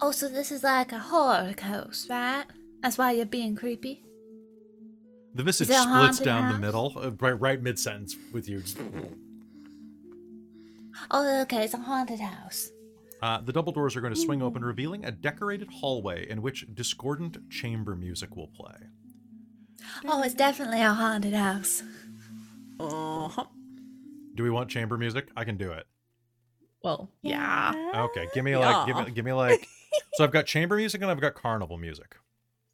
[0.01, 2.43] Oh, so this is like a horror coast, right?
[2.85, 4.03] That's why you're being creepy.
[5.33, 8.61] The visage splits haunted down the middle, uh, right, right mid sentence with you.
[11.09, 12.69] Oh, okay, it's a haunted house.
[13.23, 16.67] Uh, the double doors are going to swing open, revealing a decorated hallway in which
[16.75, 18.75] discordant chamber music will play.
[20.05, 21.81] Oh, it's definitely a haunted house.
[22.79, 23.45] Uh-huh.
[24.35, 25.29] Do we want chamber music?
[25.35, 25.87] I can do it.
[26.83, 27.73] Well, yeah.
[27.95, 29.67] Okay, give me like, give me, give me like.
[30.13, 32.17] so I've got chamber music and I've got carnival music.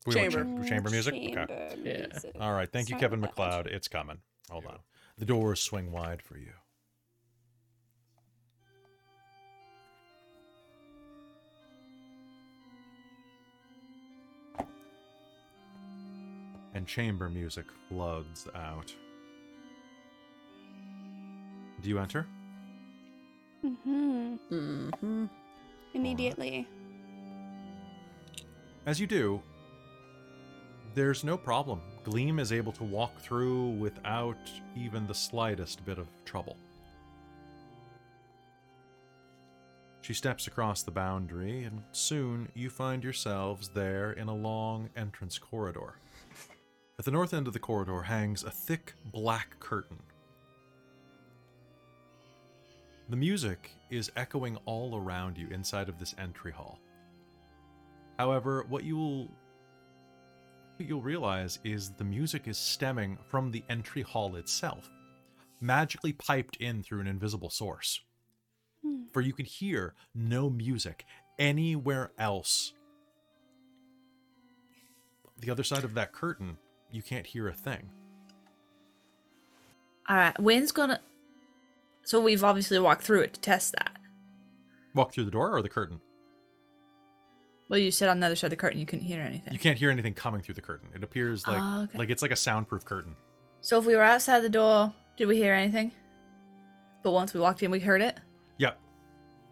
[0.05, 0.43] We want Chamber.
[0.57, 1.13] cham- chamber music.
[1.13, 1.33] Okay.
[1.33, 2.07] Chamber Yeah.
[2.39, 2.71] All right.
[2.71, 3.31] Thank you, Kevin with.
[3.31, 3.67] MacLeod.
[3.67, 4.17] It's coming.
[4.49, 4.79] Hold on.
[5.17, 6.53] The doors swing wide for you.
[16.73, 18.93] And chamber music floods out.
[21.81, 22.25] Do you enter?
[23.65, 24.35] Mm-hmm.
[24.51, 25.25] Mm-hmm.
[25.93, 26.67] Immediately.
[28.85, 29.41] As you do,
[30.93, 31.81] there's no problem.
[32.03, 34.37] Gleam is able to walk through without
[34.75, 36.57] even the slightest bit of trouble.
[40.01, 45.37] She steps across the boundary, and soon you find yourselves there in a long entrance
[45.37, 45.95] corridor.
[46.97, 49.99] At the north end of the corridor hangs a thick black curtain.
[53.09, 56.79] The music is echoing all around you inside of this entry hall.
[58.17, 59.31] However, what you will
[60.81, 64.89] what you'll realize is the music is stemming from the entry hall itself,
[65.59, 68.01] magically piped in through an invisible source.
[68.83, 69.03] Hmm.
[69.13, 71.05] For you can hear no music
[71.37, 72.73] anywhere else.
[75.37, 76.57] The other side of that curtain,
[76.91, 77.87] you can't hear a thing.
[80.09, 80.99] All right, Win's gonna.
[82.03, 83.97] So we've obviously walked through it to test that.
[84.95, 86.01] Walk through the door or the curtain.
[87.71, 89.53] Well, you said on the other side of the curtain you couldn't hear anything.
[89.53, 90.89] You can't hear anything coming through the curtain.
[90.93, 91.97] It appears like Oh, okay.
[91.97, 93.15] like it's like a soundproof curtain.
[93.61, 95.93] So if we were outside the door, did we hear anything?
[97.01, 98.17] But once we walked in, we heard it.
[98.57, 98.77] Yep.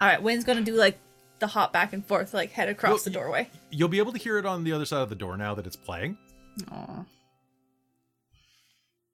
[0.01, 0.99] All right, Win's gonna do like
[1.39, 3.49] the hop back and forth, like head across Well, the doorway.
[3.69, 5.65] You'll be able to hear it on the other side of the door now that
[5.65, 6.17] it's playing.
[6.69, 7.05] Aw.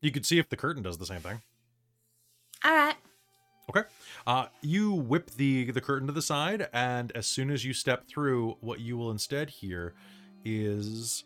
[0.02, 1.44] You could see if the curtain does the same thing.
[2.64, 2.96] All right.
[3.70, 3.88] Okay.
[4.28, 8.08] Uh, you whip the the curtain to the side, and as soon as you step
[8.08, 9.94] through, what you will instead hear
[10.44, 11.24] is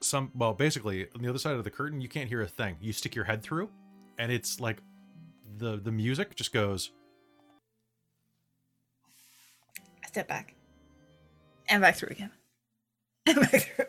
[0.00, 0.30] some.
[0.34, 2.76] Well, basically, on the other side of the curtain, you can't hear a thing.
[2.80, 3.70] You stick your head through,
[4.18, 4.78] and it's like
[5.58, 6.90] the the music just goes.
[10.04, 10.54] I step back.
[11.68, 12.30] And back through again.
[13.28, 13.86] And back through.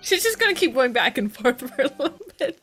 [0.00, 2.60] She's just gonna keep going back and forth for a little bit.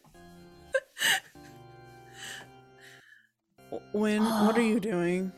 [3.93, 5.31] Win, what are you doing?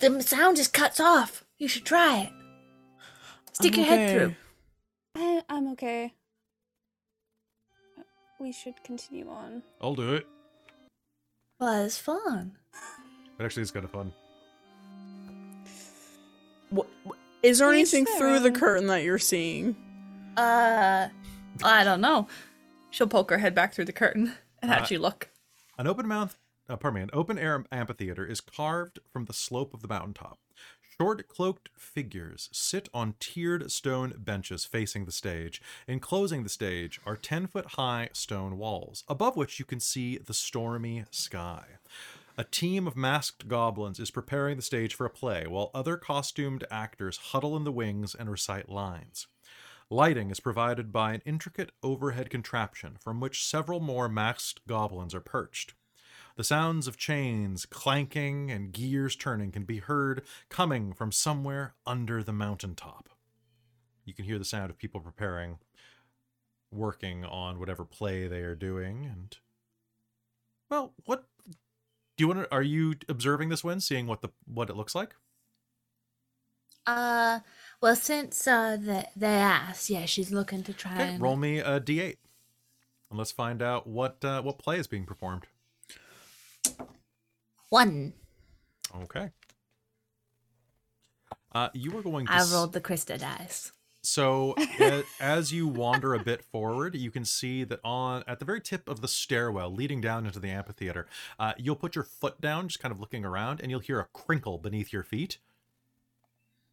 [0.00, 1.44] The sound just cuts off.
[1.58, 2.32] You should try it.
[3.52, 4.34] Stick I'm your head through.
[5.16, 6.14] I, I'm okay.
[8.40, 9.62] We should continue on.
[9.80, 10.26] I'll do it.
[11.58, 12.52] Well, it's fun.
[13.38, 14.12] It actually is kind of fun.
[16.70, 16.86] What,
[17.42, 19.74] is there Please anything through the curtain that you're seeing?
[20.36, 21.08] Uh,
[21.64, 22.28] I don't know.
[22.90, 25.28] She'll poke her head back through the curtain and Uh, actually look.
[25.78, 26.36] An open mouth,
[26.68, 30.38] uh, pardon me, an open air amphitheater is carved from the slope of the mountaintop.
[31.00, 35.62] Short cloaked figures sit on tiered stone benches facing the stage.
[35.86, 40.34] Enclosing the stage are 10 foot high stone walls, above which you can see the
[40.34, 41.64] stormy sky.
[42.36, 46.64] A team of masked goblins is preparing the stage for a play, while other costumed
[46.70, 49.28] actors huddle in the wings and recite lines.
[49.90, 55.20] Lighting is provided by an intricate overhead contraption from which several more masked goblins are
[55.20, 55.74] perched.
[56.38, 62.22] The sounds of chains clanking and gears turning can be heard coming from somewhere under
[62.22, 63.08] the mountaintop.
[64.04, 65.58] You can hear the sound of people preparing,
[66.70, 69.36] working on whatever play they are doing, and
[70.70, 71.24] well, what
[72.16, 72.54] do you want to?
[72.54, 75.16] Are you observing this one, seeing what the what it looks like?
[76.86, 77.40] Uh,
[77.80, 81.58] well, since uh they, they asked, yeah, she's looking to try Okay, and roll me
[81.58, 82.16] a d8,
[83.10, 85.48] and let's find out what uh, what play is being performed.
[87.68, 88.14] One.
[89.02, 89.30] Okay.
[91.52, 92.32] Uh, you are going to.
[92.32, 93.72] I s- rolled the Krista dice.
[94.02, 98.44] So a- as you wander a bit forward, you can see that on at the
[98.44, 101.06] very tip of the stairwell leading down into the amphitheater,
[101.38, 104.06] uh, you'll put your foot down, just kind of looking around, and you'll hear a
[104.12, 105.38] crinkle beneath your feet.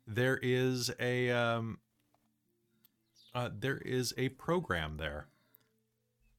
[0.08, 1.80] There is a um,
[3.34, 5.28] uh, there is a program there.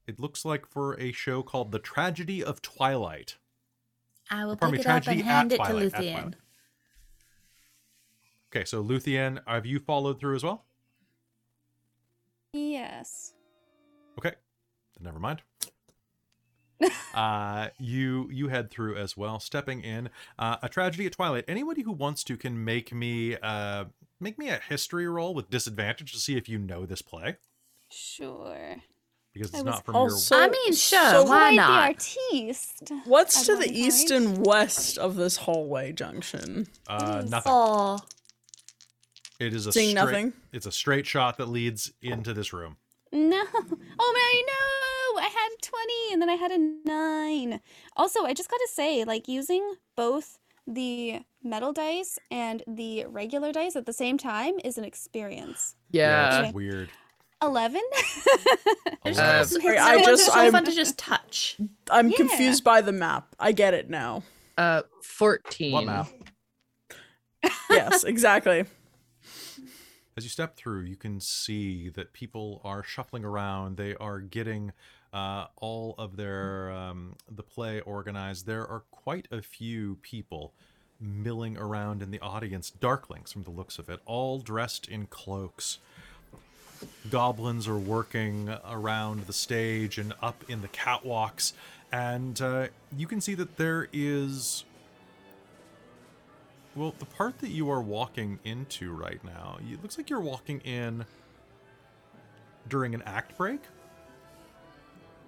[0.07, 3.37] It looks like for a show called The Tragedy of Twilight.
[4.31, 6.35] I will Pardon pick me, it up and hand it to Twilight, at Luthien.
[8.51, 10.65] Okay, so Luthien, have you followed through as well?
[12.53, 13.35] Yes.
[14.19, 14.33] Okay,
[14.97, 15.43] then never mind.
[17.15, 20.11] uh, you you head through as well, stepping in.
[20.39, 21.45] Uh, a tragedy at twilight.
[21.49, 23.87] Anybody who wants to can make me uh
[24.21, 27.37] make me a history roll with disadvantage to see if you know this play
[27.89, 28.77] Sure.
[29.39, 31.99] Because I it's was not from Also, I mean, sure, so why not?
[31.99, 32.93] the artiste.
[33.05, 36.67] What's to the one east and west of this hallway junction?
[36.89, 37.53] uh nothing.
[37.53, 37.99] Oh,
[39.39, 40.33] It is a Seeing straight, nothing?
[40.53, 42.77] It's a straight shot that leads into this room.
[43.13, 43.43] No.
[43.99, 45.23] Oh, Mary, no.
[45.23, 47.61] I had 20 and then I had a 9.
[47.97, 53.53] Also, I just got to say, like, using both the metal dice and the regular
[53.53, 55.75] dice at the same time is an experience.
[55.91, 56.43] Yeah.
[56.45, 56.91] it's weird.
[57.47, 57.81] 11?
[59.07, 61.57] Uh, just, sorry, it's I so- just- so I'm- fun to just touch.
[61.91, 62.17] I'm Yeah.
[62.17, 63.37] confused by the map.
[63.39, 64.25] I get it now.
[64.59, 65.71] Uh, 14.
[65.73, 66.09] What map?
[67.71, 68.65] Yes, exactly.
[70.17, 73.77] As you step through, you can see that people are shuffling around.
[73.77, 74.73] They are getting
[75.13, 78.47] uh, all of their um, the play organized.
[78.47, 80.53] There are quite a few people
[80.99, 85.79] milling around in the audience, darklings from the looks of it, all dressed in cloaks.
[87.11, 91.53] Goblins are working around the stage and up in the catwalks,
[91.93, 94.65] and uh, you can see that there is
[96.77, 100.61] well, the part that you are walking into right now, it looks like you're walking
[100.61, 101.07] in
[102.69, 103.61] during an act break.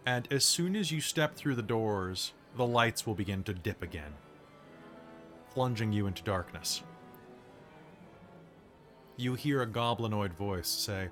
[0.05, 3.83] And as soon as you step through the doors, the lights will begin to dip
[3.83, 4.13] again,
[5.55, 6.83] plunging you into darkness.
[9.17, 11.09] You hear a goblinoid voice say,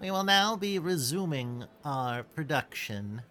[0.00, 3.22] We will now be resuming our production.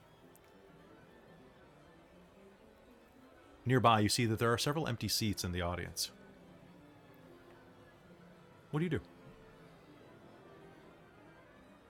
[3.66, 6.12] Nearby, you see that there are several empty seats in the audience.
[8.72, 9.00] What do you do?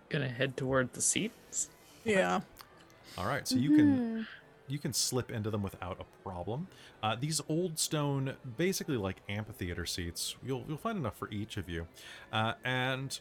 [0.10, 1.70] Gonna head toward the seats.
[2.04, 2.42] Yeah.
[3.18, 4.28] All right, so you can
[4.68, 6.68] you can slip into them without a problem.
[7.02, 11.70] Uh, these old stone, basically like amphitheater seats, you'll you'll find enough for each of
[11.70, 11.88] you,
[12.32, 13.20] uh, and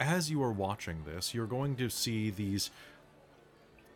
[0.00, 2.70] as you are watching this, you're going to see these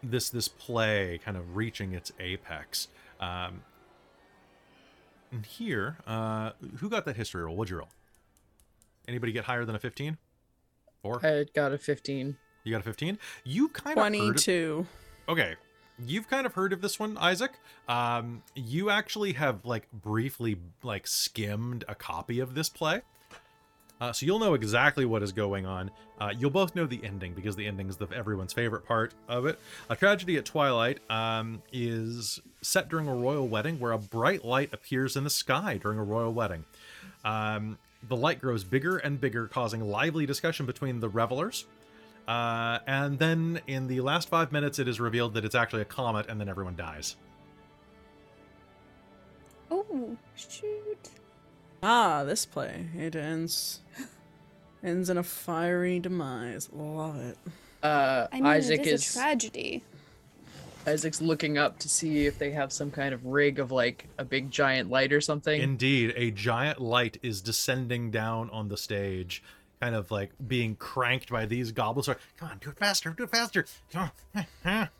[0.03, 2.89] this this play kind of reaching its apex.
[3.21, 3.63] Um,
[5.31, 7.57] and here, uh, who got that history roll?
[7.57, 7.89] What'd you roll?
[9.09, 10.19] Anybody get higher than a 15?
[11.03, 11.25] Four?
[11.25, 12.37] I got a 15.
[12.65, 13.19] You got a 15?
[13.45, 14.87] You kind of heard of- 22.
[15.29, 15.55] okay
[16.05, 17.53] you've kind of heard of this one isaac
[17.87, 23.03] um you actually have like briefly like skimmed a copy of this play
[24.03, 27.33] uh, so you'll know exactly what is going on uh, you'll both know the ending
[27.35, 29.59] because the ending is the everyone's favorite part of it
[29.91, 34.73] a tragedy at twilight um, is set during a royal wedding where a bright light
[34.73, 36.65] appears in the sky during a royal wedding
[37.25, 41.67] um, the light grows bigger and bigger causing lively discussion between the revelers
[42.27, 45.87] uh, and then in the last five minutes, it is revealed that it's actually a
[45.87, 47.17] comet, and then everyone dies.
[49.71, 51.11] Oh, shoot.
[51.83, 52.87] Ah, this play.
[52.97, 53.81] It ends
[54.85, 56.69] ends in a fiery demise.
[56.73, 57.37] Love it.
[57.83, 59.83] Uh, I mean, Isaac it is, is a tragedy.
[60.87, 64.25] Isaac's looking up to see if they have some kind of rig of like a
[64.25, 65.61] big giant light or something.
[65.61, 69.43] Indeed, a giant light is descending down on the stage,
[69.81, 72.09] kind of like being cranked by these goblins.
[72.09, 73.67] Are, Come on, do it faster, do it faster.
[73.93, 74.89] Come on.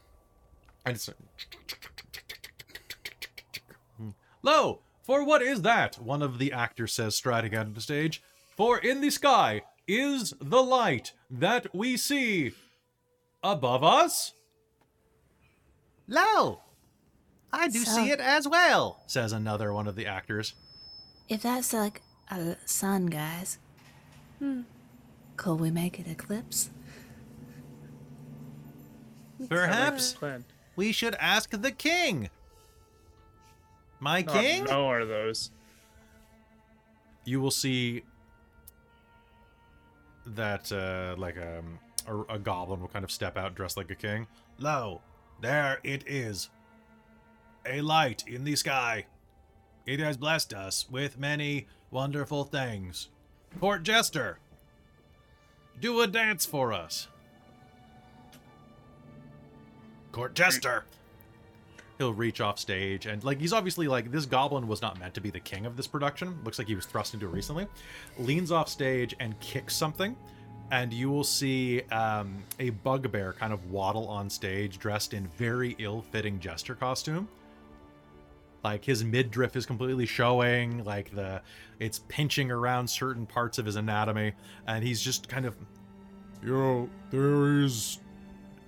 [0.85, 1.09] And it's.
[4.43, 5.97] Lo, for what is that?
[6.01, 8.23] One of the actors says, striding out of the stage.
[8.57, 12.53] For in the sky is the light that we see
[13.43, 14.33] above us.
[16.07, 16.61] Lo,
[17.53, 20.55] I do So- see it as well, says another one of the actors.
[21.29, 23.59] If that's like a sun, guys,
[24.39, 24.63] hmm.
[25.37, 26.71] could we make it eclipse?
[29.49, 30.17] Perhaps
[30.77, 32.31] we should ask the king.
[34.03, 34.65] My king?
[34.65, 35.53] no, are those?
[37.25, 38.03] You will see
[40.27, 43.95] that, uh, like um, a, a goblin will kind of step out dressed like a
[43.95, 44.27] king.
[44.59, 45.03] Lo,
[45.41, 46.51] there it is.
[47.65, 49.07] A light in the sky.
[49.87, 53.09] It has blessed us with many wonderful things.
[53.61, 54.41] Port Jester,
[55.81, 57.07] do a dance for us.
[60.11, 60.87] Court Jester.
[62.03, 65.21] He'll reach off stage and like he's obviously like this goblin was not meant to
[65.21, 66.37] be the king of this production.
[66.45, 67.69] Looks like he was thrust into it recently.
[68.19, 70.17] Leans off stage and kicks something,
[70.73, 75.77] and you will see um, a bugbear kind of waddle on stage dressed in very
[75.79, 77.29] ill-fitting jester costume.
[78.65, 81.41] Like his midriff is completely showing, like the
[81.79, 84.33] it's pinching around certain parts of his anatomy,
[84.67, 85.57] and he's just kind of
[86.45, 88.01] Yo, there is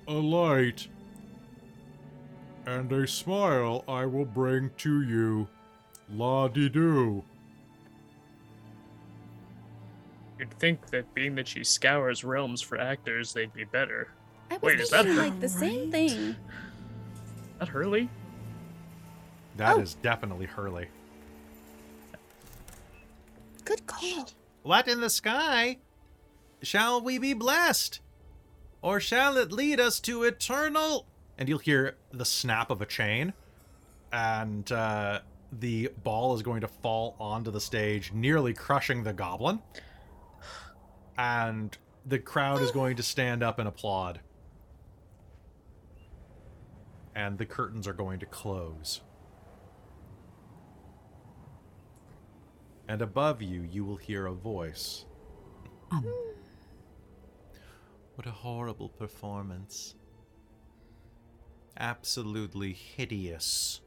[0.07, 0.87] a light
[2.67, 5.49] and a smile I will bring to you.
[6.11, 7.25] La di do.
[10.39, 14.09] You'd think that being that she scours realms for actors, they'd be better.
[14.51, 15.15] I was Wait, is that her?
[15.15, 15.93] like the same Right.
[16.11, 16.37] thing.
[17.59, 18.09] That Hurly?
[19.57, 19.81] That oh.
[19.81, 20.03] is Oh.
[20.03, 20.89] definitely Hurly.
[23.65, 24.29] Good call.
[24.63, 25.79] What in the sky?
[26.63, 28.01] Shall we be blessed?
[28.83, 31.07] Or shall it lead us to eternal?
[31.37, 33.33] And you'll hear the snap of a chain,
[34.13, 35.21] and uh,
[35.51, 39.61] the ball is going to fall onto the stage, nearly crushing the goblin.
[41.19, 44.21] And the crowd is going to stand up and applaud.
[47.15, 49.01] And the curtains are going to close.
[52.89, 55.05] And above you, you will hear a voice.
[58.15, 59.95] What a horrible performance.
[61.79, 63.81] Absolutely hideous.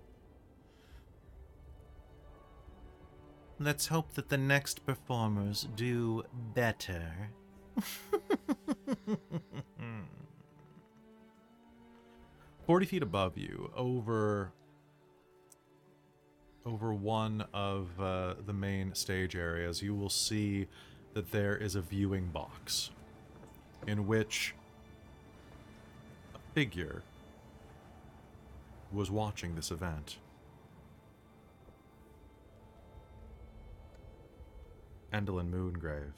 [3.60, 6.24] Let's hope that the next performers do
[6.54, 7.32] better.
[12.68, 14.52] 40 feet above you, over
[16.66, 20.68] over one of uh, the main stage areas, you will see
[21.14, 22.92] that there is a viewing box
[23.88, 24.54] in which
[26.36, 27.04] a figure
[28.92, 30.18] was watching this event.
[35.14, 36.14] Endelyn Moongrave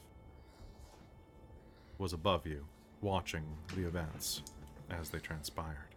[1.98, 2.66] was above you,
[3.00, 3.44] watching
[3.74, 4.42] the events
[4.90, 5.94] as they transpired.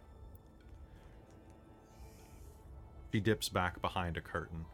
[3.12, 4.64] She dips back behind a curtain.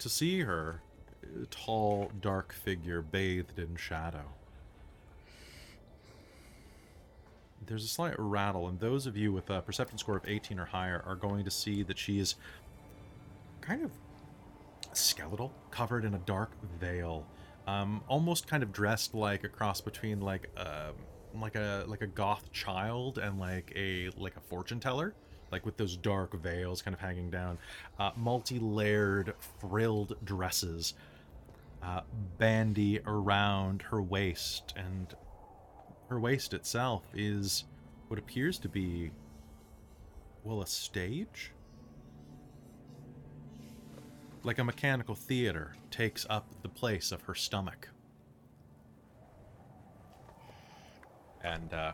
[0.00, 0.82] To see her,
[1.42, 4.37] a tall, dark figure bathed in shadow.
[7.68, 10.64] There's a slight rattle, and those of you with a perception score of 18 or
[10.64, 12.34] higher are going to see that she is
[13.60, 13.90] kind of
[14.94, 16.50] skeletal, covered in a dark
[16.80, 17.26] veil.
[17.66, 20.92] um, almost kind of dressed like a cross between like a
[21.38, 25.14] like a like a goth child and like a like a fortune teller
[25.52, 27.58] like with those dark veils kind of hanging down
[27.98, 30.94] uh, multi-layered frilled dresses
[31.82, 32.00] uh,
[32.38, 35.14] bandy around her waist and
[36.08, 37.64] her waist itself is
[38.08, 39.10] what appears to be
[40.42, 41.52] well a stage?
[44.42, 47.88] Like a mechanical theater takes up the place of her stomach.
[51.44, 51.92] And uh,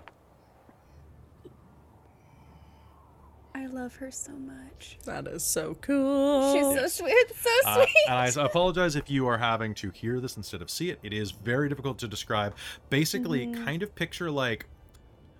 [3.56, 4.98] I love her so much.
[5.04, 6.52] That is so cool.
[6.52, 7.12] She's so sweet.
[7.12, 7.94] It's so Uh, sweet.
[8.08, 10.98] and I apologize if you are having to hear this instead of see it.
[11.04, 12.54] It is very difficult to describe.
[12.90, 14.66] Basically, kind of picture like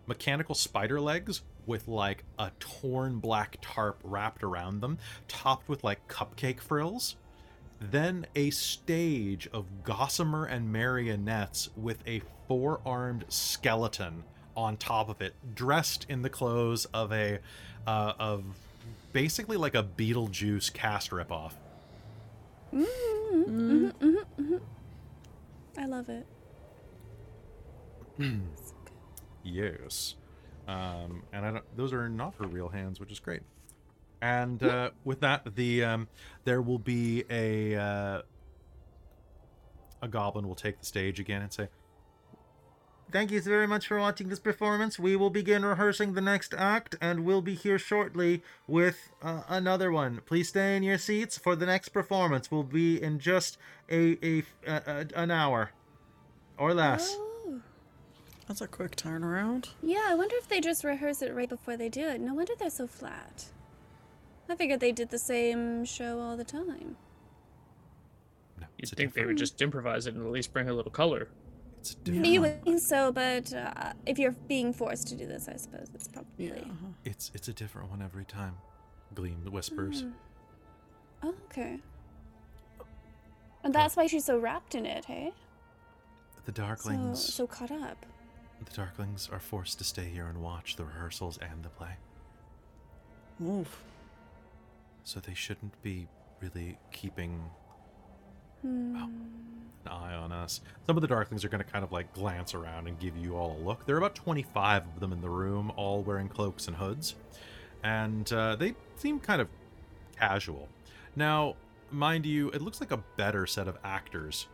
[0.07, 6.07] mechanical spider legs with like a torn black tarp wrapped around them, topped with like
[6.07, 7.17] cupcake frills.
[7.81, 14.23] Then a stage of gossamer and marionettes with a four armed skeleton
[14.57, 17.39] on top of it, dressed in the clothes of a
[17.87, 18.45] uh, of
[19.13, 21.53] basically like a Beetlejuice cast ripoff.
[22.75, 24.57] Mm-hmm,
[25.79, 26.27] I love it.
[29.43, 30.17] Yes.
[30.67, 33.43] Um, and I don't, those are not her real hands, which is great.
[34.23, 36.09] And uh, with that, the um,
[36.45, 38.23] there will be a uh,
[40.01, 41.69] a goblin will take the stage again and say,
[43.15, 44.99] Thank you very much for watching this performance.
[44.99, 49.93] We will begin rehearsing the next act, and we'll be here shortly with uh, another
[49.93, 50.21] one.
[50.27, 52.51] Please stay in your seats for the next performance.
[52.51, 53.57] We'll be in just
[53.89, 55.71] a, a, a, a an hour
[56.59, 57.15] or less.
[57.17, 57.61] Oh.
[58.49, 59.69] That's a quick turnaround.
[59.81, 62.21] Yeah, I wonder if they just rehearse it right before they do it.
[62.21, 63.45] No wonder they're so flat.
[64.49, 66.97] I figured they did the same show all the time.
[68.61, 70.75] no, You'd it's a think they would just improvise it and at least bring a
[70.75, 71.29] little color.
[71.85, 75.27] It's a different, You would think so, but uh, if you're being forced to do
[75.27, 76.47] this, I suppose it's probably.
[76.47, 76.63] Yeah.
[77.05, 78.57] it's it's a different one every time.
[79.15, 80.05] Gleam whispers.
[81.23, 81.79] Oh, okay.
[83.63, 85.33] And that's why she's so wrapped in it, hey?
[86.47, 88.05] The So, darklings, so caught up.
[88.65, 91.97] the darklings are forced to stay here and watch the rehearsals and the play.
[93.47, 93.83] Oof.
[95.03, 96.07] So they shouldn't be
[96.41, 97.51] really keeping
[98.65, 98.97] Hmm.
[98.97, 100.63] an eye on us.
[100.87, 103.37] Some of the Darklings are going to kind of like glance around and give you
[103.37, 103.85] all a look.
[103.85, 107.15] There are about 25 of them in the room, all wearing cloaks and hoods.
[107.83, 109.49] And uh, they seem kind of
[110.19, 110.69] casual.
[111.15, 111.57] Now,
[111.91, 114.47] mind you, it looks like a better set of actors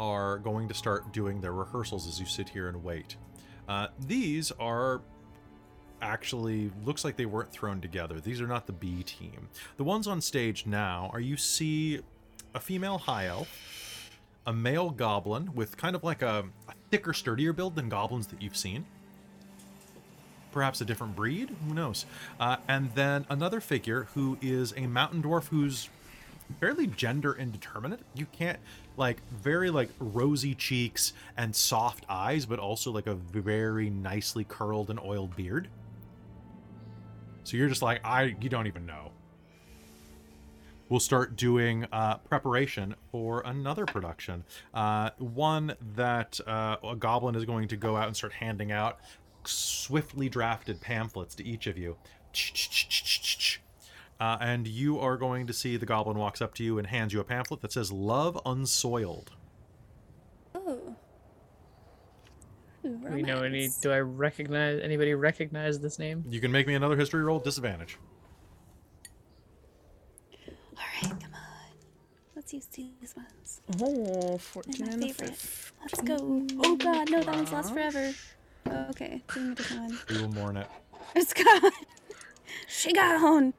[0.00, 3.14] are going to start doing their rehearsals as you sit here and wait.
[3.68, 5.02] Uh, these are
[6.02, 8.20] actually looks like they weren't thrown together.
[8.20, 9.48] These are not the B team.
[9.76, 12.00] The ones on stage now are you see
[12.54, 14.10] a female high elf,
[14.46, 18.40] a male goblin with kind of like a, a thicker, sturdier build than goblins that
[18.40, 18.84] you've seen.
[20.52, 22.06] Perhaps a different breed, who knows?
[22.38, 25.88] Uh, and then another figure who is a mountain dwarf who's
[26.60, 28.00] fairly gender indeterminate.
[28.14, 28.58] You can't
[28.96, 34.90] like very like rosy cheeks and soft eyes, but also like a very nicely curled
[34.90, 35.68] and oiled beard.
[37.42, 39.10] So you're just like I you don't even know.
[40.88, 44.44] We'll start doing uh, preparation for another production.
[44.72, 48.98] Uh, one that uh, a goblin is going to go out and start handing out
[49.44, 51.96] swiftly drafted pamphlets to each of you.
[54.20, 57.12] Uh, and you are going to see the goblin walks up to you and hands
[57.12, 59.32] you a pamphlet that says "Love Unsoiled."
[60.54, 60.96] Oh.
[62.86, 63.56] Ooh, Do we know any?
[63.58, 63.80] romance.
[63.80, 65.14] Do I recognize anybody?
[65.14, 66.24] Recognize this name?
[66.28, 67.98] You can make me another history roll, disadvantage.
[70.76, 72.33] All right, come on.
[72.44, 73.62] Let's use these ones.
[73.80, 75.34] Oh, They're 14 my favorite.
[75.34, 75.72] 15.
[75.80, 76.46] Let's go.
[76.62, 78.12] Oh god, no, that one's lost forever.
[78.66, 79.98] Oh, okay, give me a different one.
[80.10, 80.66] We will mourn it.
[81.16, 81.70] It's gone.
[82.68, 83.54] she gone.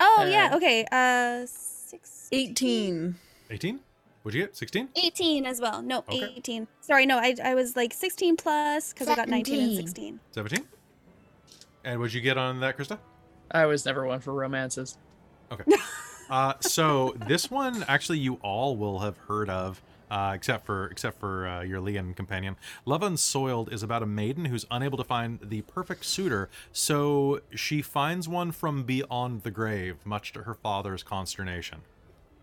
[0.00, 0.86] Oh yeah, Uh, okay.
[0.90, 2.28] Uh, six.
[2.32, 3.14] 18.
[3.50, 3.80] 18?
[4.22, 4.56] What'd you get?
[4.56, 4.88] 16?
[4.96, 5.82] 18 as well.
[5.82, 6.32] No, Okay.
[6.36, 6.66] 18.
[6.80, 10.18] Sorry, no, I, I was like 16 plus because I got 19 and 16.
[10.30, 10.64] 17?
[11.84, 12.98] And what'd you get on that, Krista?
[13.50, 14.96] I was never one for romances.
[15.50, 15.64] Okay.
[16.30, 21.18] uh, so this one, actually, you all will have heard of, uh, except for except
[21.20, 22.56] for uh, your Leon companion.
[22.84, 27.82] Love Unsoiled is about a maiden who's unable to find the perfect suitor, so she
[27.82, 31.80] finds one from beyond the grave, much to her father's consternation.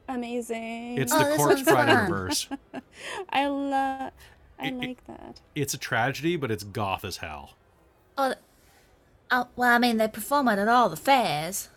[0.07, 0.97] Amazing.
[0.97, 2.47] It's Oh, the this corpse one's bride in reverse.
[3.30, 4.11] I love.
[4.60, 5.41] I It- it- like that.
[5.56, 7.51] It's a tragedy, but it's goth as hell.
[8.18, 8.34] Oh,
[9.31, 11.69] oh, well, I mean, they perform it at all the fairs.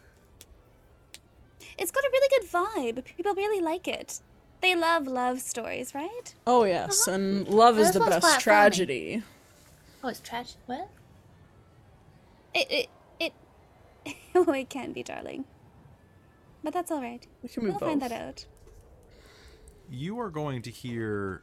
[1.79, 3.05] It's got a really good vibe.
[3.05, 4.21] People really like it.
[4.61, 6.35] they love love stories, right?
[6.47, 7.15] Oh yes, uh-huh.
[7.17, 8.43] and love is the best quite funny.
[8.43, 9.23] tragedy.
[10.05, 10.57] Oh, it's tragic.
[10.67, 10.89] What?
[12.55, 12.89] It it
[13.21, 13.33] it.
[14.35, 15.45] oh, it can be, darling.
[16.65, 17.27] But that's all right.
[17.43, 18.47] We can move We'll find that out.
[19.91, 21.43] you are going to hear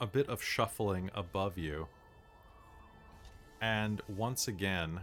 [0.00, 1.88] a bit of shuffling above you.
[3.60, 5.00] And once again,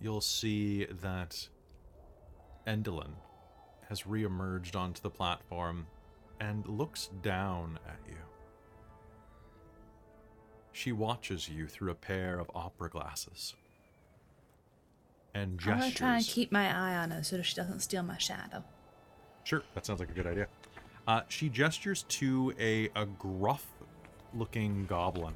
[0.00, 1.48] you'll see that
[2.70, 3.14] Endelyn
[3.88, 5.88] has reemerged onto the platform
[6.38, 8.16] and looks down at you.
[10.70, 13.54] She watches you through a pair of opera glasses
[15.34, 18.18] and I'm gonna try and keep my eye on her so she doesn't steal my
[18.18, 18.64] shadow.
[19.44, 20.46] Sure, that sounds like a good idea.
[21.06, 23.66] Uh, she gestures to a, a gruff
[24.34, 25.34] looking goblin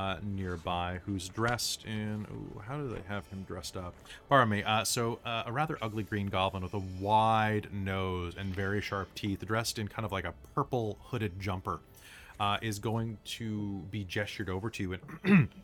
[0.00, 2.26] uh, nearby who's dressed in.
[2.32, 3.94] Ooh, how do they have him dressed up?
[4.30, 4.62] Pardon me.
[4.62, 9.14] Uh, so, uh, a rather ugly green goblin with a wide nose and very sharp
[9.14, 11.80] teeth, dressed in kind of like a purple hooded jumper,
[12.38, 14.92] uh, is going to be gestured over to you
[15.24, 15.48] and.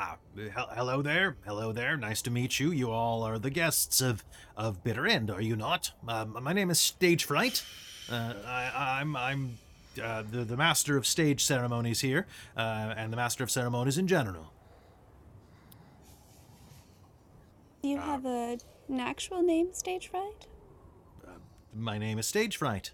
[0.00, 0.16] Ah,
[0.54, 1.34] hel- hello there.
[1.44, 1.96] Hello there.
[1.96, 2.70] Nice to meet you.
[2.70, 4.24] You all are the guests of
[4.56, 5.90] of Bitter End, are you not?
[6.06, 7.64] Um, my name is Stage Fright.
[8.08, 9.58] Uh, I, I'm I'm
[10.00, 12.26] uh, the the master of stage ceremonies here,
[12.56, 14.52] uh, and the master of ceremonies in general.
[17.82, 18.58] Do you have a,
[18.88, 20.46] an actual name, Stage Fright?
[21.74, 22.90] My name is Stage Fright.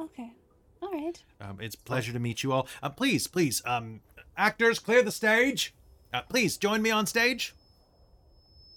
[0.00, 0.32] Okay.
[0.80, 1.22] All right.
[1.40, 2.68] Um, it's a pleasure to meet you all.
[2.82, 4.00] Uh, please, please, um,
[4.36, 5.74] actors, clear the stage.
[6.12, 7.54] Uh, please join me on stage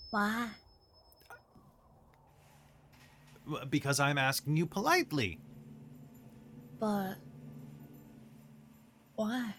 [0.09, 0.49] Why?
[3.69, 5.39] Because I'm asking you politely.
[6.81, 7.17] But
[9.13, 9.53] why?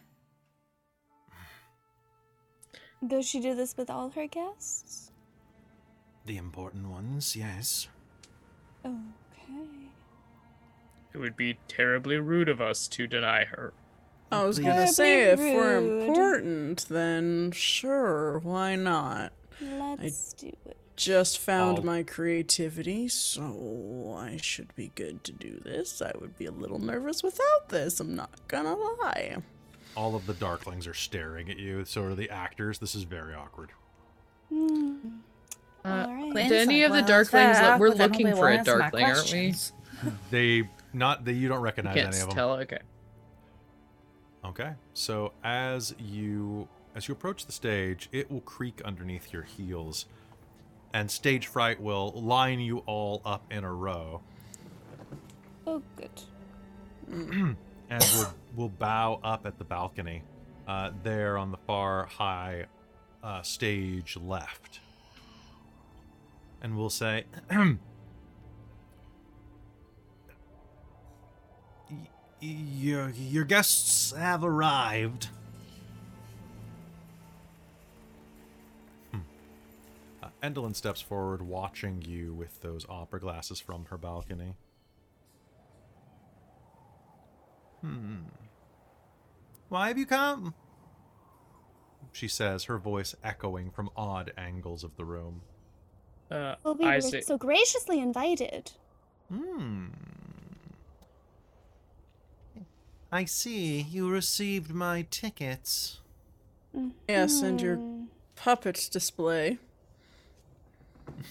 [3.07, 5.13] Does she do this with all her guests?
[6.27, 7.87] The important ones, yes.
[8.85, 9.89] Okay.
[11.15, 13.73] It would be terribly rude of us to deny her.
[14.33, 16.09] I was gonna say if we're rude.
[16.09, 19.33] important, then sure, why not?
[19.61, 20.77] Let's do it.
[20.95, 26.03] Just found All- my creativity, so I should be good to do this.
[26.03, 29.39] I would be a little nervous without this, I'm not gonna lie.
[29.97, 31.85] All of the darklings are staring at you.
[31.85, 32.79] So are the actors.
[32.79, 33.71] This is very awkward.
[34.49, 34.97] Hmm.
[35.85, 36.49] Uh, All right.
[36.49, 39.55] Do any of the darklings very that we're looking for a darkling, aren't we?
[40.31, 42.37] They not that you don't recognize Can't any of them.
[42.37, 42.53] tell.
[42.55, 42.79] Okay.
[44.45, 44.73] Okay.
[44.95, 50.07] So as you as you approach the stage, it will creak underneath your heels,
[50.93, 54.21] and stage fright will line you all up in a row,
[55.67, 56.11] Oh, good.
[57.11, 57.57] and
[57.91, 60.23] will will bow up at the balcony,
[60.67, 62.67] uh, there on the far high
[63.23, 64.81] uh, stage left,
[66.61, 67.25] and we'll say.
[72.41, 75.29] Your your guests have arrived.
[80.43, 84.57] Endelyn steps forward, watching you with those opera glasses from her balcony.
[87.81, 88.17] Hmm.
[89.69, 90.55] Why have you come?
[92.13, 95.43] She says, her voice echoing from odd angles of the room.
[96.31, 98.73] Uh, Well, we were Isaac, so graciously invited.
[99.33, 99.87] Hmm.
[103.11, 103.83] I see.
[103.83, 106.01] You received my tickets.
[107.07, 107.79] Yes, and your
[108.37, 109.59] puppet display.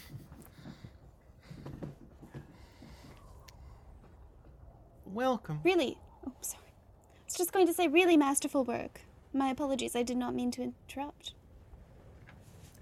[5.05, 5.59] Welcome.
[5.63, 5.97] Really?
[6.25, 6.63] Oh, sorry.
[6.65, 9.01] I was just going to say, really masterful work.
[9.33, 9.95] My apologies.
[9.95, 11.33] I did not mean to interrupt.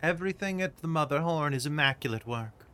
[0.01, 2.65] Everything at the Motherhorn is immaculate work.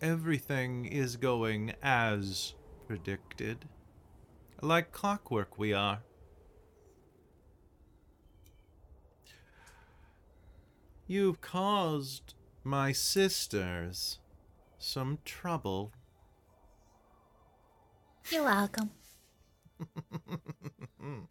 [0.00, 2.54] Everything is going as
[2.86, 3.66] predicted.
[4.60, 6.02] Like clockwork, we are.
[11.06, 14.20] You've caused my sisters
[14.78, 15.92] some trouble.
[18.30, 18.90] You're welcome.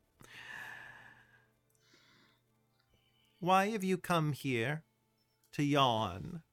[3.40, 4.84] Why have you come here
[5.54, 6.44] to Yon?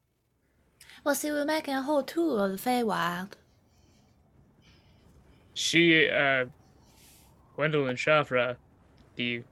[1.05, 3.32] Well, see, we're making a whole tour of the Feywild.
[5.52, 6.47] she, uh,
[7.55, 8.56] Gwendolyn Shafra,
[9.16, 9.42] the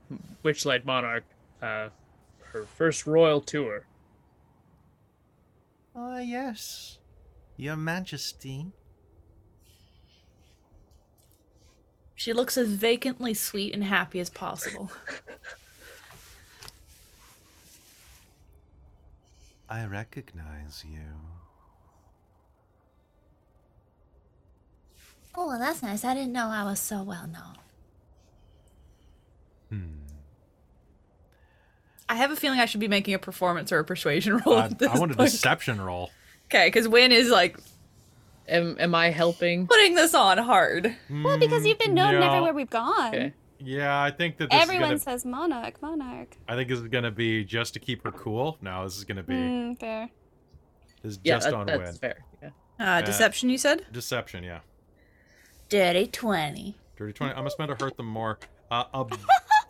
[0.43, 1.23] Witchlight Monarch,
[1.61, 1.89] uh,
[2.51, 3.85] her first royal tour.
[5.95, 6.97] Ah, uh, yes,
[7.57, 8.71] Your Majesty.
[12.15, 14.91] She looks as vacantly sweet and happy as possible.
[19.69, 20.99] I recognize you.
[25.35, 26.03] Oh, well, that's nice.
[26.03, 27.55] I didn't know I was so well known.
[29.69, 30.08] Hmm.
[32.09, 34.57] I have a feeling I should be making a performance or a persuasion roll.
[34.57, 35.29] Uh, at this I want a point.
[35.31, 36.09] deception roll.
[36.47, 37.57] Okay, because Win is like
[38.47, 39.67] Am, am I helping?
[39.67, 40.95] putting this on hard.
[41.09, 42.25] Well, because you've been known no.
[42.27, 43.09] everywhere we've gone.
[43.13, 43.33] Okay.
[43.59, 45.17] Yeah, I think that this Everyone is gonna.
[45.19, 46.35] says monarch, monarch.
[46.47, 48.57] I think this is gonna be just to keep her cool.
[48.61, 50.09] No, this is gonna be Mm, fair.
[51.03, 51.93] this is Yeah, just that- on that's win.
[51.95, 52.25] fair.
[52.41, 52.49] Yeah.
[52.79, 53.85] Uh, deception, you said?
[53.91, 54.59] Deception, yeah.
[55.67, 56.77] Dirty 20.
[56.95, 57.31] Dirty twenty.
[57.33, 58.39] I'm gonna spend to hurt them more.
[58.71, 59.05] Uh, a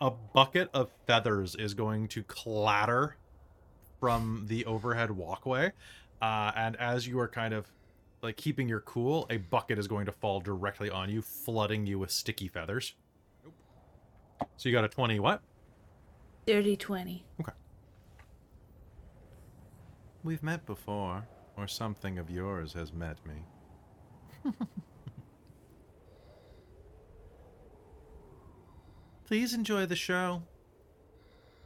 [0.00, 3.16] a bucket of feathers is going to clatter
[3.98, 5.72] from the overhead walkway,
[6.22, 7.66] uh, and as you are kind of
[8.22, 11.98] like keeping your cool, a bucket is going to fall directly on you, flooding you
[11.98, 12.94] with sticky feathers.
[14.56, 15.20] So you got a twenty.
[15.20, 15.42] What?
[16.46, 17.24] Dirty 20.
[17.40, 17.52] Okay.
[20.24, 24.52] We've met before, or something of yours has met me.
[29.30, 30.42] Please enjoy the show.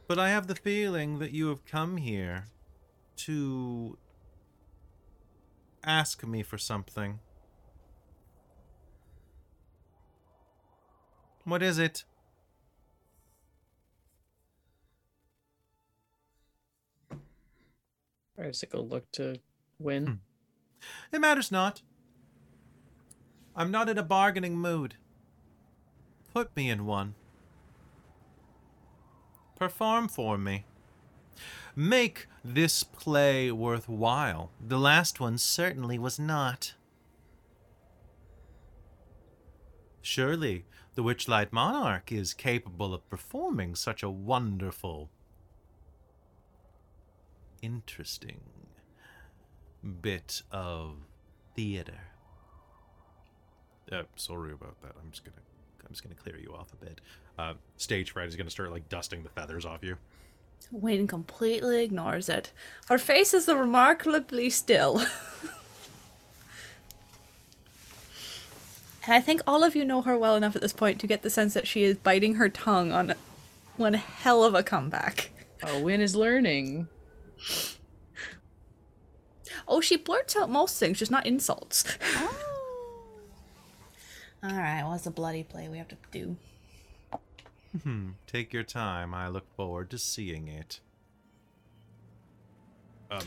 [0.07, 2.45] But I have the feeling that you have come here
[3.15, 3.97] to
[5.83, 7.17] ask me for something.
[11.43, 12.03] What is it?
[18.37, 19.39] Icicle look to
[19.79, 20.05] win.
[20.05, 20.13] Hmm.
[21.11, 21.81] It matters not.
[23.55, 24.97] I'm not in a bargaining mood.
[26.31, 27.15] Put me in one.
[29.55, 30.65] Perform for me.
[31.75, 34.51] Make this play worthwhile.
[34.65, 36.73] The last one certainly was not.
[40.01, 45.09] Surely the Witchlight Monarch is capable of performing such a wonderful,
[47.61, 48.41] interesting
[50.01, 50.97] bit of
[51.55, 52.01] theater.
[53.91, 54.93] Uh, sorry about that.
[55.01, 55.37] I'm just gonna,
[55.85, 57.01] I'm just gonna clear you off a bit.
[57.37, 59.97] Uh, stage fright is gonna start like dusting the feathers off you.
[60.71, 62.51] Wayne completely ignores it.
[62.87, 65.01] Her face is remarkably still.
[69.05, 71.21] And I think all of you know her well enough at this point to get
[71.21, 73.13] the sense that she is biting her tongue on
[73.77, 75.29] one hell of a comeback.
[75.63, 76.87] Oh, Win is learning.
[79.67, 81.83] Oh, she blurts out most things, just not insults.
[84.45, 86.35] Alright, what's the bloody play we have to do?
[87.83, 88.11] Hmm.
[88.27, 89.13] Take your time.
[89.13, 90.79] I look forward to seeing it.
[93.11, 93.19] Um,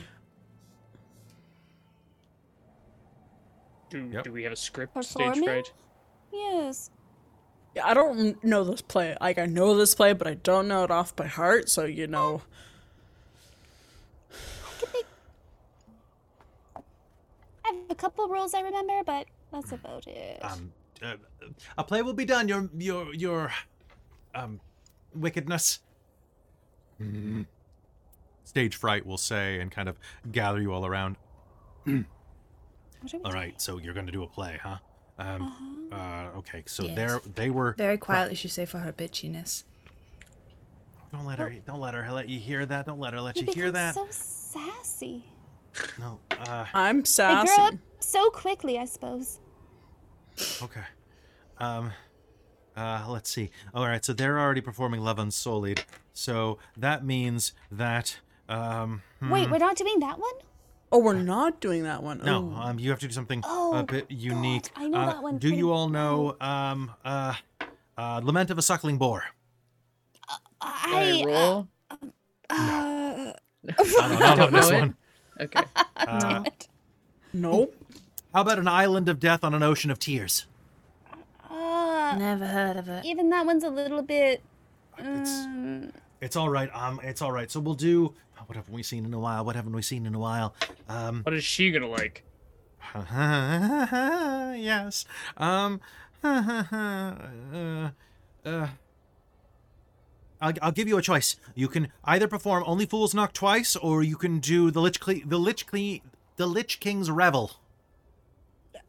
[3.91, 4.25] Do, Yep.
[4.25, 5.35] do we have a script Performing?
[5.35, 5.73] stage fright?
[6.33, 6.91] Yes.
[7.75, 9.17] Yeah, I don't know this play.
[9.21, 11.69] Like I know this play, but I don't know it off by heart.
[11.71, 12.43] So you know,
[17.65, 20.39] I have a couple rules I remember, but that's about it.
[20.43, 21.15] Um, uh,
[21.77, 22.49] a play will be done.
[22.49, 23.53] Your, your, your,
[24.35, 24.61] um,
[25.15, 25.81] wickedness.
[28.45, 29.97] stage fright will say and kind of
[30.33, 31.17] gather you all around.
[31.85, 33.55] What are we All doing?
[33.59, 34.79] so you're gonna do a play, huh?
[35.19, 36.97] Um, uh, okay, so Yes.
[36.97, 37.75] they're they were.
[37.79, 39.65] Very quietly, she say for her bitchiness.
[41.13, 41.51] Don't let her.
[41.67, 42.87] Don't let her let you hear that.
[42.87, 43.95] Don't let her let You you hear become that.
[43.95, 45.25] so sassy.
[45.99, 46.19] No.
[46.31, 46.67] Uh.
[46.75, 47.61] I'm They grow sassy.
[47.63, 49.41] up so quickly, I suppose.
[50.63, 50.83] Okay.
[51.59, 51.93] Um.
[52.77, 53.05] Uh.
[53.09, 53.51] Let's see.
[53.75, 54.05] All right.
[54.05, 55.85] So they're already performing Love Unsullied.
[56.13, 58.19] So that means that.
[58.49, 59.03] Um.
[59.21, 60.33] Wait, hmm, we're not doing that one?
[60.91, 62.19] Oh, we're not doing that one.
[62.25, 62.55] No, Ooh.
[62.55, 64.71] um, you have to do something Oh, a bit unique.
[64.75, 67.35] I know Uh, that one Do pretty you all know, um, uh,
[67.99, 69.25] uh, Lament of a Suckling Boar?
[70.27, 71.21] Can I.
[71.21, 71.69] I roll?
[71.91, 71.97] Uh,
[72.49, 73.33] I
[73.77, 74.97] don't know Don't this know one.
[75.41, 75.63] Okay.
[75.99, 76.43] Uh,
[77.35, 77.75] nope.
[78.35, 80.47] How about an island of death on an ocean of tears?
[81.51, 83.05] uh, Never heard of it.
[83.05, 84.43] even that one's a little bit.
[84.99, 86.69] It's Um, it's all right.
[86.75, 87.51] Um, it's all right.
[87.51, 88.15] So we'll do.
[88.47, 89.45] What haven't we seen in a while?
[89.45, 90.55] What haven't we seen in a while?
[90.89, 92.25] Um, What is she gonna like?
[94.59, 95.05] yes.
[95.37, 95.81] Um.
[96.25, 97.15] uh,
[98.45, 98.69] uh,
[100.41, 101.37] I'll, I'll give you a choice.
[101.55, 105.23] You can either perform Only Fools Knock twice, or you can do the Lich Cle-
[105.27, 105.99] the Lich Cle-
[106.37, 107.53] the Lich King's Revel.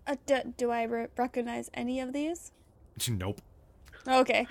[0.10, 2.52] Uh, do, do I re- recognize any of these?
[3.10, 3.40] Nope.
[4.08, 4.46] Okay.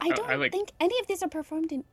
[0.00, 1.84] I I- don't I like- think any of these are performed in.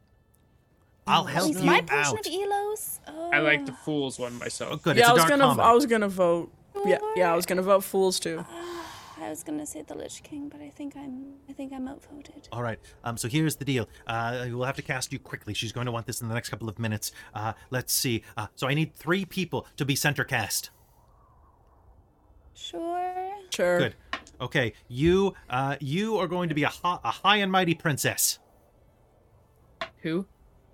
[1.07, 2.25] I'll help Is you my portion out.
[2.27, 2.99] of Elos?
[3.33, 3.83] I like the Oh.
[3.85, 4.81] fools one myself.
[4.83, 4.95] good.
[4.97, 5.43] yeah, it's I a was dark gonna.
[5.43, 5.67] comedy.
[5.69, 6.51] I was gonna vote.
[6.85, 8.45] Yeah, yeah, I was gonna vote fools too.
[9.19, 11.33] I was gonna say the Lich King, but I think I'm.
[11.49, 12.47] I think I'm outvoted.
[12.51, 12.79] All right.
[13.03, 13.17] Um.
[13.17, 13.87] So here's the deal.
[14.07, 15.53] Uh, we'll have to cast you quickly.
[15.53, 17.11] She's going to want this in the next couple of minutes.
[17.33, 17.53] Uh.
[17.71, 18.23] Let's see.
[18.37, 18.47] Uh.
[18.55, 20.69] So I need three people to be center cast.
[22.53, 23.31] Sure.
[23.49, 23.77] Sure.
[23.79, 23.95] Good.
[24.39, 28.39] Okay, you uh, you are going to be a, hi- a high and mighty princess.
[30.03, 30.25] Who?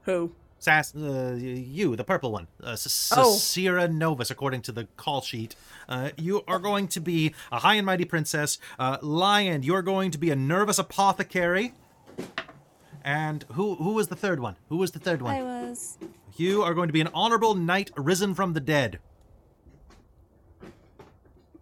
[0.04, 0.34] Who?
[0.60, 3.88] Sass, uh, you, the purple one, uh, S- Oh.
[3.88, 5.56] Novus, according to the call sheet.
[5.88, 8.58] Uh, you are going to be a high and mighty princess.
[8.80, 11.74] Uh, Lion, you're going to be a nervous apothecary.
[13.04, 14.56] And who who was the third one?
[14.70, 15.36] Who was the third one?
[15.36, 15.98] I was.
[16.38, 19.00] You are going to be an honorable knight risen from the dead.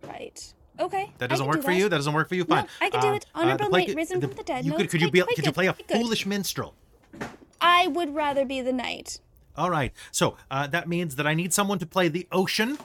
[0.07, 0.53] Right.
[0.79, 1.11] Okay.
[1.19, 1.77] That doesn't work do for that.
[1.77, 1.89] you.
[1.89, 2.45] That doesn't work for you.
[2.47, 2.67] No, Fine.
[2.81, 3.25] I can do it.
[3.33, 4.65] Honorable the play- knight risen the- from the dead.
[4.65, 5.21] You No, could, it's could you be?
[5.21, 5.97] quite Could you play a quite good.
[6.01, 6.73] foolish minstrel?
[7.61, 9.19] I would rather be the knight.
[9.57, 9.93] All right.
[10.11, 12.77] So uh, that means that I need someone to play the ocean.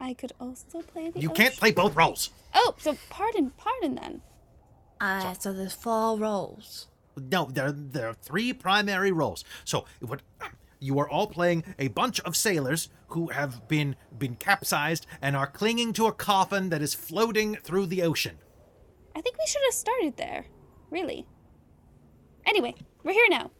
[0.00, 1.20] I could also play the.
[1.20, 2.30] You can't play both roles.
[2.54, 4.22] Oh, so pardon, pardon then.
[5.00, 6.88] Ah, so there's four roles.
[7.16, 9.44] No, there there are three primary roles.
[9.64, 10.20] So what
[10.84, 15.46] you are all playing a bunch of sailors who have been been capsized and are
[15.46, 18.38] clinging to a coffin that is floating through the ocean.
[19.16, 20.46] I think we should have started there.
[20.90, 21.26] Really.
[22.46, 23.50] Anyway, we're here now.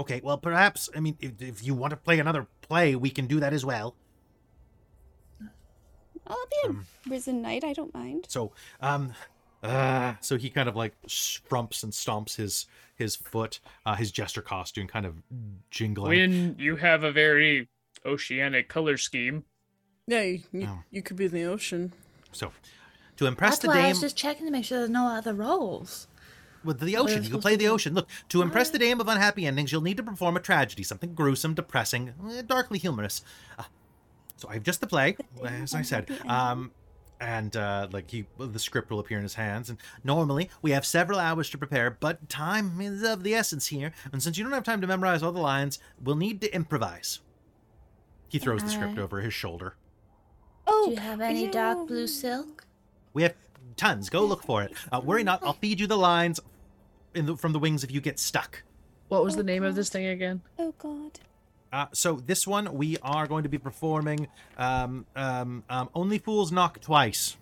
[0.00, 3.26] Okay, well perhaps I mean if, if you want to play another play, we can
[3.26, 3.96] do that as well.
[6.26, 7.62] I'll be a risen knight.
[7.62, 8.26] I don't mind.
[8.28, 9.12] So, um,
[9.66, 14.40] uh, so he kind of like strumps and stomps his his foot, uh, his jester
[14.42, 15.22] costume kind of
[15.70, 16.08] jingling.
[16.08, 17.68] When you have a very
[18.06, 19.44] oceanic color scheme,
[20.06, 20.82] Yeah, you, you, Oh.
[20.90, 21.92] you could be in the ocean.
[22.32, 22.52] So,
[23.16, 25.08] to impress That's the why I dame was just checking to make sure there's no
[25.08, 26.06] other roles.
[26.64, 27.94] with the ocean, you can play the ocean.
[27.94, 31.14] Look, to impress the dame of unhappy endings, you'll need to perform a tragedy, something
[31.14, 33.22] gruesome, depressing, eh, darkly humorous.
[33.58, 33.64] Uh,
[34.36, 36.10] so I have just the play, as I said.
[36.26, 36.70] Um,
[37.20, 39.70] and uh, like he, the script will appear in his hands.
[39.70, 43.92] And normally we have several hours to prepare, but time is of the essence here.
[44.12, 47.20] And since you don't have time to memorize all the lines, we'll need to improvise.
[48.28, 49.76] He throws the script over his shoulder.
[50.66, 52.66] Oh, Do you have any dark blue silk?
[53.12, 53.34] We have
[53.76, 54.10] tons.
[54.10, 54.72] Go look for it.
[54.90, 55.42] Uh, worry not.
[55.44, 56.40] I'll feed you the lines
[57.14, 58.62] in the, from the wings if you get stuck.
[59.08, 60.42] What was the name of this thing again?
[60.58, 61.20] Oh God.
[61.76, 66.50] Uh, so this one we are going to be performing um, um, um, Only Fools
[66.50, 67.36] Knock Twice.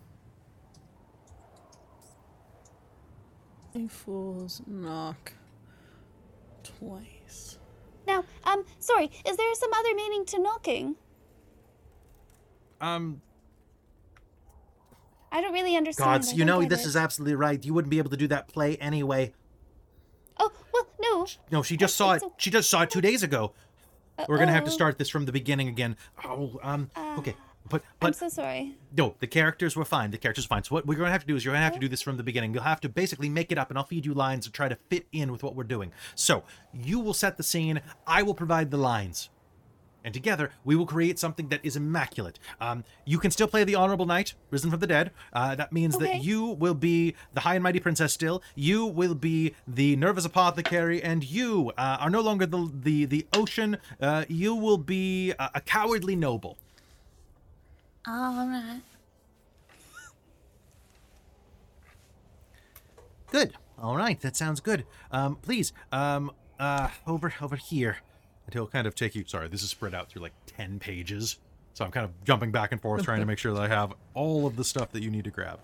[3.73, 5.31] You fools knock
[6.63, 7.59] twice.
[8.05, 9.09] Now, um, sorry.
[9.25, 10.95] Is there some other meaning to knocking?
[12.81, 13.21] Um,
[15.31, 16.23] I don't really understand.
[16.23, 16.87] gods, you know this it.
[16.87, 17.63] is absolutely right.
[17.63, 19.33] You wouldn't be able to do that play anyway.
[20.37, 21.25] Oh well, no.
[21.51, 22.15] No, she just saw it.
[22.17, 23.53] It's o- She just saw it two days ago.
[24.27, 25.97] We're gonna have to start this from the beginning again.
[26.23, 27.35] Oh, um, okay,
[27.69, 28.77] but I'm but so sorry.
[28.95, 30.11] No, the characters were fine.
[30.11, 30.63] The characters were fine.
[30.63, 31.87] So what we're going to have to do is you're going to have to do
[31.87, 32.53] this from the beginning.
[32.53, 34.77] You'll have to basically make it up, and I'll feed you lines to try to
[34.89, 35.91] fit in with what we're doing.
[36.13, 36.43] So
[36.73, 37.81] you will set the scene.
[38.05, 39.29] I will provide the lines,
[40.05, 42.39] and together we will create something that is immaculate.
[42.61, 45.11] Um, you can still play the honorable knight, risen from the dead.
[45.33, 46.05] Uh, that means Okay.
[46.05, 48.41] that you will be the high and mighty princess still.
[48.55, 53.27] You will be the nervous apothecary, and you uh, are no longer the the the
[53.33, 53.77] ocean.
[53.99, 56.57] Uh, you will be a, a cowardly noble.
[58.07, 58.81] All right.
[63.31, 63.53] Good.
[63.77, 64.85] All right, that sounds good.
[65.11, 67.97] Um, please, um, uh, over over here.
[68.45, 69.23] And he'll kind of take you.
[69.25, 71.39] Sorry, this is spread out through like ten pages,
[71.73, 73.93] so I'm kind of jumping back and forth trying to make sure that I have
[74.13, 75.59] all of the stuff that you need to grab.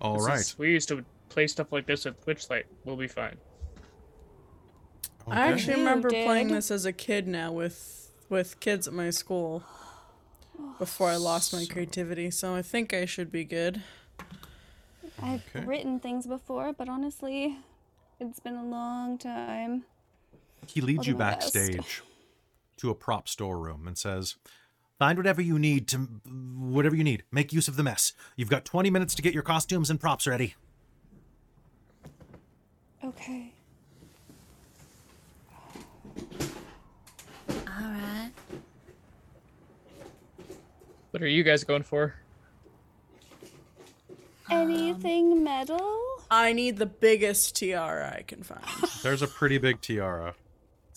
[0.00, 0.38] All this right.
[0.40, 2.64] is- we used to play stuff like this at Witchlight.
[2.84, 3.36] We'll be fine.
[5.26, 5.52] I Okay.
[5.54, 6.56] actually You remember playing did?
[6.56, 7.96] this as a kid now with
[8.28, 9.64] with kids at my school
[10.78, 13.82] before I lost my creativity, so I think I should be good.
[15.20, 15.64] I've Okay.
[15.66, 17.58] written things before, but honestly,
[18.20, 19.84] it's been a long time.
[20.66, 21.54] He leads you do my best.
[21.54, 22.02] backstage
[22.76, 24.36] to a prop storeroom and says,
[24.98, 27.24] "Find whatever you need to, whatever you need.
[27.30, 28.12] Make use of the mess.
[28.36, 30.54] You've got 20 minutes to get your costumes and props ready."
[33.02, 33.52] Okay.
[37.48, 38.30] All right.
[41.10, 42.14] What are you guys going for?
[44.50, 45.98] Anything metal?
[46.30, 48.64] I need the biggest tiara I can find.
[49.02, 50.34] There's a pretty big tiara.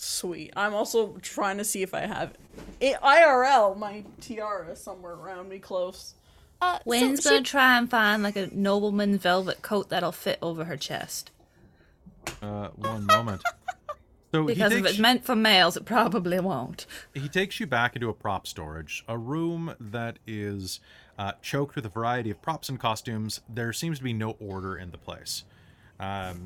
[0.03, 0.51] Sweet.
[0.55, 2.33] I'm also trying to see if I have
[2.81, 6.15] I- IRL my tiara somewhere around me close.
[6.61, 10.77] Uh, so gonna try and find like a nobleman's velvet coat that'll fit over her
[10.77, 11.31] chest.
[12.41, 13.41] Uh, one moment.
[14.33, 16.85] So Because if takes, it's meant for males, it probably won't.
[17.13, 20.79] he takes you back into a prop storage, a room that is
[21.17, 23.41] uh, choked with a variety of props and costumes.
[23.47, 25.43] There seems to be no order in the place.
[25.99, 26.43] Um,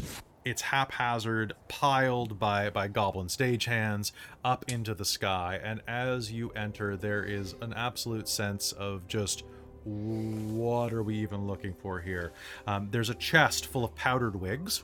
[0.50, 4.12] it's haphazard, piled by by goblin stagehands
[4.44, 5.60] up into the sky.
[5.64, 9.44] And as you enter, there is an absolute sense of just
[9.84, 12.34] what are we even looking for here?
[12.66, 14.84] Um, there's a chest full of powdered wigs.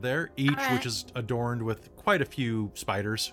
[0.00, 0.72] There, each Alright.
[0.72, 3.32] which is adorned with quite a few spiders.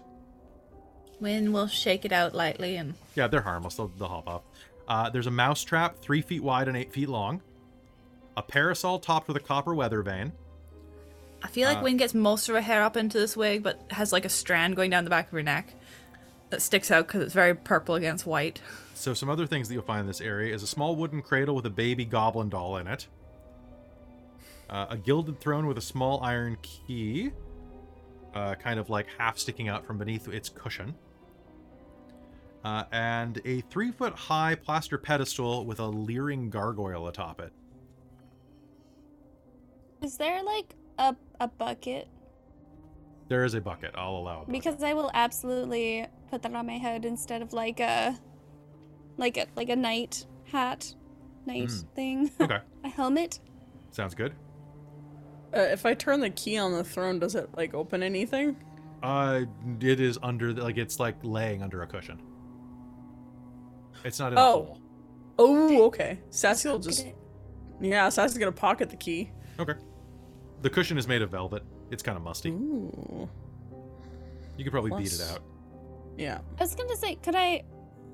[1.20, 3.76] Wynn will shake it out lightly and Yeah, they're harmless.
[3.76, 4.42] They'll, they'll hop off.
[4.88, 7.42] Uh, there's a mouse trap, three feet wide and eight feet long.
[8.36, 10.32] A parasol topped with a copper weather vane.
[11.42, 13.82] I feel like Uh, Wynn gets most of her hair up into this wig, but
[13.92, 15.74] has like a strand going down the back of her neck
[16.50, 18.62] that sticks out because it's very purple against white.
[18.94, 21.56] So some other things that you'll find in this area is a small wooden cradle
[21.56, 23.08] with a baby goblin doll in it.
[24.70, 27.32] Uh, a gilded throne with a small iron key,
[28.36, 30.94] uh, kind of like half sticking out from beneath its cushion.
[32.64, 37.54] Uh, and a three foot high plaster pedestal with a leering gargoyle atop it.
[40.02, 42.08] Is there like a a bucket?
[43.30, 43.92] There is a bucket.
[43.96, 44.52] I'll allow a bucket.
[44.54, 48.18] Because I will absolutely put that on my head instead of like a
[49.18, 50.94] like a like a night hat,
[51.46, 51.86] night Mm.
[51.96, 53.40] thing, Okay, a helmet.
[53.92, 54.34] sounds good.
[55.56, 58.56] Uh, if I turn the key on the throne, does it like open anything?
[59.02, 59.42] Uh,
[59.80, 62.22] it is under the, like it's like laying under a cushion.
[64.04, 64.52] It's not in a Oh.
[64.52, 64.82] hole.
[65.42, 66.20] Oh, okay.
[66.30, 67.06] Sassy will just
[67.82, 68.10] yeah.
[68.10, 69.32] Sassy's gonna pocket the key.
[69.60, 69.74] Okay.
[70.62, 71.64] The cushion is made of velvet.
[71.92, 72.50] It's kind of musty.
[72.50, 73.30] Ooh.
[74.58, 75.42] You could probably beat it out.
[76.18, 76.40] Yeah.
[76.58, 77.64] I was gonna say, could I?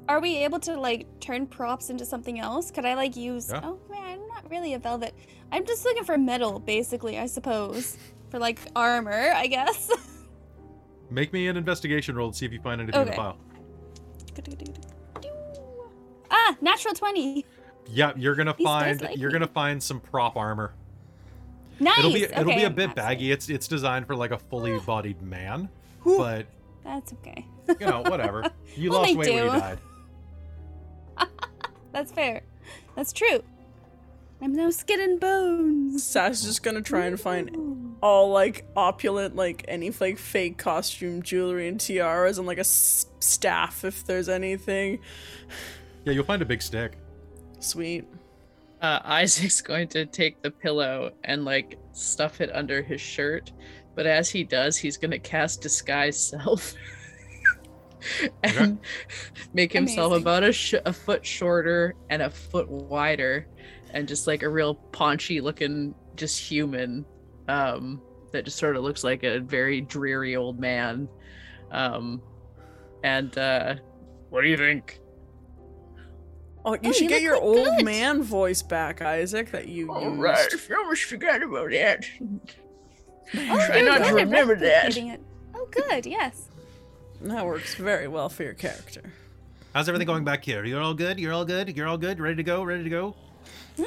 [0.07, 2.69] Are we able to like turn props into something else?
[2.69, 3.49] Could I like use?
[3.49, 3.61] Yeah.
[3.63, 5.15] Oh man, I'm not really a velvet.
[5.51, 7.17] I'm just looking for metal, basically.
[7.17, 7.97] I suppose
[8.29, 9.91] for like armor, I guess.
[11.09, 13.37] Make me an investigation roll to see if you find anything in the file.
[16.29, 17.45] ah, natural twenty.
[17.87, 20.75] Yeah, you're gonna These find you're gonna find some prop armor.
[21.79, 21.99] Nice.
[21.99, 23.31] It'll be it'll be a I'm bit absolutely- baggy.
[23.31, 25.69] It's it's designed for like a fully bodied man,
[26.03, 26.17] Whew.
[26.17, 26.47] but
[26.83, 27.45] That's okay.
[27.79, 28.49] you know whatever.
[28.77, 29.79] You We'll lost make weight when you died.
[31.93, 32.41] That's fair.
[32.95, 33.41] That's true.
[34.41, 36.03] I'm no skin and bones.
[36.03, 41.69] Sassy's just gonna try and find all like opulent, like any like fake costume jewelry
[41.69, 44.99] and tiaras and like a s- staff if there's anything.
[46.03, 46.91] Yeah, you'll find a big stick.
[47.59, 48.05] Sweet.
[48.81, 53.51] Uh, Isaac's going to take the pillow and like stuff it under his shirt,
[53.95, 56.73] but as he does, he's going to cast disguise self
[58.43, 58.77] and
[59.53, 60.23] make himself Amazing.
[60.23, 63.47] about a, sh- a foot shorter and a foot wider,
[63.91, 67.05] and just like a real paunchy looking, just human
[67.47, 71.07] um, that just sort of looks like a very dreary old man.
[71.71, 72.21] Um,
[73.03, 73.75] and uh,
[74.29, 74.99] What do you think?
[76.67, 77.85] Oh, you Oh, should you get your old good.
[77.85, 79.51] man voice back, Isaac.
[79.51, 80.19] That you all used.
[80.19, 82.05] right, I almost forgot about that.
[83.33, 84.95] Oh, Try not to good at remember that.
[84.95, 85.19] It.
[85.55, 86.05] Oh, good.
[86.05, 86.43] Yes.
[87.21, 89.01] That works very well for your character.
[89.73, 90.63] How's everything going back here?
[90.63, 91.19] You're all good.
[91.19, 91.75] You're all good.
[91.75, 92.19] You're all good.
[92.19, 92.63] Ready to go.
[92.63, 93.15] Ready to go.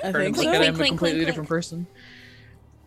[0.05, 0.43] I think so.
[0.43, 1.87] look at Clink, him a completely clink, different person.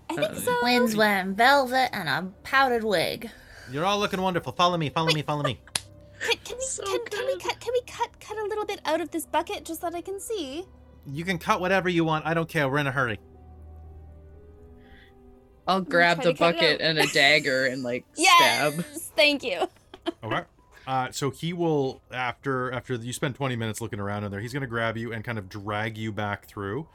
[0.10, 0.58] I think Uh, so.
[0.62, 3.32] Wynn's wearing velvet and a powdered wig.
[3.72, 4.52] You're all looking wonderful.
[4.52, 4.90] Follow me.
[4.90, 5.22] Follow me.
[5.22, 5.58] Follow me.
[6.22, 8.80] Can, can we So can, can we cut can we cut cut a little bit
[8.86, 10.66] out of this bucket just so that I can see?
[11.06, 12.26] You can cut whatever you want.
[12.26, 12.70] I don't care.
[12.70, 13.20] We're in a hurry.
[15.68, 18.74] I'll grab the to cut it bucket and a dagger and like Yes.
[18.74, 18.86] stab.
[19.16, 19.68] Thank you.
[20.24, 20.42] Okay.
[20.88, 24.54] Uh, so he will after after you spend 20 minutes looking around in there, he's
[24.54, 26.88] going to grab you and kind of drag you back through,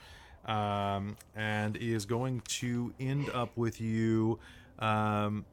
[0.44, 4.38] um, and is going to end up with you
[4.80, 5.44] um,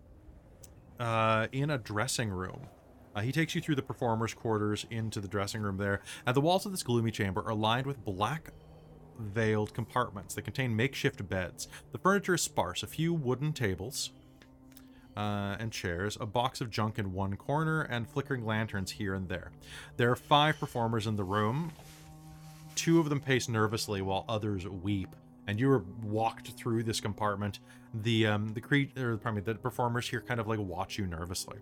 [1.00, 2.68] uh, in a dressing room.
[3.16, 6.02] Uh, he takes you through the performers' quarters into the dressing room there.
[6.26, 8.52] And the walls of this gloomy chamber are lined with black
[9.20, 11.68] veiled compartments that contain makeshift beds.
[11.92, 14.12] The furniture is sparse, a few wooden tables,
[15.16, 19.30] uh, and chairs, a box of junk in one corner, and flickering lanterns here and
[19.30, 19.52] there.
[19.98, 21.72] There are five performers in the room.
[22.76, 25.10] Two of them pace nervously while others weep.
[25.46, 27.60] And you are walked through this compartment.
[27.94, 31.58] The um, the cre- pardon me, the performers here kind of like watch you nervously.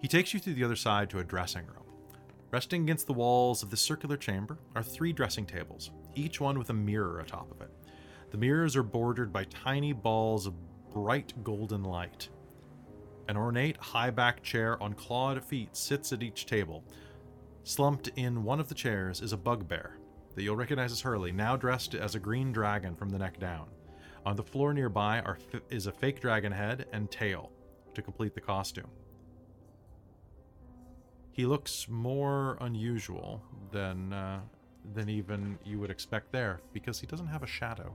[0.00, 1.84] He takes you to the other side to a dressing room.
[2.50, 6.70] Resting against the walls of the circular chamber are three dressing tables, each one with
[6.70, 7.70] a mirror atop of it.
[8.30, 10.54] The mirrors are bordered by tiny balls of
[10.90, 12.28] bright golden light.
[13.28, 16.84] An ornate high backed chair on clawed feet sits at each table.
[17.64, 19.98] Slumped in one of the chairs is a bugbear
[20.34, 23.66] that you'll recognize as Hurly, now dressed as a green dragon from the neck down.
[24.24, 25.38] On the floor nearby are
[25.68, 27.50] is a fake dragon head and tail
[27.94, 28.88] to complete the costume.
[31.38, 33.40] He looks more unusual
[33.70, 34.40] than uh,
[34.92, 37.94] than even you would expect there because he doesn't have a shadow.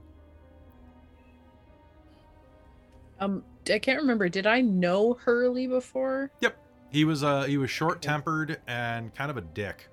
[3.20, 4.30] Um, I can't remember.
[4.30, 6.30] Did I know Hurly before?
[6.40, 6.56] Yep.
[6.88, 9.90] He was uh he was short tempered and kind of a dick.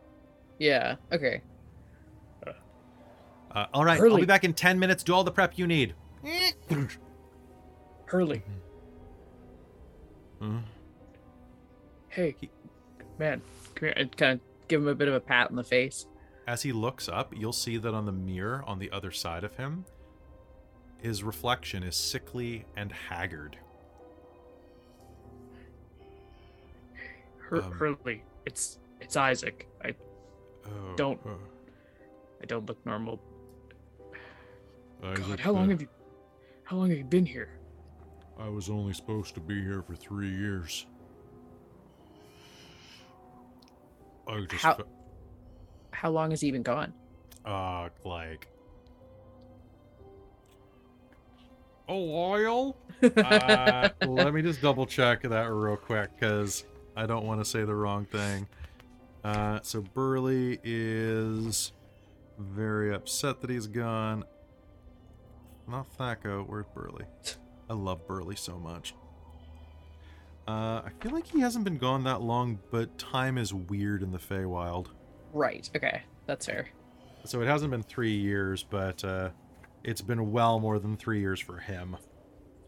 [0.58, 0.96] Yeah.
[1.12, 1.42] Okay.
[2.48, 5.04] Uh, all right, I'll be back in ten minutes.
[5.04, 5.94] Do all the prep you need.
[8.06, 8.44] Hurly.
[10.42, 10.60] Uh,
[12.08, 12.36] Hey,
[13.22, 13.42] man.
[13.76, 16.08] Come here and kind of give him a bit of a pat on the face.
[16.48, 19.56] As he looks up, you'll see that on the mirror on the other side of
[19.56, 19.86] him,
[20.98, 23.58] his reflection is sickly and haggard.
[27.38, 28.24] Hur- Um, Hurly.
[28.46, 29.68] It's it's Isaac.
[29.84, 29.94] I
[30.66, 31.30] Oh, Don't- uh,
[32.42, 33.20] I don't look normal.
[35.04, 35.88] Isaac, God, how long have you
[36.64, 37.60] how long have you been here?
[38.40, 40.86] I was only supposed to be here for three years.
[44.28, 44.84] I just How- fe-
[45.92, 46.94] How long has he been gone?
[47.46, 48.48] uh, like
[51.88, 52.78] a while.
[53.04, 56.64] uh, let me just double check that real quick because
[56.96, 58.48] I don't want to say the wrong thing.
[59.24, 61.72] Uh, so Burly is
[62.38, 64.24] very upset that he's gone.
[65.68, 66.48] Not Thaco.
[66.48, 67.06] Where's Burly?
[67.70, 68.94] I love Burly so much.
[70.48, 74.12] Uh, I feel like he hasn't been gone that long, but time is weird in
[74.12, 74.88] the Feywild.
[75.34, 75.70] Right.
[75.76, 76.02] Okay.
[76.26, 76.70] That's fair.
[77.24, 79.30] So it hasn't been three years, but uh,
[79.84, 81.98] it's been well more than three years for him.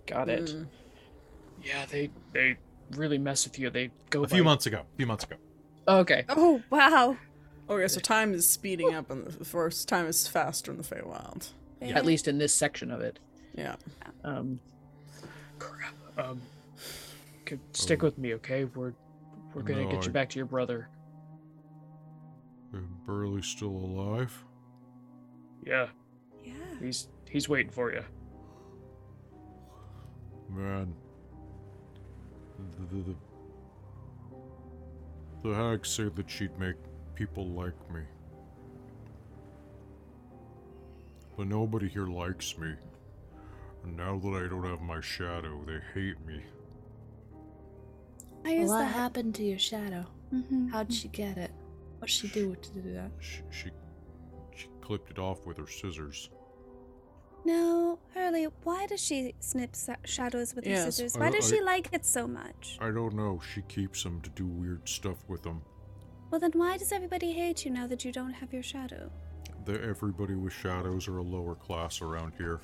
[0.05, 0.45] Got it.
[0.45, 0.67] Mm.
[1.63, 2.57] Yeah, they they
[2.91, 3.69] really mess with you.
[3.69, 4.81] They go A few months ago.
[4.81, 5.35] A few months ago.
[5.87, 6.25] Okay.
[6.29, 7.17] Oh wow.
[7.69, 11.49] Okay, so time is speeding up, and the first time is faster in the Feywild.
[11.81, 13.19] At least in this section of it.
[13.55, 13.75] Yeah.
[14.23, 14.59] Um.
[15.59, 15.93] Crap.
[16.17, 16.41] Um,
[17.45, 18.07] could stick oh.
[18.07, 18.65] with me, okay?
[18.65, 18.93] We're
[19.53, 20.89] we're gonna No, get I- you back to your brother.
[22.73, 24.43] Is Burly still alive?
[25.65, 25.87] Yeah,
[26.43, 26.53] Yeah.
[26.79, 28.03] he's he's waiting for you.
[30.49, 30.93] Man.
[32.57, 33.15] The, the, the,
[35.49, 36.75] the hag said that she'd make
[37.15, 38.01] people like me.
[41.35, 42.73] But nobody here likes me.
[43.83, 46.41] And now that I don't have my shadow, they hate me.
[48.45, 48.93] I use what that.
[48.93, 50.05] happened to your shadow?
[50.33, 50.69] Mhm.
[50.71, 51.51] How'd she get it?
[51.99, 53.11] What'd she do to do that?
[53.19, 53.69] She, she,
[54.55, 56.29] she clipped it off with her scissors.
[57.45, 61.15] No, Hurly, why does she snip sa- shadows with her Yes, scissors?
[61.17, 62.77] I- Why does I- she like it so much?
[62.79, 63.39] I don't know.
[63.53, 65.61] She keeps them to do weird stuff with them.
[66.31, 69.11] Well, then why does everybody hate you now that you don't have your shadow?
[69.65, 72.61] The, everybody with shadows are a lower class around here.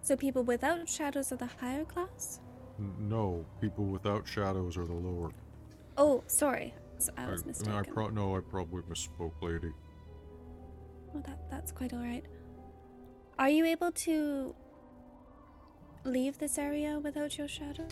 [0.00, 2.40] So people without shadows are the higher class?
[2.78, 5.32] No, people without shadows are the lower.
[5.96, 6.74] Oh, sorry.
[6.98, 7.74] So I was I, mistaken.
[7.74, 9.72] I pro- no, I probably misspoke, lady.
[11.14, 12.24] Oh, that that's quite all right.
[13.38, 14.54] Are you able to
[16.04, 17.86] leave this area without your shadow?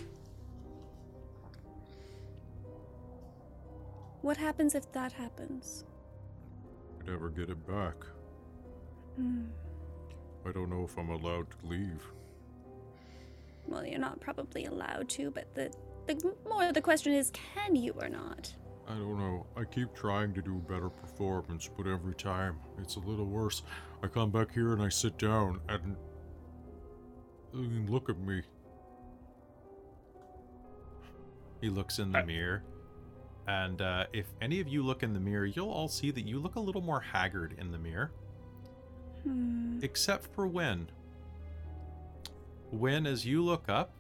[4.23, 5.85] What happens if that happens?
[7.01, 7.95] I never get it back.
[9.17, 9.45] Hmm.
[10.45, 12.03] I don't know if I'm allowed to leave.
[13.67, 15.73] Well, you're not probably allowed to, but the
[16.07, 18.55] the more the question is, can you or not?
[18.89, 19.47] I don't know.
[19.57, 23.63] I keep trying to do better performance, but every time it's a little worse.
[24.03, 25.97] I come back here and I sit down and
[27.53, 28.43] and look at me.
[31.61, 32.63] He looks in the I- mirror.
[33.49, 36.41] And uh, if any of you look in the mirror, you'll all see that you
[36.41, 38.11] look a little more haggard in the mirror,
[39.23, 39.79] Hmm.
[39.83, 40.89] except for Wynn.
[42.73, 43.93] Wynn, as you look up,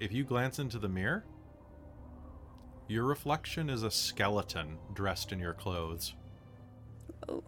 [0.00, 1.24] if you glance into the mirror,
[2.88, 6.14] your reflection is a skeleton dressed in your clothes.
[7.28, 7.42] Oh.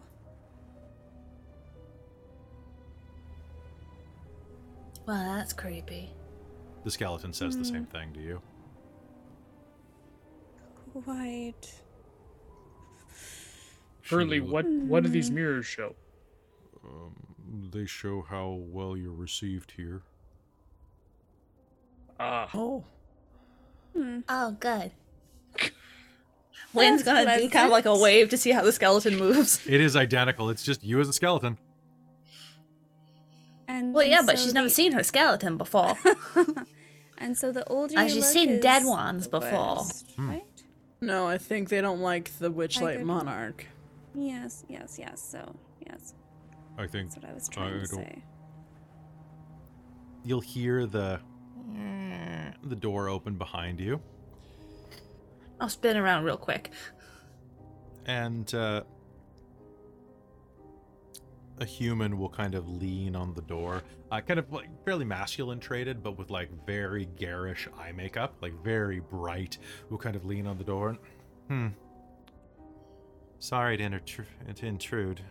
[5.05, 6.09] Well, that's creepy.
[6.83, 8.41] The skeleton says the same thing to you.
[11.03, 11.81] Quite.
[14.09, 15.95] Hurly, She- what what do these mirrors show?
[16.83, 20.01] Um, they show how well you're received here.
[22.19, 22.83] Ah, Oh.
[23.93, 24.19] Hmm.
[24.29, 24.91] Oh, good.
[26.73, 29.59] Wynn's gonna do kind of like a wave to see how the skeleton moves.
[29.67, 30.49] It is identical.
[30.49, 31.57] It's just you as a skeleton.
[33.67, 35.95] And Well, yeah, and but so she's never seen her skeleton before.
[37.17, 39.83] and so the older Uh, you she's look seen is dead ones the before.
[40.15, 40.29] Hmm.
[40.29, 40.43] right?
[41.01, 43.05] No, I think they don't like the Witchlight Haggard.
[43.05, 43.65] Monarch.
[44.15, 45.21] Yes, yes, yes.
[45.21, 46.13] So yes,
[46.77, 48.23] I think that's what I was trying I to don't- say.
[50.23, 51.19] You'll hear the
[52.63, 54.01] the door open behind you.
[55.59, 56.71] I'll spin around real quick.
[58.05, 58.83] and uh,
[61.59, 63.81] a human will kind of lean on the door,
[64.11, 68.53] uh, kind of like fairly masculine traded, but with like very garish eye makeup, like
[68.63, 69.57] very bright.
[69.89, 70.89] Will kind of lean on the door.
[70.89, 70.99] And,
[71.47, 71.67] hmm.
[73.39, 75.21] Sorry to, to intrude.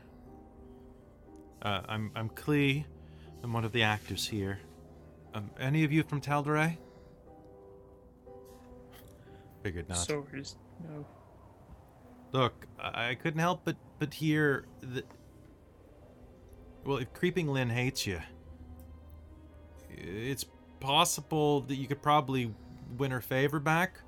[1.63, 2.85] Uh, I'm I'm Klee.
[3.43, 4.59] I'm one of the actors here.
[5.37, 6.79] Um, any of you from Tal'Darai?
[9.63, 9.99] Figured not.
[9.99, 10.45] Sorry,
[10.89, 11.05] no.
[12.33, 15.05] Look, I I couldn't help but but hear that.
[16.85, 18.21] Well, if Creeping Lynn hates you,
[19.91, 20.45] it's
[20.81, 22.55] possible that you could probably
[22.97, 24.01] win her favor back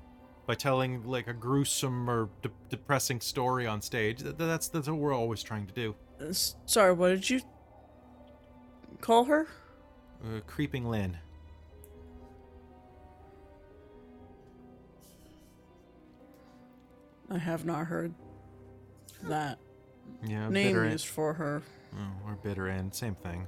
[0.47, 4.19] by telling like a gruesome or de- depressing story on stage.
[4.23, 5.95] Th- That's that's what we're always trying to do.
[6.19, 6.33] Uh,
[6.65, 7.41] sorry, what did you
[9.01, 9.47] call her?
[10.23, 11.17] Uh, Creeping Lynn.
[17.31, 18.13] I have not heard
[19.23, 19.59] that
[20.23, 21.61] Yeah, name bitter used for her.
[21.95, 23.47] Oh, or bitter end, same thing.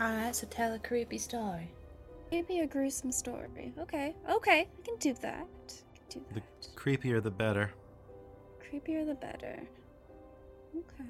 [0.00, 1.70] Alright, so tell a creepy story.
[2.30, 3.72] Maybe a gruesome story.
[3.78, 5.46] Okay, okay, I can do that.
[5.46, 6.34] I can do that.
[6.34, 6.76] The that.
[6.76, 7.72] creepier, the better.
[8.60, 9.62] Creepier the better.
[10.76, 11.04] Okay.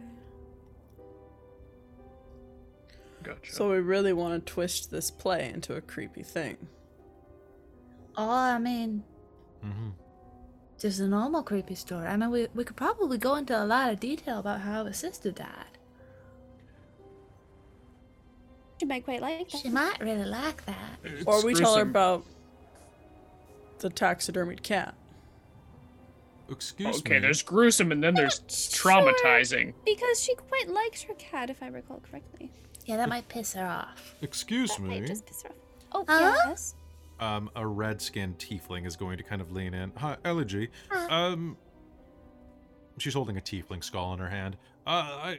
[3.29, 3.53] Gotcha.
[3.53, 6.57] So we really want to twist this play into a creepy thing.
[8.17, 9.05] Oh, I mean,
[9.65, 9.89] Mm-hmm.
[10.81, 12.07] just a normal creepy story.
[12.07, 14.97] I mean, we, we could probably go into a lot of detail about how his
[14.97, 15.77] sister died.
[18.81, 19.59] She might quite like that.
[19.59, 20.99] She might really like that.
[21.05, 22.25] It's or we tell her about
[23.81, 24.95] the taxidermied cat.
[26.49, 27.17] Excuse Okay, me.
[27.17, 29.75] Okay, there's gruesome and then there's traumatizing.
[29.85, 32.53] Because she quite likes her cat, if I recall correctly.
[32.89, 34.15] Yeah, that might piss her off.
[34.23, 35.07] Excuse That might me.
[35.09, 35.55] just piss her off.
[35.93, 36.35] Oh, Huh?
[36.49, 36.75] yes.
[37.21, 39.93] um, a red-skinned tiefling is going to kind of lean in.
[39.99, 40.71] Hi, Elegy.
[41.11, 41.59] Um,
[42.97, 44.57] she's holding a tiefling skull in her hand.
[44.87, 45.39] Uh, I,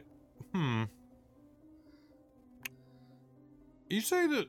[0.54, 0.84] hmm.
[3.88, 4.46] You say that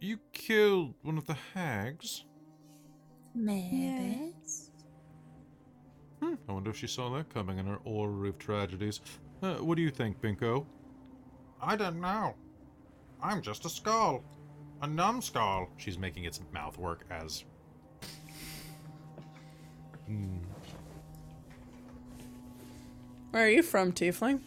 [0.00, 2.24] you killed one of the hags?
[3.34, 4.30] Maybe.
[4.42, 4.70] Yes.
[6.22, 6.34] Hmm.
[6.48, 9.02] I wonder if she saw that coming in her order of tragedies.
[9.42, 10.64] Uh, what do you think, Binko?
[11.64, 12.34] I don't know.
[13.22, 14.22] I'm just a skull.
[14.82, 15.68] A numbskull.
[15.78, 17.44] She's making its mouth work as.
[20.06, 20.36] Hmm.
[23.30, 24.40] Where are you from, Tiefling?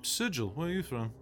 [0.00, 1.12] Sigil, where are you from?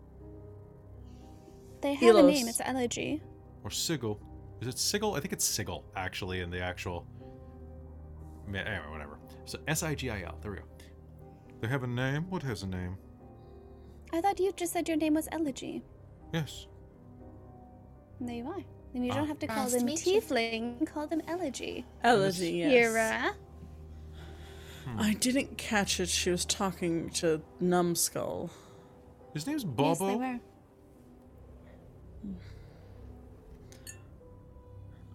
[1.81, 2.47] They have a name.
[2.47, 3.21] It's Elegy.
[3.65, 4.21] Or Sigil?
[4.61, 5.15] Is it Sigil?
[5.15, 7.07] I think it's Sigil, actually, in the actual.
[8.47, 9.19] Anyway, whatever.
[9.45, 10.39] So S I G I L.
[10.43, 10.65] There we go.
[11.61, 12.31] They have a name?
[12.31, 12.97] What has a name?
[14.13, 15.83] I thought you just said your name was Elegy.
[16.33, 16.67] Yes.
[18.19, 18.63] And there you are.
[18.93, 19.17] Then you Ah.
[19.17, 19.95] don't have to call Nice to them you.
[19.97, 20.87] Tiefling.
[20.87, 21.87] Call them Elegy.
[22.03, 22.71] Elegy, yes.
[22.73, 23.35] Hera.
[24.99, 26.09] I didn't catch it.
[26.09, 28.51] She was talking to Numbskull.
[29.33, 30.07] His name's Yes, Bobo.
[30.09, 30.41] they were.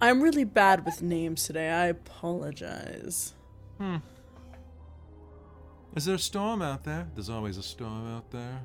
[0.01, 1.72] I'm really bad with names today.
[1.72, 3.34] I apologize.
[3.77, 3.97] Hmm.
[5.95, 7.07] Is there a storm out there?
[7.15, 8.61] There's always a storm out there.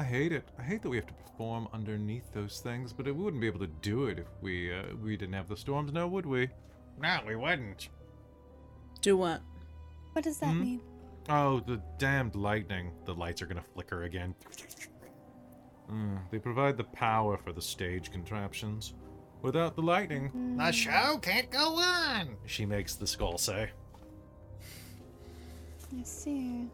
[0.00, 0.48] I hate it.
[0.58, 3.58] I hate that we have to perform underneath those things, but we wouldn't be able
[3.58, 6.48] to do it if we uh, we didn't have the storms, now would we?
[6.98, 7.90] No, we wouldn't.
[9.02, 9.42] Do what?
[10.12, 10.60] What does that Hmm?
[10.62, 10.80] mean?
[11.28, 12.92] Oh, the damned lightning.
[13.04, 14.34] The lights are gonna flicker again.
[15.90, 18.94] Mm, they provide the power for the stage contraptions.
[19.42, 22.36] Without the lightning, the show can't go on.
[22.46, 23.68] She makes the skull say.
[25.94, 26.70] I see.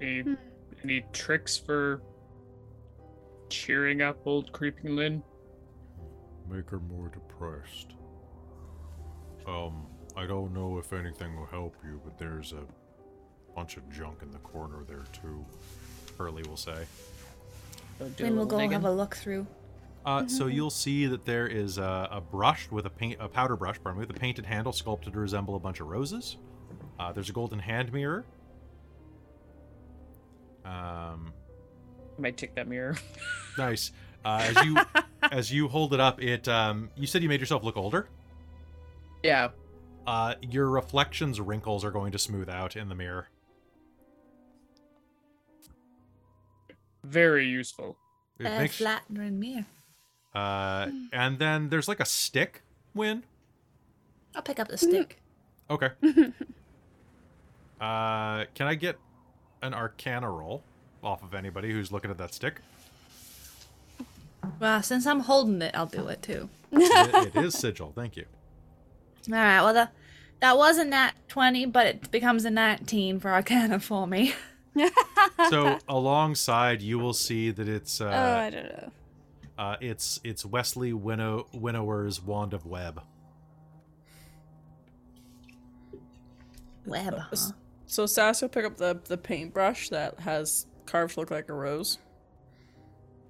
[0.00, 0.34] Any, Hmm.
[0.84, 2.02] any tricks for
[3.48, 5.22] cheering up old Creeping Lynn?
[6.48, 7.94] Make her more depressed.
[9.46, 12.64] Um, I don't know if anything will help you, but there's a
[13.54, 15.44] bunch of junk in the corner there too.
[16.16, 16.84] Hurly will say.
[17.98, 18.72] Go do a Then we'll go digging.
[18.72, 19.46] have a look through.
[20.06, 23.56] Uh, so you'll see that there is a, a brush with a paint, a powder
[23.56, 26.36] brush, pardon me, with a painted handle sculpted to resemble a bunch of roses.
[26.98, 28.24] Uh, there's a golden hand mirror.
[30.68, 31.32] Um,
[32.16, 32.96] I might take that mirror.
[33.58, 33.92] nice.
[34.24, 34.76] Uh, as you
[35.32, 38.08] as you hold it up, it um, you said you made yourself look older.
[39.22, 39.48] Yeah.
[40.06, 43.28] Uh, your reflections wrinkles are going to smooth out in the mirror.
[47.04, 47.96] Very useful.
[48.38, 49.66] It Uh, makes- flattering mirror.
[50.34, 52.62] uh, and then there's like a stick.
[52.94, 53.24] Wynn.
[54.34, 55.20] I'll pick up the stick.
[55.70, 55.90] Okay.
[57.80, 58.98] uh, can I get
[59.62, 60.62] an Arcana roll
[61.02, 62.60] off of anybody who's looking at that stick?
[64.60, 66.48] Well, since I'm holding it, I'll do it too.
[66.72, 67.92] it, it is sigil.
[67.94, 68.24] Thank you.
[69.28, 69.60] All right.
[69.62, 69.88] Well, the,
[70.40, 74.34] that was a nat 20, but it becomes a 19 for Arcana for me.
[75.50, 78.10] So alongside, you will see that it's oh, uh,
[78.46, 78.90] I don't know.
[79.56, 83.00] uh, it's it's Wesley Winnow Winnower's wand of web.
[86.86, 87.20] Web.
[87.32, 87.52] S-
[87.88, 91.98] So Sass will pick up the the paintbrush that has carved look like a rose.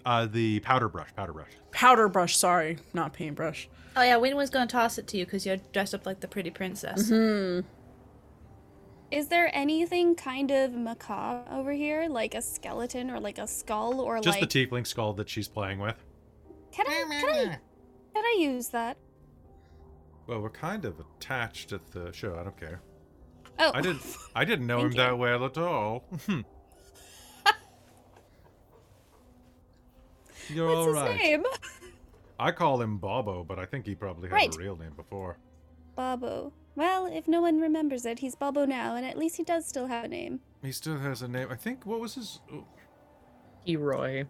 [0.04, 1.50] Uh, the powder brush, powder brush.
[1.70, 3.68] Powder brush, sorry, not paintbrush.
[3.96, 6.28] Oh yeah, Wynn was gonna toss it to you because you're dressed up like the
[6.28, 7.08] pretty princess.
[7.08, 7.60] Hmm.
[9.12, 14.00] Is there anything kind of macabre over here, like a skeleton or like a skull
[14.00, 14.24] or like.
[14.24, 14.50] Just like?
[14.50, 16.04] the tiefling skull that she's playing with.
[16.72, 17.04] Can I?
[17.20, 17.58] Can I?
[18.12, 18.98] Can I use that?
[20.26, 22.36] Well, we're kind of attached at the show.
[22.38, 22.82] I don't care.
[23.60, 24.02] Oh, I didn't.
[24.34, 24.96] I didn't know him you.
[24.98, 26.04] that well at all.
[26.26, 26.40] Hmm.
[30.50, 31.42] You're What's all his name?
[32.40, 34.54] I call him Bobo, but I think he probably had Right.
[34.54, 35.38] a real name before.
[35.96, 36.52] Bobo.
[36.76, 39.88] Well, if no one remembers it, he's Bobo now, and at least he does still
[39.88, 40.40] have a name.
[40.62, 41.48] He still has a name.
[41.50, 41.84] I think.
[41.84, 42.40] What was his?
[42.52, 42.64] oh,
[43.66, 44.24] Heroy.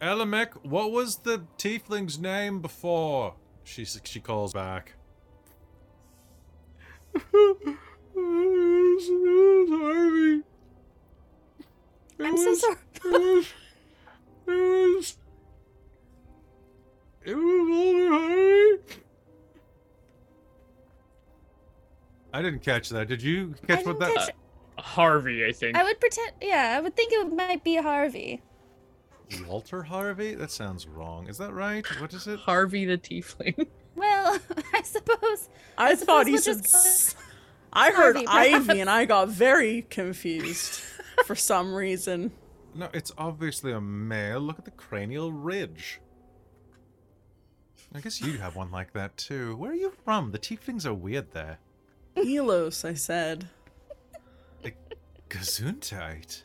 [0.00, 3.34] Elamek, what was the tiefling's name before?
[3.62, 4.94] She she calls back.
[9.68, 10.42] Harvey.
[12.20, 12.76] I'm so sorry.
[13.04, 13.46] It was.
[14.46, 14.52] It
[14.96, 15.16] was.
[17.24, 18.82] It was only Harvey.
[22.32, 23.08] I didn't catch that.
[23.08, 24.14] Did you catch what that?
[24.14, 24.28] catch-
[24.78, 25.76] uh, Harvey, I think.
[25.76, 26.32] I would pretend.
[26.40, 28.42] Yeah, I would think it might be Harvey.
[29.46, 30.34] Walter Harvey?
[30.34, 31.28] That sounds wrong.
[31.28, 31.86] Is that right?
[32.00, 32.40] What is it?
[32.40, 33.66] Harvey the Tiefling.
[33.94, 34.38] Well,
[34.72, 35.48] I suppose.
[35.76, 37.14] I, suppose thought he we'll said.
[37.74, 38.68] Just call it s- I heard Harvey, perhaps.
[38.70, 40.80] Ivy, and I got very confused
[41.26, 42.32] for some reason.
[42.74, 44.40] No, it's obviously a male.
[44.40, 46.00] Look at the cranial ridge.
[47.92, 49.56] I guess you have one like that too.
[49.56, 50.30] Where are you from?
[50.30, 51.58] The tieflings are weird there.
[52.16, 53.48] Elos, I said.
[55.28, 56.42] Gesundheit.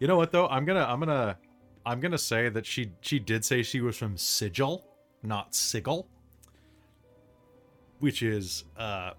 [0.00, 0.46] you know what though?
[0.48, 1.36] I'm gonna I'm gonna
[1.86, 4.86] I'm gonna say that she she did say she was from Sigil,
[5.22, 6.08] not Sigil.
[7.98, 9.12] Which is uh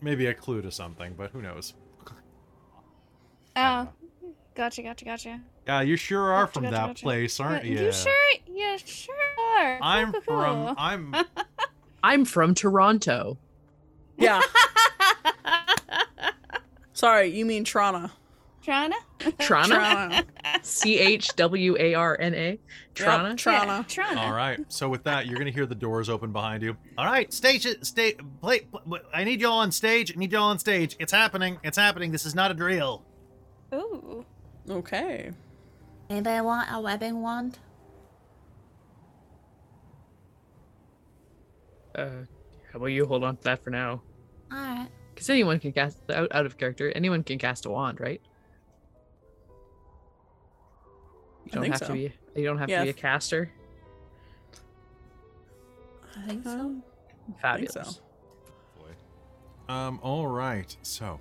[0.00, 1.74] maybe a clue to something, but who knows.
[3.56, 3.88] Oh,
[4.54, 5.40] gotcha, gotcha, gotcha.
[5.66, 7.02] Yeah, you sure are Gotcha, from gotcha, that gotcha.
[7.04, 7.78] place, aren't you?
[7.78, 8.12] You sure?
[8.46, 9.14] You sure
[9.56, 9.78] are.
[9.78, 10.74] Cool, I'm cool, from cool.
[10.76, 11.14] I'm
[12.02, 13.38] I'm from Toronto.
[14.18, 14.40] Yeah.
[16.92, 18.10] Sorry, you mean Trana.
[18.64, 18.94] Trana?
[19.20, 20.24] Trana?
[20.62, 22.58] C H W A R N A.
[22.94, 23.30] Trana?
[23.30, 23.66] Yep, Trana.
[23.66, 24.16] Yeah, Trana.
[24.16, 24.60] All right.
[24.68, 26.76] So with that, you're gonna hear the doors open behind you.
[26.96, 27.84] All right, stage it.
[27.84, 28.16] Stay.
[28.40, 28.66] Play.
[29.12, 30.12] I need y'all on stage.
[30.14, 30.96] I need y'all on stage.
[30.98, 31.58] It's happening.
[31.62, 32.10] It's happening.
[32.10, 33.02] This is not a drill.
[33.74, 34.24] Ooh.
[34.68, 35.30] Okay.
[36.08, 37.58] Anybody want a webbing wand?
[41.94, 42.08] Uh,
[42.72, 44.02] how about you hold on to that for now?
[44.52, 44.88] Alright.
[45.14, 46.90] Because anyone can cast out, out of character.
[46.92, 48.20] Anyone can cast a wand, right?
[51.46, 51.86] You don't have so.
[51.88, 52.12] to be.
[52.34, 52.78] You don't have Yeah.
[52.80, 53.50] to be a caster.
[56.16, 56.50] I think so.
[56.50, 56.82] Um,
[57.18, 57.72] I think Fabulous.
[59.68, 59.72] so.
[59.72, 59.98] Um.
[60.02, 60.76] All right.
[60.82, 61.20] So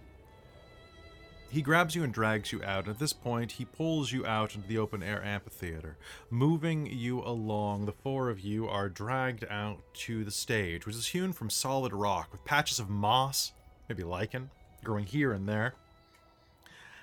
[1.50, 2.88] he grabs you and drags you out.
[2.90, 5.98] At this point, he pulls you out into the open air amphitheater,
[6.30, 7.86] moving you along.
[7.86, 11.94] The four of you are dragged out to the stage, which is hewn from solid
[11.94, 13.54] rock with patches of moss,
[13.88, 14.50] maybe lichen,
[14.84, 15.76] growing here and there.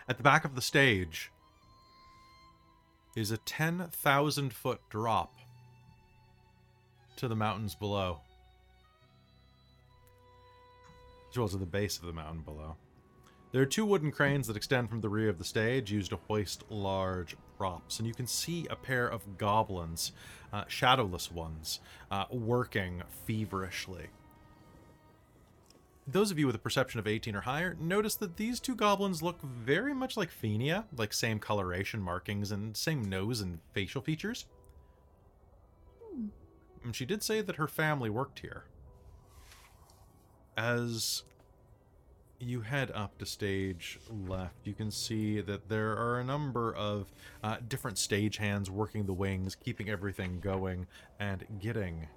[0.08, 1.30] At the back of the stage
[3.16, 5.38] is a 10,000 foot drop
[7.16, 8.20] to the mountains below.
[11.30, 12.76] As well as to the base of the mountain below.
[13.52, 16.18] There are two wooden cranes that extend from the rear of the stage, used to
[16.28, 20.12] hoist large props, and you can see a pair of goblins,
[20.52, 21.80] uh, shadowless ones,
[22.12, 24.06] uh, working feverishly.
[26.12, 29.22] Those of you with a perception of 18 or higher notice that these two goblins
[29.22, 34.46] look very much like Fenia, like same coloration markings and same nose and facial features.
[36.82, 38.64] And she did say that her family worked here.
[40.56, 41.22] As
[42.40, 47.12] you head up to stage left, you can see that there are a number of
[47.44, 50.86] uh, different stage hands working the wings, keeping everything going,
[51.20, 52.08] and getting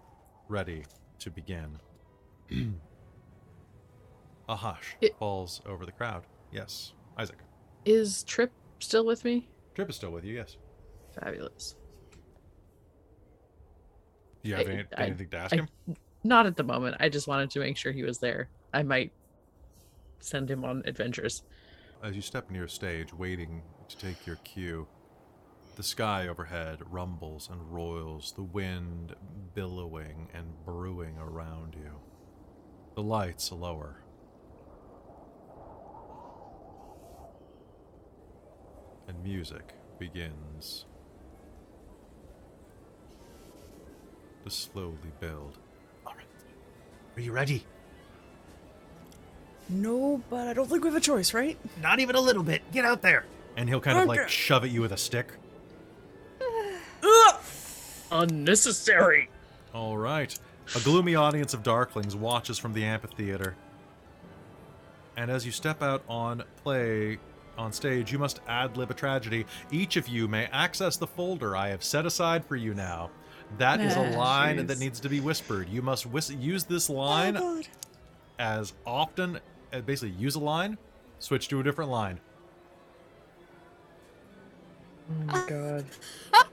[0.47, 0.83] ready
[1.19, 1.79] to begin.
[4.49, 6.23] a hush It- falls over the crowd.
[6.51, 7.37] Yes, Isaac.
[7.85, 9.47] Is Trip still with me?
[9.75, 10.57] Trip is still with you, yes.
[11.19, 11.75] Fabulous.
[14.43, 15.67] Do you have I- any, I- anything to ask I- him?
[16.23, 16.97] Not at the moment.
[16.99, 18.49] I just wanted to make sure he was there.
[18.73, 19.11] I might
[20.19, 21.43] send him on adventures.
[22.01, 24.87] As you step near a stage, waiting to take your cue.
[25.75, 29.15] The sky overhead rumbles and roils, the wind
[29.55, 31.99] billowing and brewing around you.
[32.95, 34.02] The lights lower.
[39.13, 40.85] And music begins
[44.43, 45.57] to slowly build.
[46.05, 46.25] All right.
[47.17, 47.65] Are you ready?
[49.69, 51.57] No, but I don't think we have a choice, right?
[51.81, 52.61] Not even a little bit.
[52.71, 53.25] Get out there.
[53.55, 54.29] And he'll kind of like Okay.
[54.29, 55.27] shove at you with a stick.
[57.03, 57.35] Ugh!
[58.11, 59.29] Unnecessary.
[59.73, 60.37] All right.
[60.75, 63.55] A gloomy audience of darklings watches from the amphitheater.
[65.15, 67.19] And as you step out on play
[67.57, 69.45] on stage, you must ad lib a tragedy.
[69.71, 73.11] Each of you may access the folder I have set aside for you now.
[73.57, 74.67] That is a Ah, line jeez.
[74.67, 75.69] that needs to be whispered.
[75.69, 77.61] You must whis- use this line Oh
[78.39, 79.39] as often,
[79.71, 80.77] uh, basically, use a line,
[81.19, 82.19] switch to a different line.
[85.11, 85.85] Oh my god.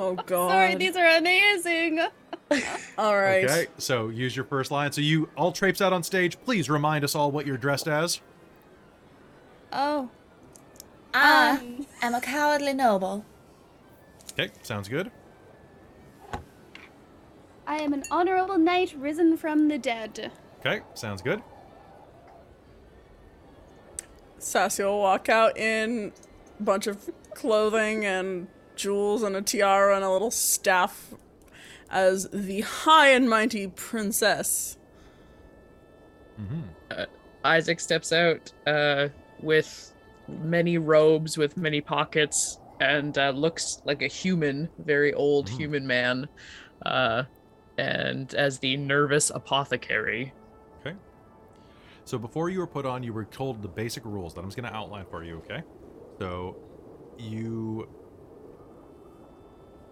[0.00, 0.50] Oh god.
[0.52, 1.98] Sorry, these are amazing.
[2.98, 3.44] All right.
[3.44, 4.92] Okay, so use your first line.
[4.92, 6.38] So you all traipse out on stage.
[6.44, 8.20] Please remind us all what you're dressed as.
[9.72, 10.10] Oh.
[11.14, 11.86] I Um.
[12.02, 13.24] am a cowardly noble.
[14.32, 15.10] Okay, sounds good.
[17.66, 20.32] I am an honorable knight risen from the dead.
[20.60, 21.42] Okay, sounds good.
[24.38, 26.12] Sassy will walk out in
[26.58, 31.12] a bunch of clothing and jewels and a tiara and a little staff
[31.90, 34.76] as the high and mighty princess.
[37.44, 39.08] Isaac steps out uh,
[39.42, 39.94] with
[40.28, 46.28] many robes, with many pockets, and uh, looks like a human, very old human man.
[46.84, 47.24] Uh,
[47.76, 50.32] and as the nervous apothecary.
[50.80, 50.96] Okay.
[52.04, 54.56] So before you were put on, you were told the basic rules that I'm just
[54.56, 55.36] going to outline for you.
[55.38, 55.62] Okay.
[56.18, 56.56] So
[57.18, 57.88] you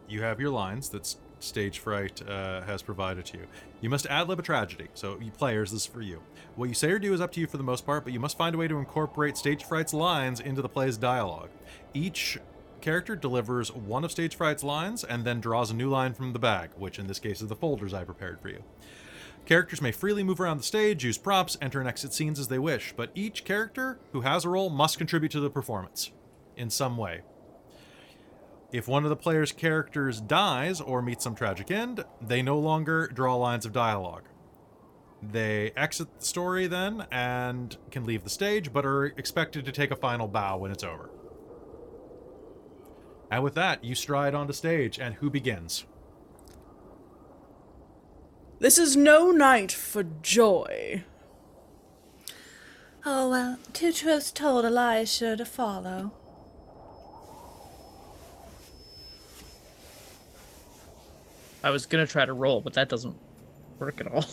[0.09, 3.47] you have your lines that s- Stage Fright uh, has provided to you.
[3.81, 4.89] You must ad lib a tragedy.
[4.95, 6.23] So you players, this is for you.
[6.55, 8.21] What you say or do is up to you for the most part, but you
[8.21, 11.51] must find a way to incorporate Stage Fright's lines into the play's dialogue.
[11.93, 12.39] Each
[12.81, 16.39] character delivers one of Stage Fright's lines and then draws a new line from the
[16.39, 18.63] bag, which in this case is the folders I prepared for you.
[19.45, 22.59] Characters may freely move around the stage, use props, enter and exit scenes as they
[22.59, 26.11] wish, but each character who has a role must contribute to the performance
[26.57, 27.21] in some way.
[28.73, 33.07] If one of the player's characters dies or meets some tragic end, they no longer
[33.09, 34.25] draw lines of dialogue.
[35.23, 39.91] They exit the story then and can leave the stage, but are expected to take
[39.91, 41.11] a final bow when it's over.
[43.31, 45.85] And with that, you stride onto stage, and who begins?
[48.59, 51.05] This is no night for joy.
[53.05, 56.13] Oh well, two truths told, a lie is sure to follow.
[61.67, 63.17] I was gonna try to roll, but that doesn't
[63.81, 64.25] work at all.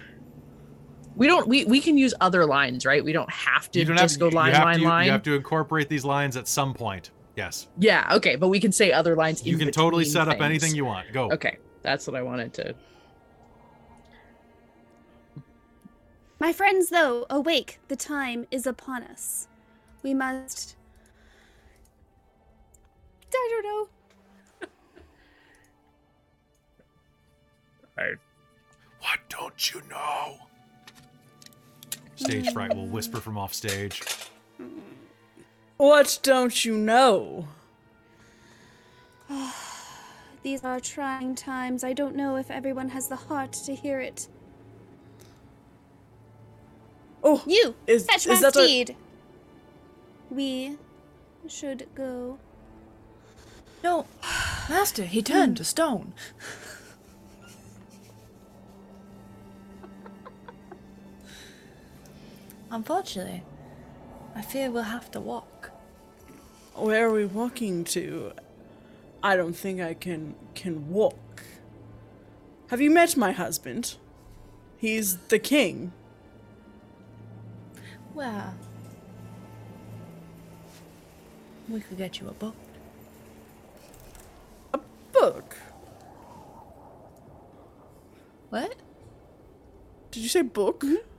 [1.14, 1.46] we don't.
[1.46, 3.04] We we can use other lines, right?
[3.04, 5.04] We don't have to You don't just have, go line line to, line.
[5.04, 7.10] You have to incorporate these lines at some point.
[7.36, 7.68] Yes.
[7.78, 8.08] Yeah.
[8.12, 9.44] Okay, but we can say other lines.
[9.44, 11.12] You in can totally between set up anything you want.
[11.12, 11.30] Go.
[11.30, 12.74] Okay, that's what I wanted to.
[16.40, 17.78] My friends, though, awake.
[17.88, 19.48] The time is upon us.
[20.02, 20.76] We must.
[23.34, 23.88] I don't know.
[27.98, 28.12] I,
[29.00, 30.36] What don't you know?
[32.16, 34.02] Stage fright will whisper from off stage.
[35.76, 37.48] What don't you know?
[40.42, 41.84] These are trying times.
[41.84, 44.28] I don't know if everyone has the heart to hear it.
[47.24, 47.74] Oh, You!
[47.86, 48.96] Is- fetch is my that a- steed!
[50.30, 50.76] We
[51.48, 52.38] should go.
[53.84, 54.06] No,
[54.68, 56.14] master, he turned to stone.
[62.72, 63.42] Unfortunately,
[64.34, 65.70] I fear we'll have to walk.
[66.74, 68.32] where are we walking to?
[69.22, 71.42] I don't think I can can walk.
[72.70, 73.96] Have you met my husband?
[74.78, 75.92] He's the king.
[78.14, 78.54] Well,
[81.68, 82.56] we could get you a book.
[84.72, 84.80] A
[85.12, 85.56] book.
[88.48, 88.74] What?
[90.10, 90.80] Did you say book?
[90.80, 91.11] Mm-hmm.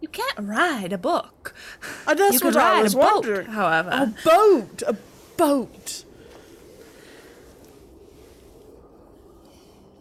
[0.00, 1.54] You can't ride a book.
[2.06, 3.46] Uh, that's you could what I ride was a boat, wondering.
[3.48, 3.90] however.
[3.90, 4.82] A boat.
[4.86, 4.96] A
[5.36, 6.04] boat.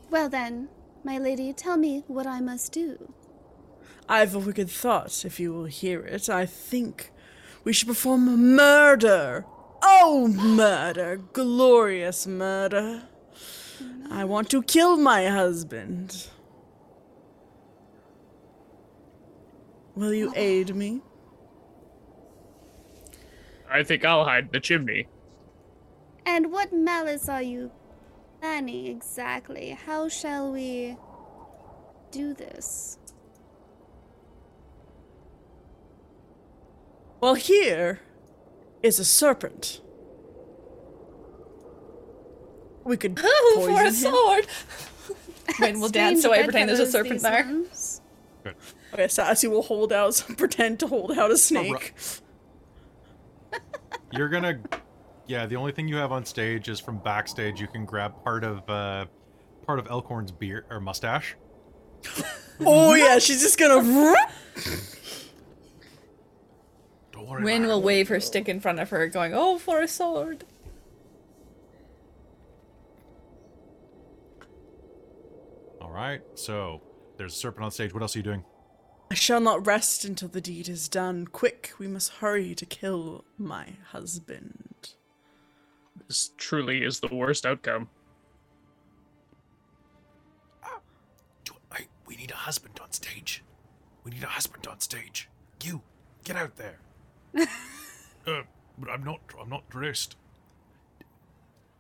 [0.09, 0.69] Well then,
[1.03, 3.14] my lady, tell me what I must do.
[4.07, 6.30] I've a wicked thought, if you will hear it.
[6.30, 7.11] I think
[7.64, 9.45] We should perform a murder.
[9.82, 11.19] Oh, murder.
[11.33, 13.01] Glorious murder.
[14.11, 16.27] I want to kill my husband.
[19.95, 21.01] Will you aid me?
[23.69, 25.07] I think I'll hide the chimney.
[26.25, 27.72] And what malice are you
[28.41, 29.69] planning exactly?
[29.72, 30.98] How shall we
[32.11, 32.98] do this?
[37.22, 38.01] Well, here
[38.83, 39.82] is a serpent.
[42.83, 44.14] We could Oh, for a poison him.
[44.14, 44.48] sword!
[45.59, 48.01] Wayne will dance so I Strange pretend there's a serpent these
[48.43, 48.53] there.
[48.98, 49.17] Ones.
[49.19, 51.93] Okay, Sassy will hold out, pretend to hold out a snake.
[54.11, 54.59] You're gonna.
[55.27, 57.59] Yeah, the only thing you have on stage is from backstage.
[57.59, 59.06] You can grab part of uh,
[59.65, 61.35] part of Elkhorn's beard or mustache.
[62.65, 63.83] Oh yeah, she's just gonna.
[67.11, 67.43] Don't worry.
[67.43, 67.83] Wynn about will it.
[67.83, 70.45] wave her stick in front of her, going, Oh, for a sword!
[75.82, 76.22] All right.
[76.35, 76.82] So
[77.17, 77.93] there's a serpent on stage.
[77.93, 78.45] What else are you doing?
[79.16, 81.27] I shall not rest until the deed is done.
[81.27, 84.90] Quick, we must hurry to kill my husband.
[86.06, 87.88] This truly is the worst outcome.
[91.45, 93.42] Do- Hey, we need a husband on stage.
[94.03, 95.30] We need a husband on stage.
[95.64, 95.82] You,
[96.26, 96.80] get out there.
[98.27, 98.42] uh,
[98.77, 99.22] but I'm not.
[99.42, 100.18] I'm not dressed.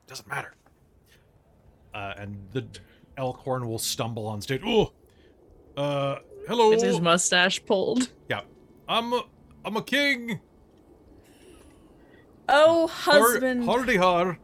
[0.07, 0.53] Doesn't matter.
[1.93, 2.65] Uh, and the
[3.17, 4.61] Elkhorn will stumble on stage.
[4.65, 4.93] Oh,
[5.75, 6.71] uh, hello.
[6.71, 8.09] Is his mustache pulled?
[8.29, 8.41] yeah,
[8.87, 9.23] I'm a,
[9.63, 10.39] I'm a king.
[12.47, 13.65] Oh, Har- husband.
[13.65, 14.37] Hardy har.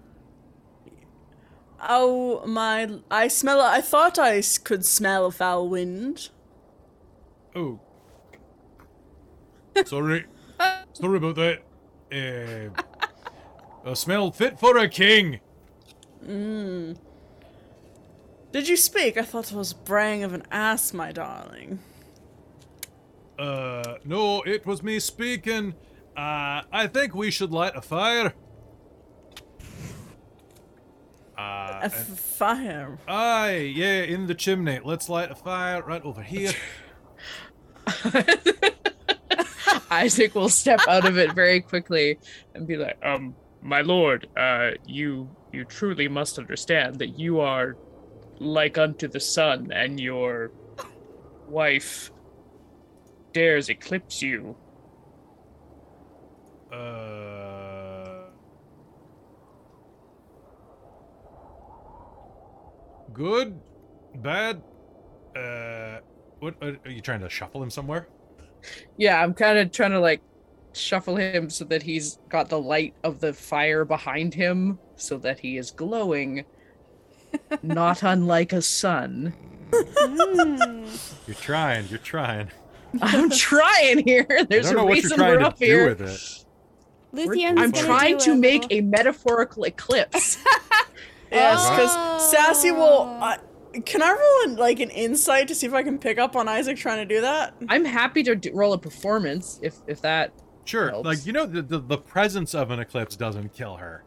[1.87, 2.99] Oh my!
[3.09, 3.61] I smell.
[3.61, 6.29] I thought I could smell a foul wind.
[7.55, 7.79] Oh.
[9.85, 10.25] Sorry.
[10.93, 11.59] Sorry about that.
[12.11, 12.81] Uh,
[13.89, 15.39] A smell fit for a king.
[16.23, 16.97] Mmm.
[18.51, 19.17] Did you speak?
[19.17, 21.79] I thought it was braying of an ass, my darling.
[23.41, 25.73] Uh, no, it was me speaking.
[26.15, 28.33] Uh, I think we should light a fire.
[31.37, 32.99] Uh, A and- fire.
[33.07, 34.79] aye, yeah, in the chimney.
[34.83, 36.51] Let's light a fire right over here.
[39.89, 42.19] Isaac will step out of it very quickly
[42.53, 47.75] and be like, Um, my lord, uh, you you truly must understand that you are
[48.39, 50.51] like unto the sun, and your
[51.47, 52.11] wife
[53.33, 54.55] dares eclipse you.
[56.71, 58.29] Uh,
[63.13, 63.59] good,
[64.15, 64.61] bad.
[65.35, 65.99] Uh,
[66.39, 68.07] what are are you trying to shuffle him somewhere?
[68.97, 70.21] Yeah, I'm kind of trying to like
[70.73, 75.39] shuffle him so that he's got the light of the fire behind him so that
[75.39, 76.45] he is glowing,
[77.63, 79.33] not unlike a sun.
[79.71, 81.27] Mm.
[81.27, 81.87] You're trying.
[81.87, 82.49] You're trying.
[83.01, 84.25] I'm trying here.
[84.49, 85.87] There's I don't know a what you're reason we're up here.
[85.89, 86.45] with it.
[87.57, 90.37] I'm trying to make a metaphorical eclipse.
[91.31, 93.07] Yes, because Sassy will.
[93.07, 93.19] Oh.
[93.21, 93.37] Uh,
[93.85, 96.49] can I roll an, like an insight to see if I can pick up on
[96.49, 97.53] Isaac trying to do that?
[97.69, 100.33] I'm happy to do, roll a performance if if that.
[100.65, 100.89] Sure.
[100.89, 101.05] Helps.
[101.05, 104.03] Like you know, the, the the presence of an eclipse doesn't kill her.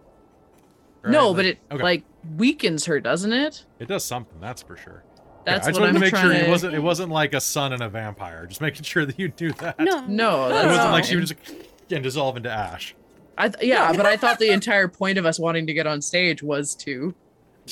[1.03, 1.13] Right?
[1.13, 1.83] No, Like- but it okay.
[1.83, 2.05] like
[2.37, 3.65] weakens her, doesn't it?
[3.79, 4.39] it does something.
[4.39, 5.03] That's for sure.
[5.45, 6.45] That's yeah, I just what wanted I'm to make sure to.
[6.47, 8.47] it wasn't it wasn't like a sun and a vampire.
[8.47, 9.79] Just making sure that you knew that.
[9.79, 10.05] No.
[10.07, 11.21] No, It wasn't like she fine.
[11.21, 12.95] would just and dissolve into ash.
[13.37, 16.01] I th- yeah, but I thought the entire point of us wanting to get on
[16.01, 17.15] stage was to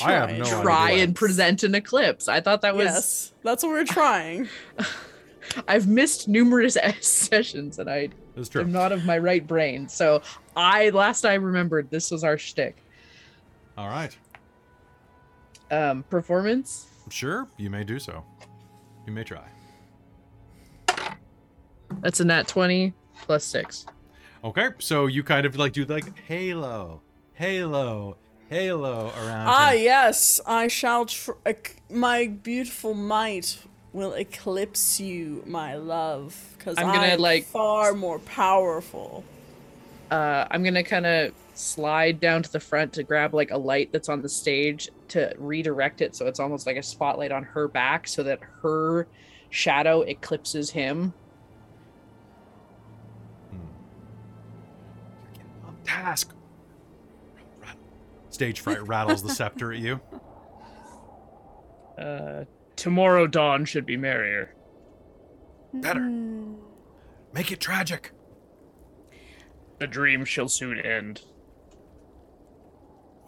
[0.05, 2.29] I have no try and present an eclipse.
[2.29, 2.85] I thought that was.
[2.87, 4.49] yes, that's what we're trying.
[5.69, 8.63] I've missed numerous sessions and I It's true.
[8.63, 9.89] am not of my right brain.
[9.89, 10.23] So
[10.57, 12.77] I last I remembered this was our shtick.
[13.77, 14.17] All right.
[15.71, 16.87] Um, performance.
[17.13, 18.25] Sure, you may do so.
[19.07, 19.45] You may try.
[22.01, 23.85] That's a nat twenty plus six.
[24.43, 27.03] Okay, so you kind of like do like halo,
[27.35, 28.17] halo,
[28.49, 29.47] halo around.
[29.47, 29.83] Ah, him.
[29.83, 31.05] yes, I shall.
[31.05, 33.59] Tr- ec- my beautiful might
[33.93, 39.23] will eclipse you, my love, because I'm I'm gonna, like- far more powerful.
[40.11, 43.93] Uh, I'm gonna kind of slide down to the front to grab like a light
[43.93, 47.69] that's on the stage to redirect it so it's almost like a spotlight on her
[47.69, 49.07] back so that her
[49.51, 51.13] shadow eclipses him.
[55.65, 56.33] on task.
[58.31, 60.01] Stage fright rattles the scepter at you.
[61.99, 62.45] Uh,
[62.77, 64.55] tomorrow dawn should be merrier.
[65.75, 66.01] Better.
[66.01, 66.57] Mm.
[67.35, 68.13] Make it tragic.
[69.79, 71.23] The dream shall soon end.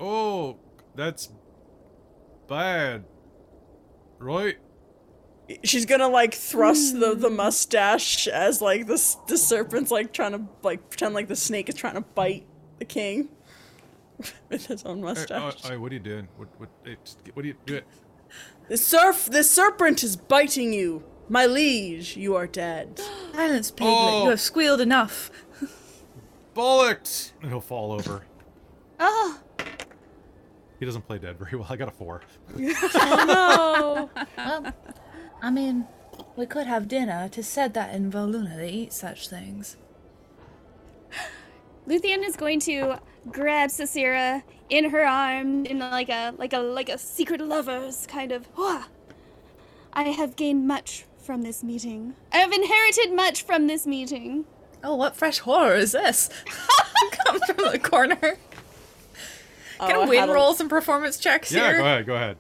[0.01, 0.59] Oh,
[0.95, 1.31] that's
[2.49, 3.05] bad.
[4.19, 4.57] Right?
[5.63, 7.37] She's gonna like thrust the, the hmm.
[7.37, 11.69] mustache as like the s- the serpent's like trying to like pretend like the snake
[11.69, 12.47] is trying to bite
[12.79, 13.29] the king
[14.49, 15.57] with his own Hey, oh, mustache.
[15.65, 16.29] oh, hey, what are you doing?
[16.37, 17.83] What, what, hey, just get- what are you doing?
[18.69, 22.17] The surf, the serpent is biting you, my liege.
[22.17, 22.99] You are dead.
[23.35, 23.95] Silence, Piglet.
[23.95, 24.25] Oh.
[24.25, 25.31] You have squealed enough.
[26.55, 27.33] Bollocks!
[27.43, 28.25] And he'll fall over.
[28.99, 29.39] Oh,
[30.85, 31.67] He doesn't play dead very well.
[31.71, 32.21] I got a four.
[32.59, 34.11] Oh no.
[34.37, 34.75] well,
[35.41, 35.87] I mean,
[36.37, 37.27] we could have dinner.
[37.33, 39.79] Tis said that in Voluna they eat such things.
[41.89, 42.99] Luthien is going to
[43.31, 48.31] grab Cicera in her arms in like a like a like a secret lovers kind
[48.31, 48.47] of.
[48.55, 48.83] "Wah.
[49.95, 52.15] I have gained much from this meeting.
[52.31, 54.45] I have inherited much from this meeting.
[54.83, 56.29] Oh, what fresh horror is this?
[57.25, 58.37] Come from the corner.
[59.87, 61.73] Can Oh, I win rolls and performance checks Yeah, here?
[61.73, 62.37] Yeah, go ahead, go ahead.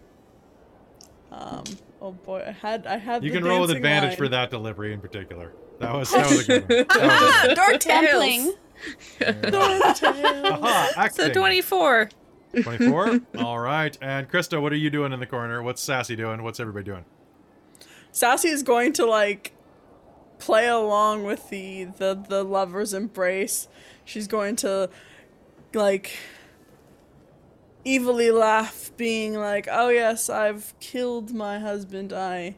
[1.33, 1.65] Um.
[2.01, 3.25] Oh boy, I had I had.
[3.25, 4.17] You the can roll with advantage line.
[4.19, 5.53] for that delivery in particular.
[5.81, 6.99] That was, that was a good one.
[7.01, 8.53] That was a Dork Dumpling.
[10.53, 11.09] Aha.
[11.13, 12.11] So 24.
[12.63, 13.21] 24?
[13.39, 13.97] All right.
[14.01, 15.63] And Krista, what are you doing in the corner?
[15.63, 16.43] What's Sassy doing?
[16.43, 17.05] What's everybody doing?
[18.13, 19.53] Sassy is going to like
[20.39, 23.67] play along with the the the lover's embrace.
[24.05, 24.89] She's going to
[25.73, 26.13] like
[27.87, 32.13] evilly laugh, being like, "Oh yes, I've killed my husband.
[32.13, 32.57] I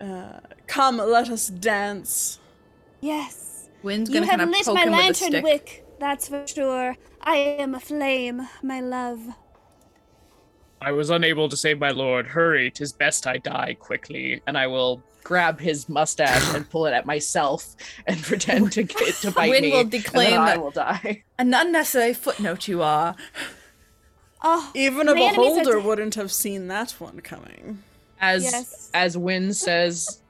[0.00, 2.38] uh, come, let us dance."
[3.00, 3.68] Yes.
[3.82, 6.96] Wind's You gonna have lit poke my him with lantern wick, that's for sure.
[7.20, 9.20] I am a flame, my love.
[10.80, 12.26] I was unable to save my lord.
[12.26, 14.42] Hurry, 'tis best I die quickly.
[14.46, 17.74] And I will grab his mustache and pull it at myself
[18.06, 19.70] and pretend to get to bite Wynn me.
[19.72, 21.24] will and then declaim I will die.
[21.38, 23.16] An unnecessary footnote you are.
[24.48, 27.82] Oh, Even a My are beholder wouldn't have seen that one coming.
[28.20, 28.90] As Yes.
[28.94, 30.20] as Wynn says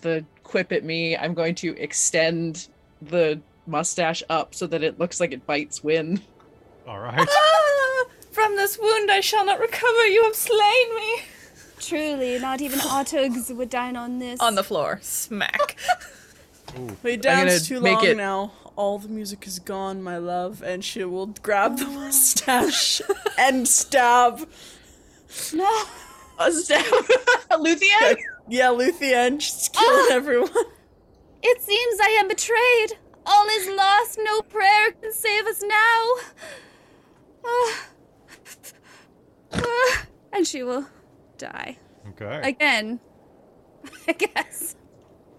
[0.00, 2.66] the quip at me, I'm going to extend
[3.00, 6.22] the mustache up so that it looks like it bites Wynn.
[6.88, 7.26] All right.
[7.28, 10.06] Ah, from this wound I shall not recover.
[10.06, 11.22] You have slain me.
[11.78, 14.40] truly, not even Otyughs would dine on this.
[14.40, 14.98] On the floor.
[15.02, 15.76] Smack.
[17.02, 18.52] We gonna danced too make long it- now.
[18.76, 23.00] All the music is gone, my love, and she will grab the mustache
[23.38, 24.46] and stab.
[25.54, 25.82] No.
[26.38, 26.84] A stab.
[27.52, 28.18] Luthien?
[28.48, 30.50] Yeah, Luthien, she's killing everyone.
[31.42, 32.98] It seems I am betrayed.
[33.24, 34.18] All is lost.
[34.22, 36.04] No prayer can save us now.
[37.46, 37.88] Ah.
[39.54, 40.06] Ah.
[40.32, 40.86] and she will
[41.38, 41.78] die
[42.10, 42.40] Okay.
[42.50, 43.00] again.
[44.08, 44.76] I guess.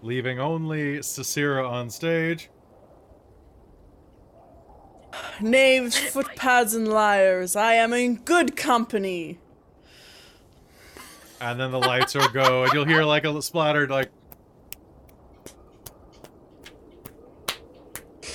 [0.02, 2.50] Leaving only Cicera on stage.
[5.40, 9.38] Knaves, footpads, and liars, I am in good company.
[11.40, 14.10] And then the lights will go, and you'll hear like a splattered, like,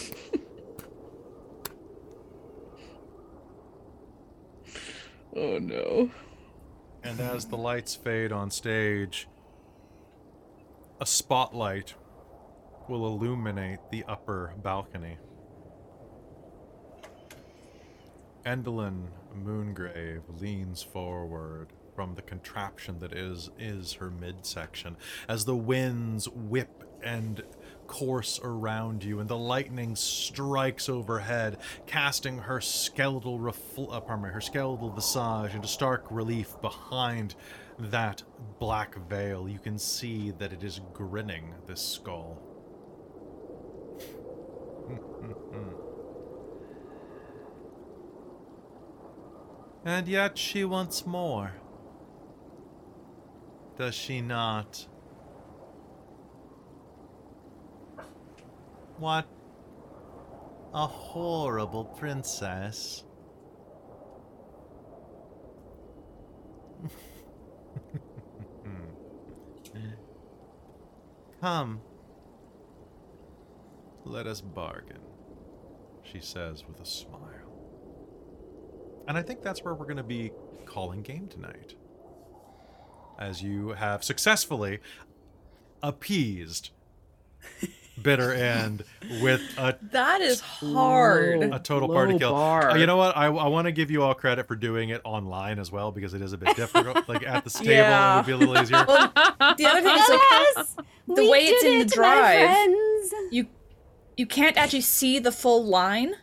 [5.36, 6.12] Oh no.
[7.04, 9.28] and as the lights fade on stage,
[11.02, 11.96] a spotlight
[12.88, 15.18] will illuminate the upper balcony.
[18.46, 24.98] Endelyn Moongrave leans forward from the contraption that is is her midsection
[25.28, 27.44] as the winds whip and
[27.88, 34.30] course around you and the lightning strikes overhead casting her skeletal refl- uh, pardon me,
[34.32, 37.36] her skeletal visage into stark relief behind
[37.78, 38.24] that
[38.60, 39.48] black veil.
[39.50, 42.42] You can see that it is grinning this skull
[49.86, 51.52] And yet she wants more.
[53.78, 54.88] Does she not?
[58.98, 59.28] What
[60.74, 63.04] a horrible princess.
[71.42, 71.82] Come.
[74.06, 75.02] Let us bargain,
[76.04, 77.33] she says with a smile.
[79.08, 80.32] And I think that's where we're going to be
[80.66, 81.76] calling game tonight.
[83.20, 84.80] As you have successfully
[85.82, 86.72] appeased
[88.02, 88.84] Bitter End
[89.22, 91.44] with a, That is hard.
[91.44, 92.32] a total party kill.
[92.32, 92.72] bar.
[92.72, 93.16] Uh, you know what?
[93.16, 96.14] I, I want to give you all credit for doing it online as well because
[96.14, 97.08] it is a bit difficult.
[97.08, 98.78] like at the stable, it would be a little easier.
[99.58, 100.22] The other thing is like
[100.56, 100.76] Alas,
[101.08, 102.50] the we way it's did in the drive.
[102.50, 103.14] Friends.
[103.32, 103.48] you
[104.18, 106.16] you can't actually see the full line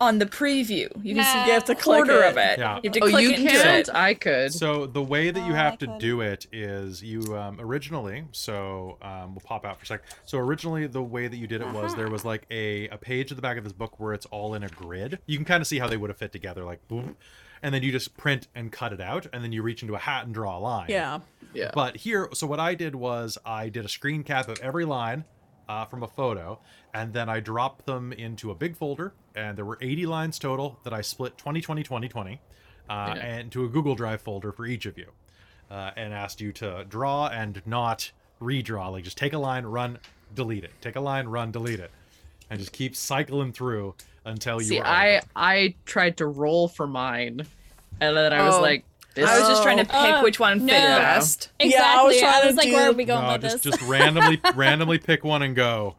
[0.00, 0.88] on the preview.
[1.02, 2.58] You can see You have to click quarter of it.
[2.58, 2.76] Yeah.
[2.82, 3.88] You have to Oh, click you into can't.
[3.88, 3.94] it.
[3.94, 4.52] I could.
[4.52, 5.98] So the way that you Oh, have I to could.
[5.98, 8.24] do it is you um, originally.
[8.32, 10.02] So um, we'll pop out for a sec.
[10.24, 13.32] So originally the way that you did it was there was like a, a page
[13.32, 15.18] at the back of this book where it's all in a grid.
[15.26, 17.16] You can kind of see how they would have fit together, like boom,
[17.62, 19.98] and then you just print and cut it out, and then you reach into a
[19.98, 20.86] hat and draw a line.
[20.88, 21.20] Yeah.
[21.54, 21.70] Yeah.
[21.74, 25.24] But here, so what I did was I did a screen cap of every line
[25.68, 26.60] uh, from a photo,
[26.98, 30.78] and then I dropped them into a big folder, and there were 80 lines total
[30.84, 32.40] that I split 20, 20, 20, 20,
[32.90, 33.22] uh, Yeah.
[33.24, 35.10] and to a Google Drive folder for each of you,
[35.70, 38.10] uh, and asked you to draw and not
[38.42, 38.90] redraw.
[38.90, 39.98] Like just take a line, run,
[40.34, 40.72] delete it.
[40.80, 41.90] Take a line, run, delete it,
[42.50, 43.94] and just keep cycling through
[44.24, 44.68] until you.
[44.68, 47.46] See, are I I tried to roll for mine,
[48.00, 48.60] and then I was Oh.
[48.60, 49.28] like, this.
[49.28, 50.98] I was just trying to pick Oh, which one fit no.
[50.98, 51.50] best.
[51.60, 53.42] Yeah, I was I trying was, to like, do- where are we going no, with
[53.42, 53.76] just this?
[53.76, 55.96] just randomly randomly pick one and go.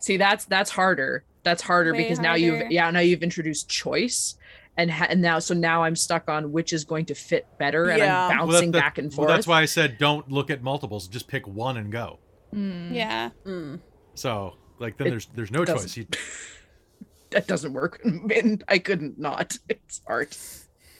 [0.00, 1.24] See, that's that's harder.
[1.42, 4.36] That's harder Way because now you've yeah now you've introduced choice,
[4.76, 7.88] and ha- and now so now I'm stuck on which is going to fit better,
[7.90, 8.26] and Yeah.
[8.28, 9.18] I'm Well, Well, bouncing that- back and forth.
[9.18, 9.36] well, forth.
[9.38, 11.08] that's why I said don't look at multiples.
[11.08, 12.18] Just pick one and go.
[12.52, 13.30] yeah.
[13.46, 13.80] Mm.
[14.14, 15.96] So like then It there's there's no doesn't- choice.
[15.96, 16.06] You,
[17.30, 19.58] that doesn't work, and I couldn't not.
[19.68, 20.28] It's hard.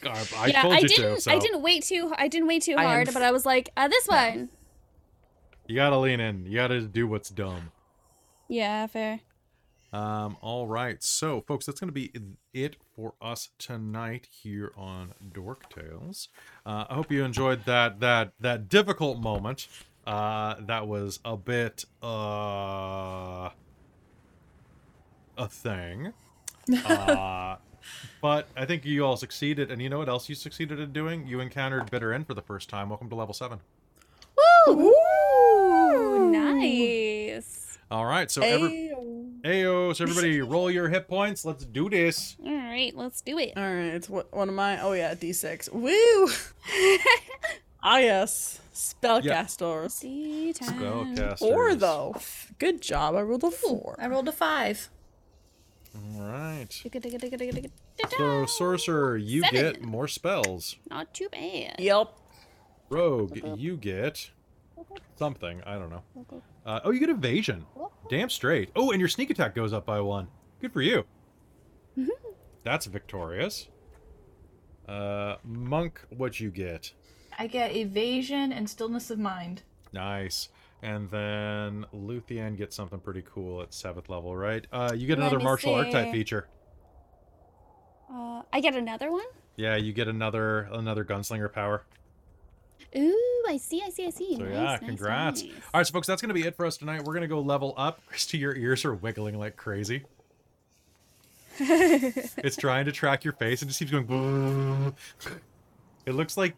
[0.06, 1.16] uh, I yeah, I didn't.
[1.16, 1.20] to.
[1.20, 2.12] So I didn't wait too.
[2.16, 4.48] I didn't wait too hard, f- but I was like, uh, this one.
[5.66, 6.46] you gotta lean in.
[6.46, 7.70] You gotta do what's dumb.
[8.48, 9.20] Yeah, fair.
[9.92, 12.12] Um, all right, so folks, that's going to be
[12.52, 16.28] it for us tonight here on Dork Tales.
[16.66, 19.66] Uh, I hope you enjoyed that that that difficult moment.
[20.06, 23.50] Uh, that was a bit uh
[25.38, 26.12] a thing.
[26.84, 27.56] Uh,
[28.20, 31.26] but I think you all succeeded, and you know what else you succeeded in doing?
[31.26, 32.90] You encountered Bitter End for the first time.
[32.90, 33.60] Welcome to level seven.
[34.70, 37.78] Ooh, nice.
[37.90, 39.40] All right, so every Ayo.
[39.42, 41.44] Ayo, so everybody roll your hit points.
[41.44, 42.36] Let's do this.
[42.44, 43.54] All right, let's do it.
[43.56, 44.80] All right, it's what one of my.
[44.82, 45.72] Oh yeah, D6.
[45.72, 46.28] Woo!
[47.82, 49.92] ah yes, spellcasters.
[49.92, 50.78] See time.
[50.80, 51.38] Spellcasters.
[51.38, 52.16] Four though.
[52.58, 53.14] Good job.
[53.14, 53.96] I rolled a four.
[53.98, 54.90] I rolled a five.
[55.94, 56.72] All right.
[58.16, 59.60] So, sorcerer, you Seven.
[59.60, 60.76] get more spells.
[60.90, 61.76] Not too bad.
[61.78, 62.08] Yep.
[62.90, 64.30] Rogue, you get
[65.16, 65.62] something.
[65.64, 66.02] I don't know.
[66.64, 67.66] Uh, oh, you get evasion.
[68.08, 68.70] Damn straight.
[68.76, 70.28] Oh, and your sneak attack goes up by one.
[70.60, 71.04] Good for you.
[72.64, 73.68] That's victorious.
[74.88, 76.92] Uh, monk, what you get?
[77.38, 79.62] I get evasion and stillness of mind.
[79.92, 80.48] Nice.
[80.82, 84.66] And then Luthien gets something pretty cool at seventh level, right?
[84.72, 86.48] Uh, you get Let another me martial art type feature.
[88.12, 89.26] Uh, I get another one.
[89.56, 91.84] Yeah, you get another another gunslinger power.
[92.96, 94.36] Ooh, I see, I see, I see.
[94.36, 95.42] So nice, yeah, nice, congrats.
[95.42, 95.52] nice.
[95.74, 97.04] All right, so folks, that's gonna be it for us tonight.
[97.04, 98.00] We're gonna go level up.
[98.08, 100.04] Christy, your ears are wiggling like crazy.
[101.60, 104.94] it's trying to track your face and just keeps going.
[106.06, 106.54] It looks like,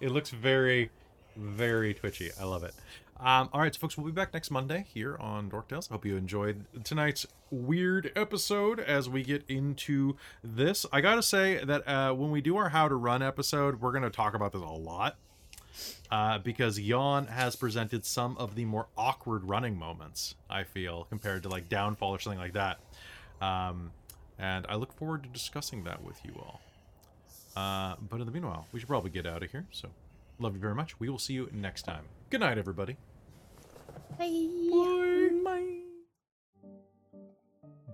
[0.00, 0.90] it looks very,
[1.34, 2.30] very twitchy.
[2.38, 2.72] I love it.
[3.18, 5.88] Um, all right, so folks, we'll be back next Monday here on Dork Tales.
[5.88, 10.86] Hope you enjoyed tonight's weird episode as we get into this.
[10.92, 14.08] I gotta say that uh, when we do our How to Run episode, we're gonna
[14.08, 15.16] talk about this a lot
[16.10, 20.34] uh, because Yon has presented some of the more awkward running moments.
[20.48, 22.78] I feel compared to like Downfall or something like that,
[23.40, 23.92] um,
[24.38, 26.60] and I look forward to discussing that with you all.
[27.56, 29.64] Uh, but in the meanwhile, we should probably get out of here.
[29.70, 29.88] So,
[30.38, 30.98] love you very much.
[31.00, 32.04] We will see you next time.
[32.28, 32.96] Good night, everybody.
[34.18, 35.86] Bye.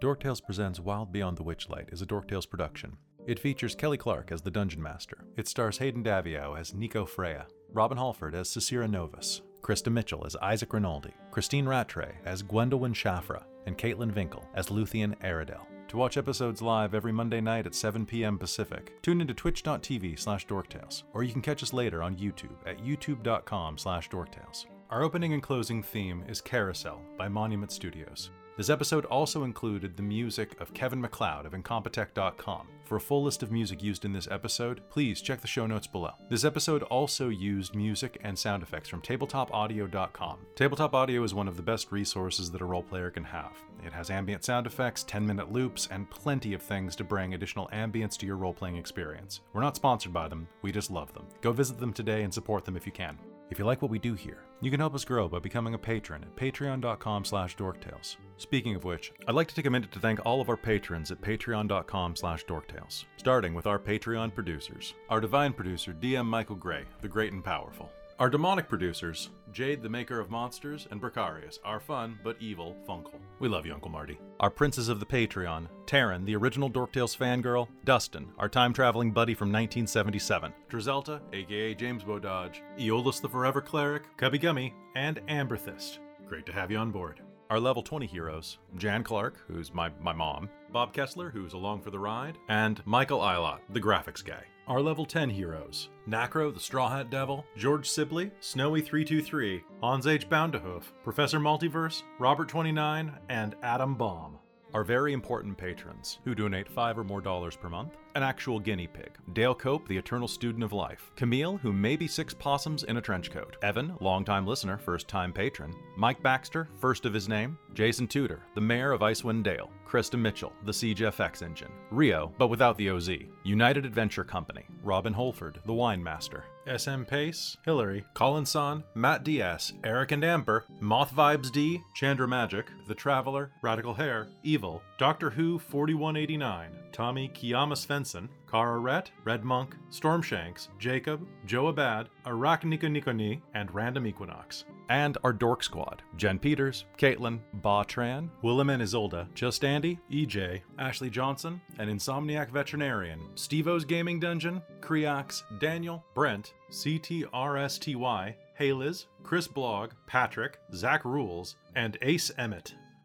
[0.00, 2.96] Dork Tales presents Wild Beyond the Witchlight is a Dork Tales production.
[3.24, 5.18] It features Kelly Clark as the Dungeon Master.
[5.36, 10.36] It stars Hayden Davio as Nico Freya, Robin Halford as Cecira Novus, Krista Mitchell as
[10.36, 15.64] Isaac Rinaldi, Christine Rattray as Gwendolyn Shafra, and Caitlin Vinkel as Luthien Aradel.
[15.88, 18.38] To watch episodes live every Monday night at 7 p.m.
[18.38, 22.78] Pacific, tune into twitch.tv slash dorktales, or you can catch us later on YouTube at
[22.78, 24.66] youtube.com slash dorktales.
[24.90, 28.30] Our opening and closing theme is Carousel by Monument Studios.
[28.54, 32.68] This episode also included the music of Kevin MacLeod of Incompetech.com.
[32.84, 35.86] For a full list of music used in this episode, please check the show notes
[35.86, 36.12] below.
[36.28, 40.38] This episode also used music and sound effects from tabletopaudio.com.
[40.54, 43.56] Tabletop Audio is one of the best resources that a role player can have.
[43.86, 47.70] It has ambient sound effects, 10 minute loops, and plenty of things to bring additional
[47.72, 49.40] ambience to your role playing experience.
[49.54, 51.24] We're not sponsored by them, we just love them.
[51.40, 53.16] Go visit them today and support them if you can.
[53.52, 55.78] If you like what we do here, you can help us grow by becoming a
[55.78, 58.16] patron at patreon.com slash dorktales.
[58.38, 61.12] Speaking of which, I'd like to take a minute to thank all of our patrons
[61.12, 64.94] at patreon.com slash dorktales, starting with our Patreon producers.
[65.10, 67.90] Our divine producer, DM Michael Gray, the great and powerful.
[68.22, 73.18] Our demonic producers, Jade, the maker of monsters, and Bricarius, our fun but evil Funkle.
[73.40, 74.16] We love you, Uncle Marty.
[74.38, 79.34] Our princes of the Patreon, Taryn, the original Dorktales fangirl, Dustin, our time traveling buddy
[79.34, 85.98] from 1977, Drizelta, aka James Bododge, Eolus the Forever Cleric, Cubby Gummy, and Amberthist.
[86.28, 87.20] Great to have you on board.
[87.50, 91.90] Our level 20 heroes Jan Clark, who's my, my mom, Bob Kessler, who's along for
[91.90, 94.44] the ride, and Michael Eilot, the graphics guy.
[94.68, 100.28] Our level 10 heroes Nacro, the Straw Hat Devil, George Sibley, Snowy323, Hans H.
[100.28, 104.38] Boundahoof, Professor Multiverse, Robert29, and Adam Baum.
[104.74, 108.86] Our very important patrons, who donate five or more dollars per month, an actual guinea
[108.86, 112.96] pig, Dale Cope, the eternal student of life, Camille, who may be six possums in
[112.96, 117.58] a trench coat, Evan, longtime listener, first time patron, Mike Baxter, first of his name,
[117.74, 122.48] Jason Tudor, the mayor of Icewind Dale, Krista Mitchell, the Siege FX engine, Rio, but
[122.48, 123.10] without the OZ,
[123.44, 129.72] United Adventure Company, Robin Holford, the wine master, SM Pace, Hillary, Colin Son, Matt Diaz,
[129.82, 135.58] Eric and Amber, Moth Vibes D, Chandra Magic, The Traveler, Radical Hair, Evil, Doctor Who
[135.58, 143.74] 4189, Tommy Kiyama Svensson, Kara Rhett, Red Monk, Stormshanks, Jacob, Joe Abad, Arachnika Nikoni, and
[143.74, 144.64] Random Equinox.
[144.90, 150.60] And our Dork Squad Jen Peters, Caitlin, Ba Tran, Willem and Isolda, Just Andy, EJ,
[150.78, 159.92] Ashley Johnson, an Insomniac Veterinarian, Stevo's Gaming Dungeon, Creox, Daniel, Brent, CTRSTY, Hayliz, Chris Blog,
[160.06, 162.74] Patrick, Zach Rules, and Ace Emmett.